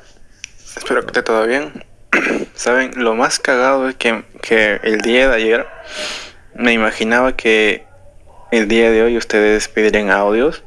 [0.76, 1.84] Espero que esté todo bien.
[2.54, 5.66] Saben, lo más cagado es que, que el día de ayer
[6.54, 7.85] me imaginaba que
[8.50, 10.62] el día de hoy ustedes pedirían audios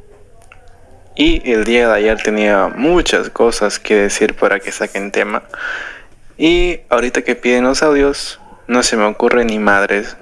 [1.16, 5.44] y el día de ayer tenía muchas cosas que decir para que saquen tema
[6.38, 10.16] y ahorita que piden los audios no se me ocurre ni madres.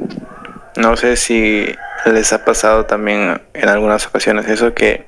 [0.75, 1.67] No sé si
[2.05, 5.05] les ha pasado también en algunas ocasiones eso que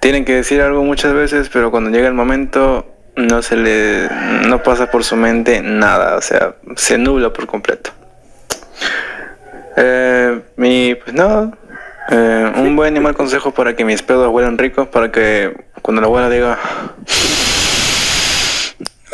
[0.00, 2.86] tienen que decir algo muchas veces, pero cuando llega el momento
[3.16, 4.08] no se le
[4.46, 7.90] no pasa por su mente nada, o sea, se nubla por completo.
[9.80, 11.56] Eh, mi pues nada,
[12.10, 16.00] eh, un buen y mal consejo para que mis pedos huelan ricos, para que cuando
[16.00, 16.58] la abuela diga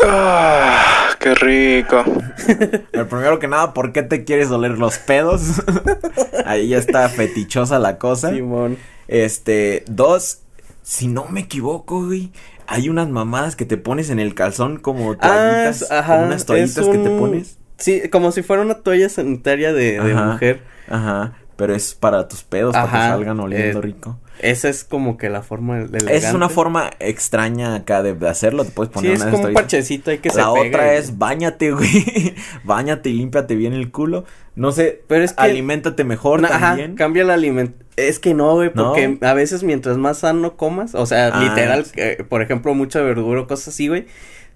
[0.03, 1.11] ¡Ah!
[1.19, 2.05] ¡Qué rico!
[2.93, 5.62] Pero primero que nada, ¿por qué te quieres oler los pedos?
[6.47, 8.31] Ahí ya está fetichosa la cosa.
[8.31, 8.78] Simón.
[9.09, 10.41] Este, dos,
[10.82, 12.32] si no me equivoco, güey,
[12.66, 16.47] hay unas mamadas que te pones en el calzón como toallitas, Ah, ajá, como unas
[16.47, 17.59] toallitas que te pones.
[17.79, 20.61] Sí, como si fuera una toalla sanitaria de, de Ajá, mujer.
[20.89, 24.19] Ajá, pero es para tus pedos, para que salgan oliendo eh, rico.
[24.41, 28.29] Esa es como que la forma de Esa es una forma extraña acá de, de
[28.29, 30.95] hacerlo, te puedes Sí, poner es una de como un parchecito ahí que La otra
[30.95, 32.35] es bañate, güey.
[32.65, 34.25] bañate y límpiate bien el culo.
[34.57, 36.97] No sé, Pero es que- aliméntate mejor Na- Ajá, también.
[36.97, 37.85] cambia el alimento.
[37.97, 38.87] Es que no, güey, ¿No?
[38.89, 41.93] porque a veces mientras más sano comas, o sea, Ah, literal, sí.
[41.97, 44.07] eh, por ejemplo, mucha verdura o cosas así, güey,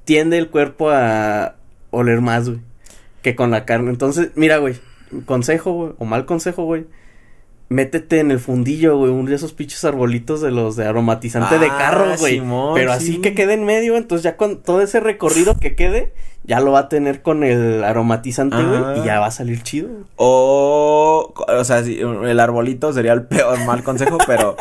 [0.04, 1.54] tiende el cuerpo a
[1.90, 2.60] oler más, güey,
[3.22, 3.90] que con la carne.
[3.90, 4.74] Entonces, mira, güey,
[5.26, 6.86] consejo, güey, o mal consejo, güey.
[7.70, 11.66] Métete en el fundillo, güey, uno de esos pinches arbolitos de los de aromatizante de
[11.66, 12.36] Ah, carro, güey.
[12.38, 12.96] Simón, Pero sí.
[12.96, 16.14] así que quede en medio, entonces ya con todo ese recorrido que quede,
[16.44, 19.90] ya lo va a tener con el aromatizante, güey, y ya va a salir chido.
[20.16, 24.56] O, o sea, sí, el arbolito sería el peor mal consejo, pero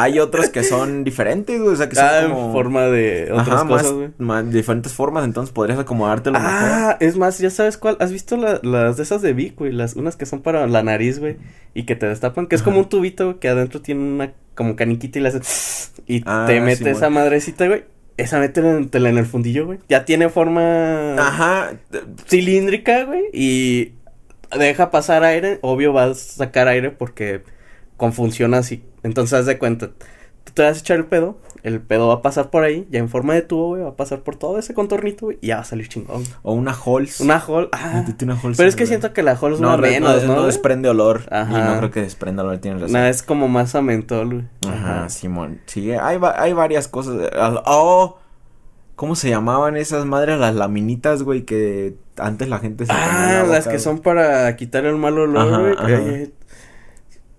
[0.00, 3.48] hay otros que son diferentes, güey, o sea, que son Ah, en forma de otras
[3.48, 4.08] Ajá, cosas, más, güey.
[4.18, 6.54] más diferentes formas, entonces podrías acomodártelo mejor.
[6.54, 7.96] Ah, es más, ya sabes cuál.
[8.00, 9.72] ¿Has visto la- las de esas de Vic, güey?
[9.72, 11.36] Las unas que son para la nariz, güey.
[11.74, 14.76] Y que te destapan, que es como un tubito güey, que adentro tiene una como
[14.76, 15.40] caniquita y le hace.
[16.06, 17.84] Y Ah, te mete esa madrecita, güey.
[18.16, 19.78] Esa métela en, en el fundillo, güey.
[19.88, 21.72] Ya tiene forma Ajá,
[22.28, 23.24] cilíndrica, güey.
[23.32, 23.92] Y
[24.58, 25.58] deja pasar aire.
[25.62, 27.42] Obvio vas a sacar aire porque
[28.00, 28.82] con funciona así.
[29.02, 29.90] Entonces haz de cuenta.
[30.42, 31.36] Tú te vas a echar el pedo.
[31.62, 32.88] El pedo va a pasar por ahí.
[32.90, 33.82] Ya en forma de tubo, güey.
[33.82, 35.38] Va a pasar por todo ese contornito, güey.
[35.42, 36.24] Y ya va a salir chingón.
[36.42, 37.20] o una Halls.
[37.20, 37.44] Una.
[37.72, 37.92] Ah.
[37.96, 40.28] Métete una Halls Pero es que siento que la hall es no, una menos, no,
[40.28, 40.40] ¿no?
[40.40, 41.24] no desprende olor.
[41.30, 41.72] Y Ajá.
[41.72, 42.94] no creo que desprenda olor, tienes razón.
[42.94, 44.28] Nah, es como más a mentol,
[44.62, 44.74] güey.
[44.74, 45.60] Ajá, Simón.
[45.66, 47.16] Sí, hay, va- hay varias cosas.
[47.66, 48.16] Oh,
[48.96, 50.38] ¿cómo se llamaban esas madres?
[50.40, 54.86] Las laminitas, güey, que antes la gente se Ah, la las que son para quitar
[54.86, 55.74] el mal olor, Ajá, güey.
[56.26, 56.30] ajá.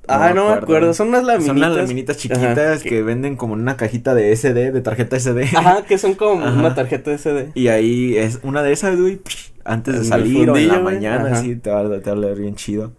[0.07, 0.93] Ah, no me acuerdo.
[0.93, 1.47] Son unas laminitas.
[1.47, 3.01] Son unas laminitas chiquitas Ajá, que...
[3.03, 5.43] venden como en una cajita de SD, de tarjeta SD.
[5.55, 6.57] Ajá, que son como Ajá.
[6.59, 7.51] una tarjeta SD.
[7.53, 9.21] Y ahí es una de esas, güey,
[9.63, 11.35] antes de En salir o en la güey, mañana, ajá.
[11.39, 12.93] así, te va, te va a oler bien chido.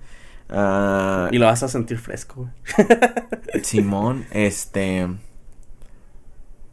[0.49, 2.89] Ah, Y lo vas a sentir fresco, güey.
[3.63, 5.09] Simón, este...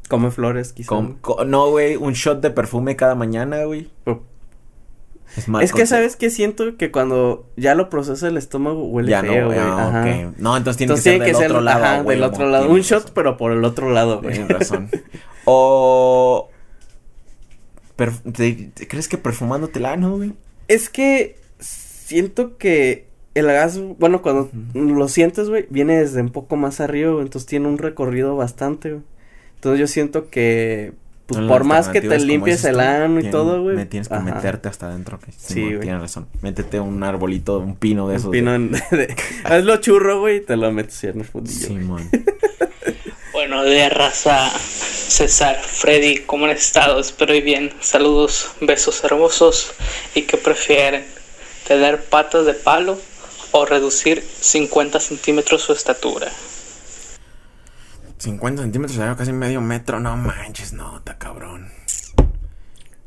[0.09, 0.87] Come flores, quizás.
[0.87, 3.89] com- no, güey, un shot de perfume cada mañana, güey.
[5.37, 5.85] Es, mal Es que.
[5.85, 6.29] ¿sabes qué?
[6.29, 9.59] Siento que cuando ya lo procesa el estómago huele Ya feo, no, güey.
[9.59, 10.01] ah, Ajá.
[10.01, 10.37] ok.
[10.37, 11.83] No, entonces tiene Entonces que ser del que otro lado.
[11.85, 12.69] ajá, del otro lado.
[12.69, 14.33] Un shot, pero por el otro lado, güey.
[14.35, 14.89] Tienes razón.
[15.51, 16.49] O...
[18.35, 20.33] te- ¿Crees que perfumándotela, no, güey?
[20.67, 26.55] Es que siento que el gas, bueno, cuando lo sientes, güey, viene desde un poco
[26.55, 29.03] más arriba, güey, entonces tiene un recorrido bastante, güey.
[29.55, 30.93] Entonces yo siento que
[31.29, 33.75] pues por más que te limpies el ano y todo, güey.
[33.75, 34.23] Me tienes que Ajá.
[34.23, 35.19] meterte hasta adentro.
[35.37, 35.79] Sí, sí, güey.
[35.79, 36.27] Tienes razón.
[36.41, 38.25] Métete un arbolito, un pino de esos.
[38.25, 41.23] Un pino en- de- hazlo churro, güey, y te lo metes en el de...
[41.23, 41.67] fundillo.
[41.67, 42.09] Simón.
[43.31, 46.99] Bueno, de raza César, Freddy, ¿cómo han estado?
[46.99, 47.71] Espero y bien.
[47.79, 49.71] Saludos, besos hermosos.
[50.13, 51.05] ¿Y qué prefieren?
[51.65, 52.99] ¿Tener patas de palo
[53.51, 56.29] o reducir 50 centímetros su estatura?
[58.19, 59.99] 50 centímetros, casi medio metro.
[59.99, 61.69] No manches, no, está cabrón.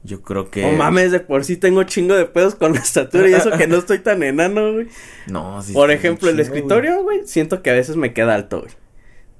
[0.04, 0.62] Yo creo que.
[0.62, 3.68] No mames, de por sí tengo chingo de pedos con la estatura y eso que
[3.68, 4.88] no estoy tan enano, güey.
[5.28, 5.72] No, sí.
[5.72, 8.72] Por ejemplo, el escritorio, güey, siento que a veces me queda alto, güey.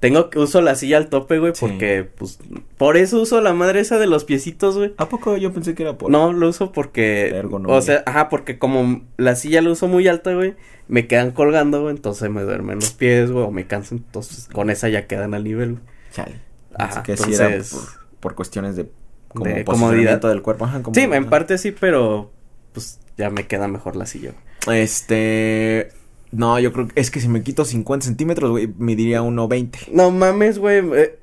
[0.03, 1.61] Tengo que uso la silla al tope, güey, Sí.
[1.65, 2.37] porque, pues,
[2.77, 4.93] por eso uso la madre esa de los piecitos, güey.
[4.97, 6.11] ¿A poco yo pensé que era por.?
[6.11, 7.73] No, lo uso porque, ergonomía.
[7.77, 10.55] o sea, ajá, porque como la silla la uso muy alta, güey,
[10.89, 14.69] me quedan colgando, güey, entonces me duermen los pies, güey, o me canso, entonces con
[14.69, 15.83] esa ya quedan al nivel, güey.
[16.11, 16.35] Chale.
[16.75, 18.89] Ajá, Así que sí era entonces- por, por cuestiones de.
[19.29, 20.19] Como De comodidad.
[20.21, 20.65] del cuerpo.
[20.65, 22.29] Ajá, como- Sí, en parte sí, pero,
[22.73, 24.33] pues, ya me queda mejor la silla,
[24.65, 24.81] güey.
[24.81, 25.91] Este.
[26.33, 29.89] No, yo creo que es que si me quito 50 centímetros, güey, me diría 1.20.
[29.91, 31.19] No mames, güey, eh,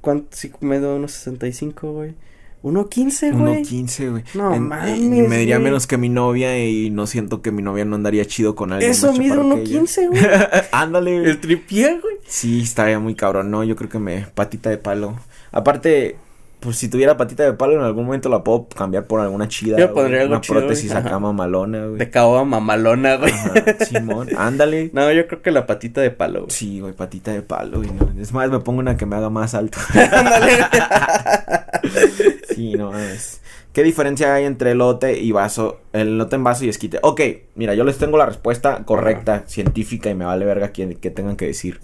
[0.00, 0.28] ¿cuánto?
[0.36, 2.14] Sí, me doy unos 65, güey.
[2.62, 3.62] 1.15, güey.
[3.62, 4.24] 1.15, güey.
[4.34, 7.62] No En- mames, y me diría menos que mi novia y no siento que mi
[7.62, 8.90] novia no andaría chido con alguien.
[8.90, 9.80] Eso mide chaparro que ella.
[9.82, 10.22] 1.15, güey.
[10.72, 11.30] Ándale, güey.
[11.30, 12.16] El tripié, güey.
[12.26, 13.50] Sí, estaría muy cabrón.
[13.50, 14.26] No, yo creo que me.
[14.34, 15.16] Patita de palo.
[15.52, 16.16] Aparte,
[16.60, 19.78] pues si tuviera patita de palo, en algún momento la puedo cambiar por alguna chida.
[19.78, 21.04] Yo pondría algo Una chido, prótesis güey.
[21.04, 21.98] acá mamalona, güey.
[21.98, 23.32] De caoba mamalona, güey.
[23.32, 24.90] Ajá, Simón, ándale.
[24.92, 26.50] No, yo creo que la patita de palo, güey.
[26.50, 27.90] Sí, güey, patita de palo, güey.
[27.92, 28.20] no.
[28.20, 29.78] Es más, me pongo una que me haga más alto.
[32.54, 33.40] sí, no es.
[33.72, 35.80] ¿Qué diferencia hay entre elote y vaso?
[35.92, 36.98] El elote en vaso y esquite.
[37.02, 37.20] Ok,
[37.56, 41.36] mira, yo les tengo la respuesta correcta, científica, y me vale verga que, que tengan
[41.36, 41.80] que decir.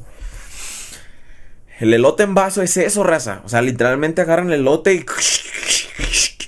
[1.80, 3.40] El elote en vaso es eso, raza.
[3.44, 5.04] O sea, literalmente agarran el elote y,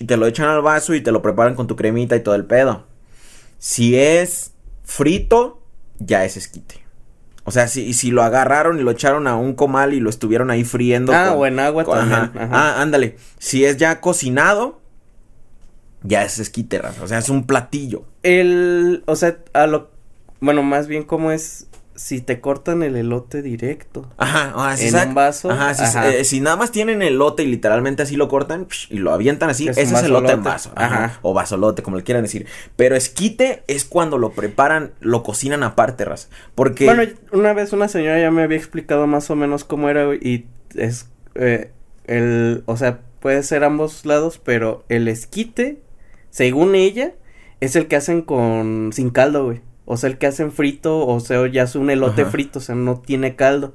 [0.00, 2.34] y te lo echan al vaso y te lo preparan con tu cremita y todo
[2.34, 2.86] el pedo.
[3.58, 4.52] Si es
[4.84, 5.62] frito,
[5.98, 6.82] ya es esquite.
[7.46, 10.50] O sea, si, si lo agarraron y lo echaron a un comal y lo estuvieron
[10.50, 11.12] ahí friendo.
[11.12, 12.20] Ah, con- o en agua con- también.
[12.20, 12.32] ajá.
[12.44, 12.48] ajá.
[12.78, 13.16] Ah, ándale.
[13.38, 14.80] Si es ya cocinado,
[16.02, 17.02] ya es esquite, raza.
[17.02, 18.04] O sea, es un platillo.
[18.22, 19.90] El, o sea, a lo,
[20.40, 24.10] bueno, más bien como es si te cortan el elote directo.
[24.16, 27.46] Ajá, ah, sí, En sac- un vaso, Ajá, eh, si nada más tienen elote y
[27.46, 30.72] literalmente así lo cortan psh, y lo avientan así, Es ese es elote en vaso.
[30.74, 31.04] Ajá.
[31.04, 31.18] Ajá.
[31.22, 32.46] O vasolote, como le quieran decir.
[32.76, 36.28] Pero esquite es cuando lo preparan, lo cocinan aparte, raza.
[36.54, 36.84] Porque.
[36.86, 40.46] Bueno, una vez una señora ya me había explicado más o menos cómo era, y
[40.74, 41.70] es, eh,
[42.06, 45.80] el, o sea, puede ser ambos lados, pero el esquite,
[46.30, 47.12] según ella,
[47.60, 49.60] es el que hacen con, sin caldo, güey.
[49.84, 52.30] O sea, el que hacen frito, o sea, ya es un elote Ajá.
[52.30, 53.74] frito, o sea, no tiene caldo.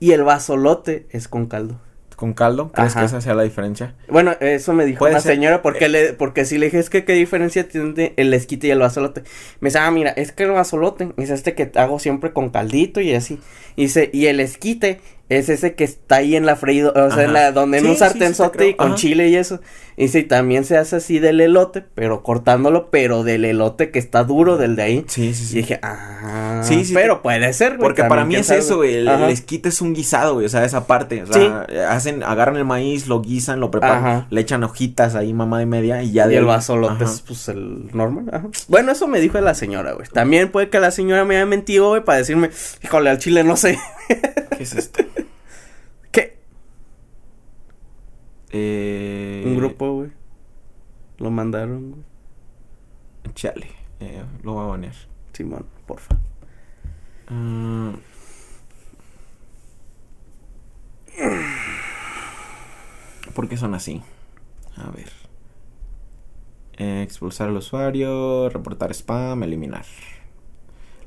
[0.00, 1.78] Y el vasolote es con caldo.
[2.16, 2.70] ¿Con caldo?
[2.72, 3.00] ¿Crees Ajá.
[3.00, 3.94] que esa sea la diferencia?
[4.08, 5.06] Bueno, eso me dijo.
[5.06, 5.20] Eh.
[5.20, 8.70] señora porque le, porque si le dije es que qué diferencia tiene el esquite y
[8.70, 9.22] el vasolote.
[9.60, 13.00] Me dice, ah, mira, es que el vasolote es este que hago siempre con caldito
[13.00, 13.40] y así.
[13.76, 15.00] Y dice, y el esquite
[15.30, 17.90] es ese que está ahí en la freído, o sea, en la, donde en Sí,
[17.90, 18.68] un sí, sí te sartenzote creo.
[18.70, 18.96] y con Ajá.
[18.96, 19.60] chile y eso.
[19.96, 24.00] Y dice, y también se hace así del elote, pero cortándolo, pero del elote que
[24.00, 25.04] está duro, del de ahí.
[25.06, 25.56] Sí, sí, Y sí.
[25.58, 27.80] dije, ah, Sí, sí, pero puede ser, güey.
[27.80, 28.58] Porque para mí es sabe.
[28.60, 28.94] eso, güey.
[28.96, 30.46] El, el esquite es un guisado, güey.
[30.46, 31.22] O sea, esa parte.
[31.22, 34.26] O sea, hacen, agarran el maíz, lo guisan, lo preparan, Ajá.
[34.30, 37.48] le echan hojitas ahí, mamá y media, y ya y de el vasolote es pues
[37.48, 38.24] el normal.
[38.32, 38.48] Ajá.
[38.68, 40.08] Bueno, eso me dijo la señora, güey.
[40.08, 42.50] También puede que la señora me haya mentido, güey, para decirme,
[42.82, 43.78] híjole, al chile no sé.
[44.56, 45.04] ¿Qué es esto?
[46.10, 46.36] ¿Qué?
[48.56, 50.10] Eh, Un grupo, güey.
[51.18, 53.34] Lo mandaron, güey.
[53.34, 53.66] Chale.
[54.00, 54.94] eh, lo voy a poner.
[55.32, 56.16] Simón, porfa.
[57.30, 57.94] Mm.
[63.34, 64.02] ¿Por qué son así?
[64.76, 65.10] A ver.
[66.76, 69.84] Eh, expulsar al usuario, reportar spam, eliminar.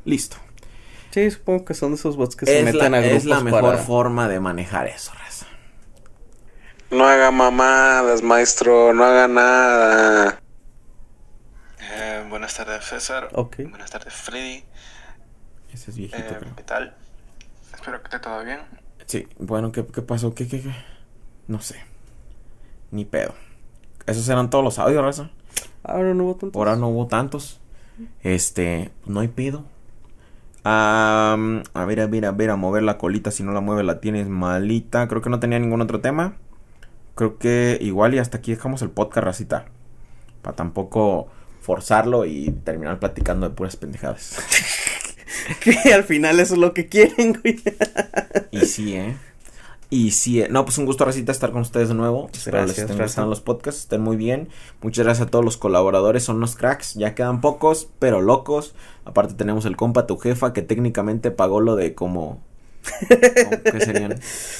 [0.05, 0.37] Listo.
[1.11, 3.41] Sí, supongo que son de esos bots que se meten la, a grupos es la
[3.41, 3.77] mejor para...
[3.77, 5.11] forma de manejar eso.
[6.89, 10.39] No haga mamadas, maestro, no haga nada.
[11.81, 13.29] Eh, buenas tardes, César.
[13.33, 13.57] Ok.
[13.69, 14.63] Buenas tardes, Freddy.
[15.73, 16.39] Ese es viejito, Eh.
[16.55, 16.95] ¿Qué tal?
[17.73, 18.59] Espero que esté todo bien.
[19.05, 20.33] Sí, bueno, ¿qué, qué pasó?
[20.33, 20.73] ¿Qué, qué, qué?
[21.47, 21.75] No sé.
[22.91, 23.33] Ni pedo.
[24.05, 25.29] Esos eran todos los audios, raza.
[25.83, 26.55] Ahora no hubo tantos.
[26.57, 27.59] Ahora no hubo tantos.
[28.21, 29.65] Este, no hay pedo.
[30.63, 31.35] A
[31.85, 33.31] ver, a ver, a ver, a mover la colita.
[33.31, 35.07] Si no la mueve, la tienes malita.
[35.07, 36.35] Creo que no tenía ningún otro tema.
[37.17, 39.65] Creo que igual y hasta aquí dejamos el podcast, racita.
[40.41, 41.27] Para tampoco
[41.61, 44.37] forzarlo y terminar platicando de puras pendejadas.
[45.61, 47.61] Que al final eso es lo que quieren, güey.
[48.51, 49.15] y sí, ¿eh?
[49.89, 52.23] Y sí, eh, no, pues un gusto, Racita, estar con ustedes de nuevo.
[52.23, 53.05] Muchas Espero les gracias, estén Raza.
[53.05, 54.49] gustando los podcasts, estén muy bien.
[54.81, 56.95] Muchas gracias a todos los colaboradores, son unos cracks.
[56.95, 58.75] Ya quedan pocos, pero locos.
[59.05, 62.41] Aparte tenemos el compa, tu jefa, que técnicamente pagó lo de como...
[63.09, 64.15] ¿Qué serían?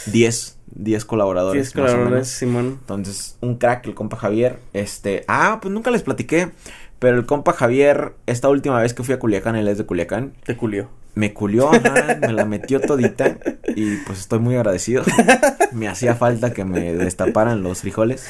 [0.08, 1.72] 10, 10 colaboradores.
[1.72, 2.28] Tienes más o colaboradores, menos.
[2.28, 2.78] Simón.
[2.82, 4.60] Entonces, un crack, el compa Javier.
[4.74, 6.50] Este, ah, pues nunca les platiqué.
[7.00, 10.34] Pero el compa Javier, esta última vez que fui a Culiacán, él es de Culiacán,
[10.46, 10.90] Te culió.
[11.14, 13.38] me culió, ajá, me la metió todita.
[13.76, 15.04] Y pues estoy muy agradecido.
[15.74, 18.28] Me hacía falta que me destaparan los frijoles.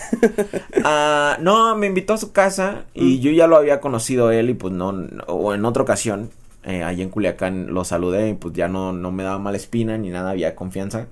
[0.83, 4.53] Ah, no, me invitó a su casa y yo ya lo había conocido él y
[4.53, 6.29] pues no, no- o en otra ocasión,
[6.67, 9.97] eh, allí en Culiacán lo saludé y pues ya no, no me daba mala espina
[9.97, 11.07] ni nada, había confianza.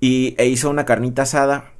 [0.00, 1.72] Y e hizo una carnita asada.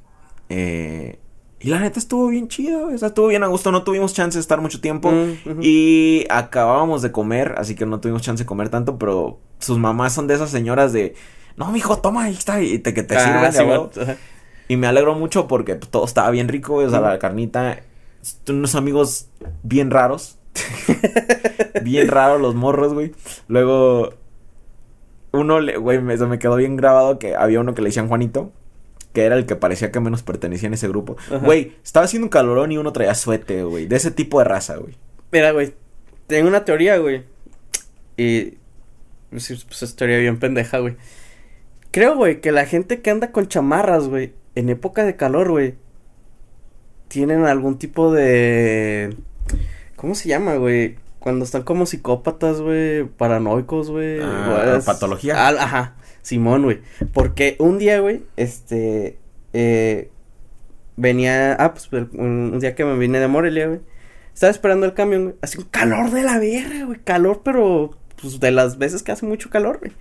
[0.49, 1.19] eh,
[1.59, 4.37] y la neta estuvo bien chido, o sea, estuvo bien a gusto, no tuvimos chance
[4.37, 5.11] de estar mucho tiempo.
[5.11, 5.59] Mm.
[5.61, 10.13] Y acabábamos de comer, así que no tuvimos chance de comer tanto, pero sus mamás
[10.13, 11.15] son de esas señoras de,
[11.55, 13.91] no, mijo, toma, ahí está, y te, que te Ah, sirven de Simón, huevo".
[13.99, 14.17] ajá.
[14.67, 17.79] Y me alegro mucho porque pues, todo estaba bien rico, o sea, la carnita,
[18.49, 19.29] unos amigos
[19.63, 20.36] bien raros,
[21.83, 23.11] bien raros los morros, güey.
[23.47, 24.13] Luego,
[25.31, 28.51] uno, le- güey, me, me quedó bien grabado que había uno que le decían Juanito.
[29.13, 31.15] Que era el que parecía que menos pertenecía en ese grupo.
[31.27, 31.37] Ajá.
[31.39, 33.87] Güey, estaba haciendo un calorón y uno traía suete, güey.
[33.87, 34.95] De ese tipo de raza, güey.
[35.31, 35.73] Mira, güey.
[36.27, 37.23] Tengo una teoría, güey.
[38.15, 38.57] Y.
[39.31, 40.97] Pues, es- pues es teoría bien pendeja, güey.
[41.91, 45.75] Creo, güey, que la gente que anda con chamarras, güey, en época de calor, güey,
[47.07, 49.15] tienen algún tipo de.
[49.97, 50.95] ¿Cómo se llama, güey?
[51.19, 54.19] Cuando están como psicópatas, güey, paranoicos, güey.
[54.21, 55.45] Ah, patología.
[55.47, 56.79] Al- ajá, Simón, güey.
[57.11, 59.17] Porque un día, güey, este.
[59.51, 60.09] Eh,
[60.95, 61.53] venía.
[61.59, 63.81] Ah, pues un día que me vine de Morelia, güey.
[64.33, 65.35] Estaba esperando el camión, güey.
[65.41, 66.99] Hace un calor de la verga, güey.
[67.03, 67.97] Calor, pero.
[68.21, 69.91] Pues de las veces que hace mucho calor, güey.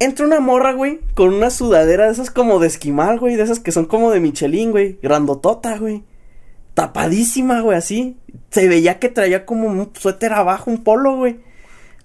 [0.00, 3.34] Entra una morra, güey, con una sudadera de esas como de esquimal, güey.
[3.36, 4.98] De esas que son como de Michelin, güey.
[5.02, 6.04] Grandotota, güey.
[6.78, 8.16] Tapadísima, güey, así.
[8.50, 11.40] Se veía que traía como un suéter abajo, un polo, güey.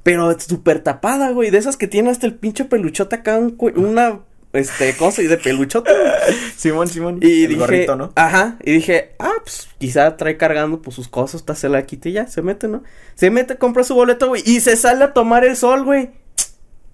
[0.02, 1.52] Pero súper tapada, güey.
[1.52, 4.22] De esas que tiene hasta el pinche peluchote acá, un una.
[4.52, 5.91] Este, cosa y de peluchote.
[6.58, 7.20] Simón, Simón.
[7.22, 8.14] Y el dije, gorrito, ¿no?
[8.16, 12.10] ajá, y dije, ah, pues quizá trae cargando pues sus cosas, hasta se la quite
[12.10, 12.84] y ya, se mete, ¿no?
[13.16, 16.12] Se mete, compra su boleto, güey, y se sale a tomar el sol, güey.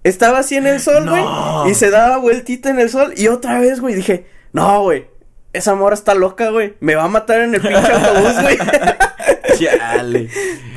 [0.04, 1.68] Estaba así en el sol, güey, No.
[1.68, 4.24] y se daba vueltita en el sol, y otra vez, güey, dije,
[4.54, 5.09] no, güey,
[5.52, 8.58] esa morra está loca, güey, me va a matar en el pinche autobús, güey.
[9.58, 10.28] Chale.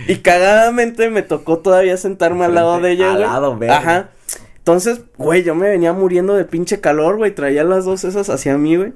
[0.08, 3.28] y cagadamente me tocó todavía sentarme al lado de ella, al güey.
[3.28, 3.78] lado, verga.
[3.78, 4.10] Ajá.
[4.58, 7.34] Entonces, güey, yo me venía muriendo de pinche calor, güey.
[7.36, 8.94] Traía las dos esas hacia mí, güey.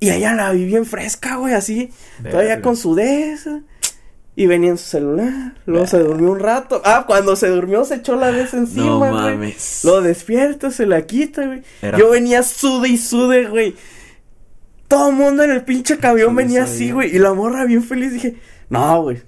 [0.00, 1.90] Y ella la vi bien fresca, güey, así.
[2.28, 3.62] Todavía con su de esa.
[4.36, 5.54] Y venía en su celular.
[5.64, 6.82] Luego se durmió un rato.
[6.84, 9.12] Ah, cuando se durmió se echó la vez encima, No güey.
[9.12, 9.84] mames.
[9.84, 11.62] Lo despierta, se la quita, güey.
[11.80, 13.76] Era- Yo venía sude y sude, güey.
[14.88, 17.14] Todo el mundo en el pinche camión venía así, güey.
[17.14, 18.12] Y la morra bien feliz.
[18.12, 18.36] Dije,
[18.68, 19.22] no, güey.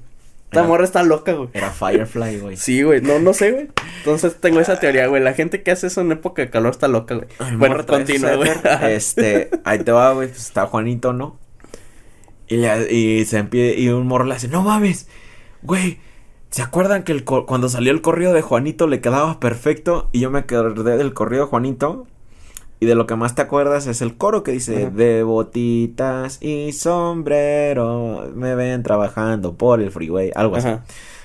[0.51, 1.49] Esta morra está loca, güey.
[1.53, 2.57] Era Firefly, güey.
[2.57, 3.69] Sí, güey, no, no sé, güey.
[3.99, 5.23] Entonces tengo esa teoría, güey.
[5.23, 7.27] La gente que hace eso en época de calor está loca, güey.
[7.41, 8.51] Ay, Bueno, continúa, güey.
[8.83, 10.29] Este, ahí te va, güey.
[10.29, 11.39] Pues está Juanito, ¿no?
[12.49, 15.09] Y, le- y se empie- y un morro le hace, no mames,
[15.63, 15.99] güey.
[16.51, 20.09] ¿Se acuerdan que el cuando salió el corrido de Juanito le quedaba perfecto?
[20.13, 22.07] Y yo me acordé del corrido de Juanito.
[22.79, 26.73] Y de lo que más te acuerdas es el coro que dice, de botitas y
[26.73, 30.69] sombrero, me ven trabajando por el freeway, algo así.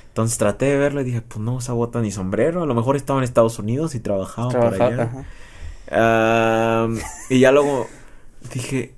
[0.08, 2.96] Entonces traté de verlo y dije, pues no usa bota ni sombrero, a lo mejor
[2.96, 5.26] estaba en Estados Unidos y trabajaba por allá.
[7.30, 7.88] y ya luego
[8.54, 8.94] dije,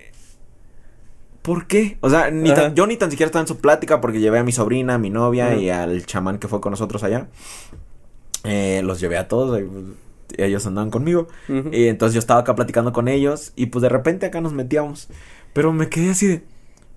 [1.41, 1.97] ¿por qué?
[2.01, 4.43] O sea, ni tan- yo ni tan siquiera estaba en su plática porque llevé a
[4.43, 7.27] mi sobrina, a mi novia y al chamán que fue con nosotros allá.
[8.43, 9.83] Eh, los llevé a todos, pues,
[10.37, 11.27] ellos andaban conmigo.
[11.71, 15.07] Y entonces yo estaba acá platicando con ellos y pues de repente acá nos metíamos.
[15.53, 16.43] Pero me quedé así de,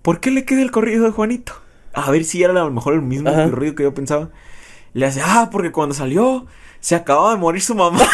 [0.02, 1.52] ¿por qué le queda el corrido de Juanito?
[1.92, 3.48] A ver si era a lo mejor el mismo Ajá.
[3.50, 4.30] corrido que yo pensaba.
[4.92, 6.46] Le hace, ah, porque cuando salió
[6.80, 8.00] se acababa de morir su mamá.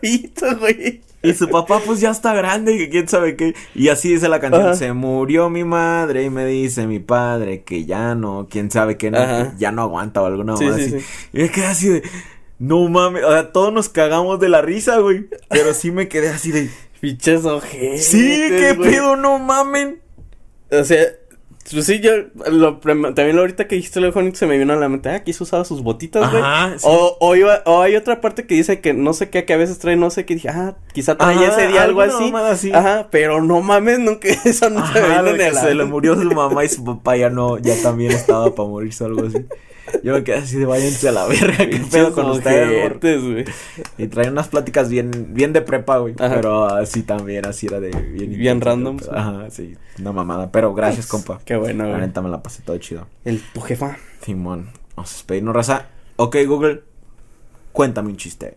[0.00, 1.02] Está güey.
[1.22, 3.54] Y su papá pues ya está grande y que quién sabe qué.
[3.74, 4.62] Y así dice la canción.
[4.66, 4.74] Ajá.
[4.74, 9.10] Se murió mi madre y me dice mi padre que ya no, quién sabe qué,
[9.10, 10.90] no, que ya no aguanta o alguna Sí, así.
[10.90, 11.06] sí.
[11.32, 12.02] Y me quedé así de,
[12.60, 15.26] no mames, o sea, todos nos cagamos de la risa, güey.
[15.48, 16.70] Pero sí me quedé así de,
[17.00, 18.06] Pinches ojetes.
[18.06, 18.90] sí, qué güey.
[18.90, 20.00] pedo, no mamen.
[20.70, 21.04] O sea,
[21.70, 22.12] Pues sí, yo
[22.50, 25.16] lo, también lo ahorita que dijiste lo de se me vino a la mente, ah,
[25.16, 26.42] aquí se usaba sus botitas, güey.
[26.78, 26.86] Sí.
[26.88, 29.56] O, o, iba- o hay otra parte que dice que no sé qué, que a
[29.56, 31.16] veces trae no sé qué, dije, ah, quizá
[31.46, 32.30] Ajá, ese día algo así.
[32.72, 36.14] Ajá, pero no mames, nunca, eso no se me vino que la se le murió
[36.14, 39.44] su mamá y su papá ya no, ya también estaba para morirse o algo así.
[40.02, 43.44] Yo me quedé así de váyanse a la verga, qué pedo con ustedes, güey.
[43.96, 46.14] Y traía unas pláticas bien, bien de prepa, güey.
[46.14, 48.30] Pero así también, así era de bien.
[48.38, 48.98] Bien random.
[49.12, 49.76] Ajá, sí.
[49.98, 50.50] Una mamada.
[50.52, 51.40] Pero gracias, compa.
[51.44, 52.00] Qué bueno, La güey.
[52.02, 53.06] neta me la pasé todo chido.
[53.24, 53.96] El, tu jefa.
[54.22, 54.70] Simón.
[54.96, 55.86] Vamos a despedirnos, raza.
[56.16, 56.82] Ok, Google.
[57.72, 58.56] Cuéntame un chiste.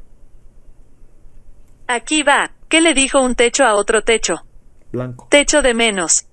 [1.88, 2.52] Aquí va.
[2.70, 4.36] ¿Qué le dijo un techo a otro techo?
[4.92, 5.28] Blanco.
[5.30, 6.26] Techo de menos.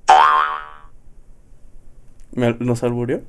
[2.33, 3.23] ¿Me, ¿Nos alburió?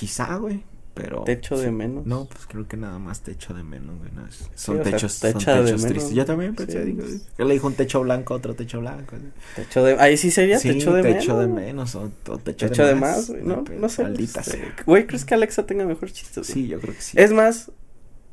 [0.00, 0.64] Quizá, güey.
[0.92, 1.22] Pero.
[1.22, 2.04] Techo de menos.
[2.04, 4.10] No, pues creo que nada más techo de menos, güey.
[4.12, 5.86] no, es- son sea, techos, son techos menos.
[5.86, 6.10] tristes.
[6.14, 6.92] Yo también pensé, Sí.
[6.92, 7.04] digo,
[7.36, 9.14] ¿qué le dijo un techo blanco a otro techo blanco?
[9.54, 9.94] Techo de.
[10.00, 11.26] Ahí sí sería techo de menos.
[11.38, 13.28] de menos o, o techo, Techo de de más.
[13.30, 13.42] güey.
[13.44, 14.02] No, pero no sé.
[14.02, 14.74] Maldita sea.
[14.84, 16.44] Güey, ¿crees que Alexa tenga mejor chistes?
[16.48, 16.64] güey?
[16.64, 17.16] Sí, yo creo que sí.
[17.18, 17.70] Es más,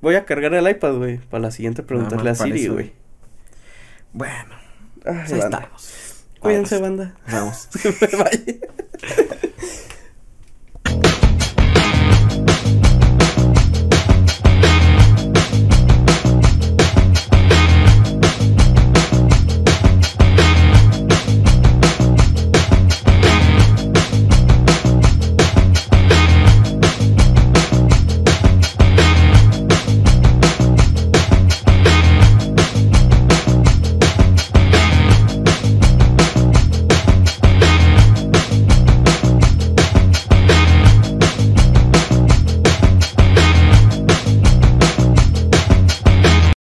[0.02, 2.74] voy a cargar el iPad, güey, para la siguiente preguntarle a Siri, eso.
[2.74, 2.92] güey.
[4.14, 4.56] Bueno,
[5.06, 5.60] Ay, ahí banda.
[5.60, 5.94] estamos.
[6.40, 7.16] Cuídense, banda.
[7.28, 8.62] Bye.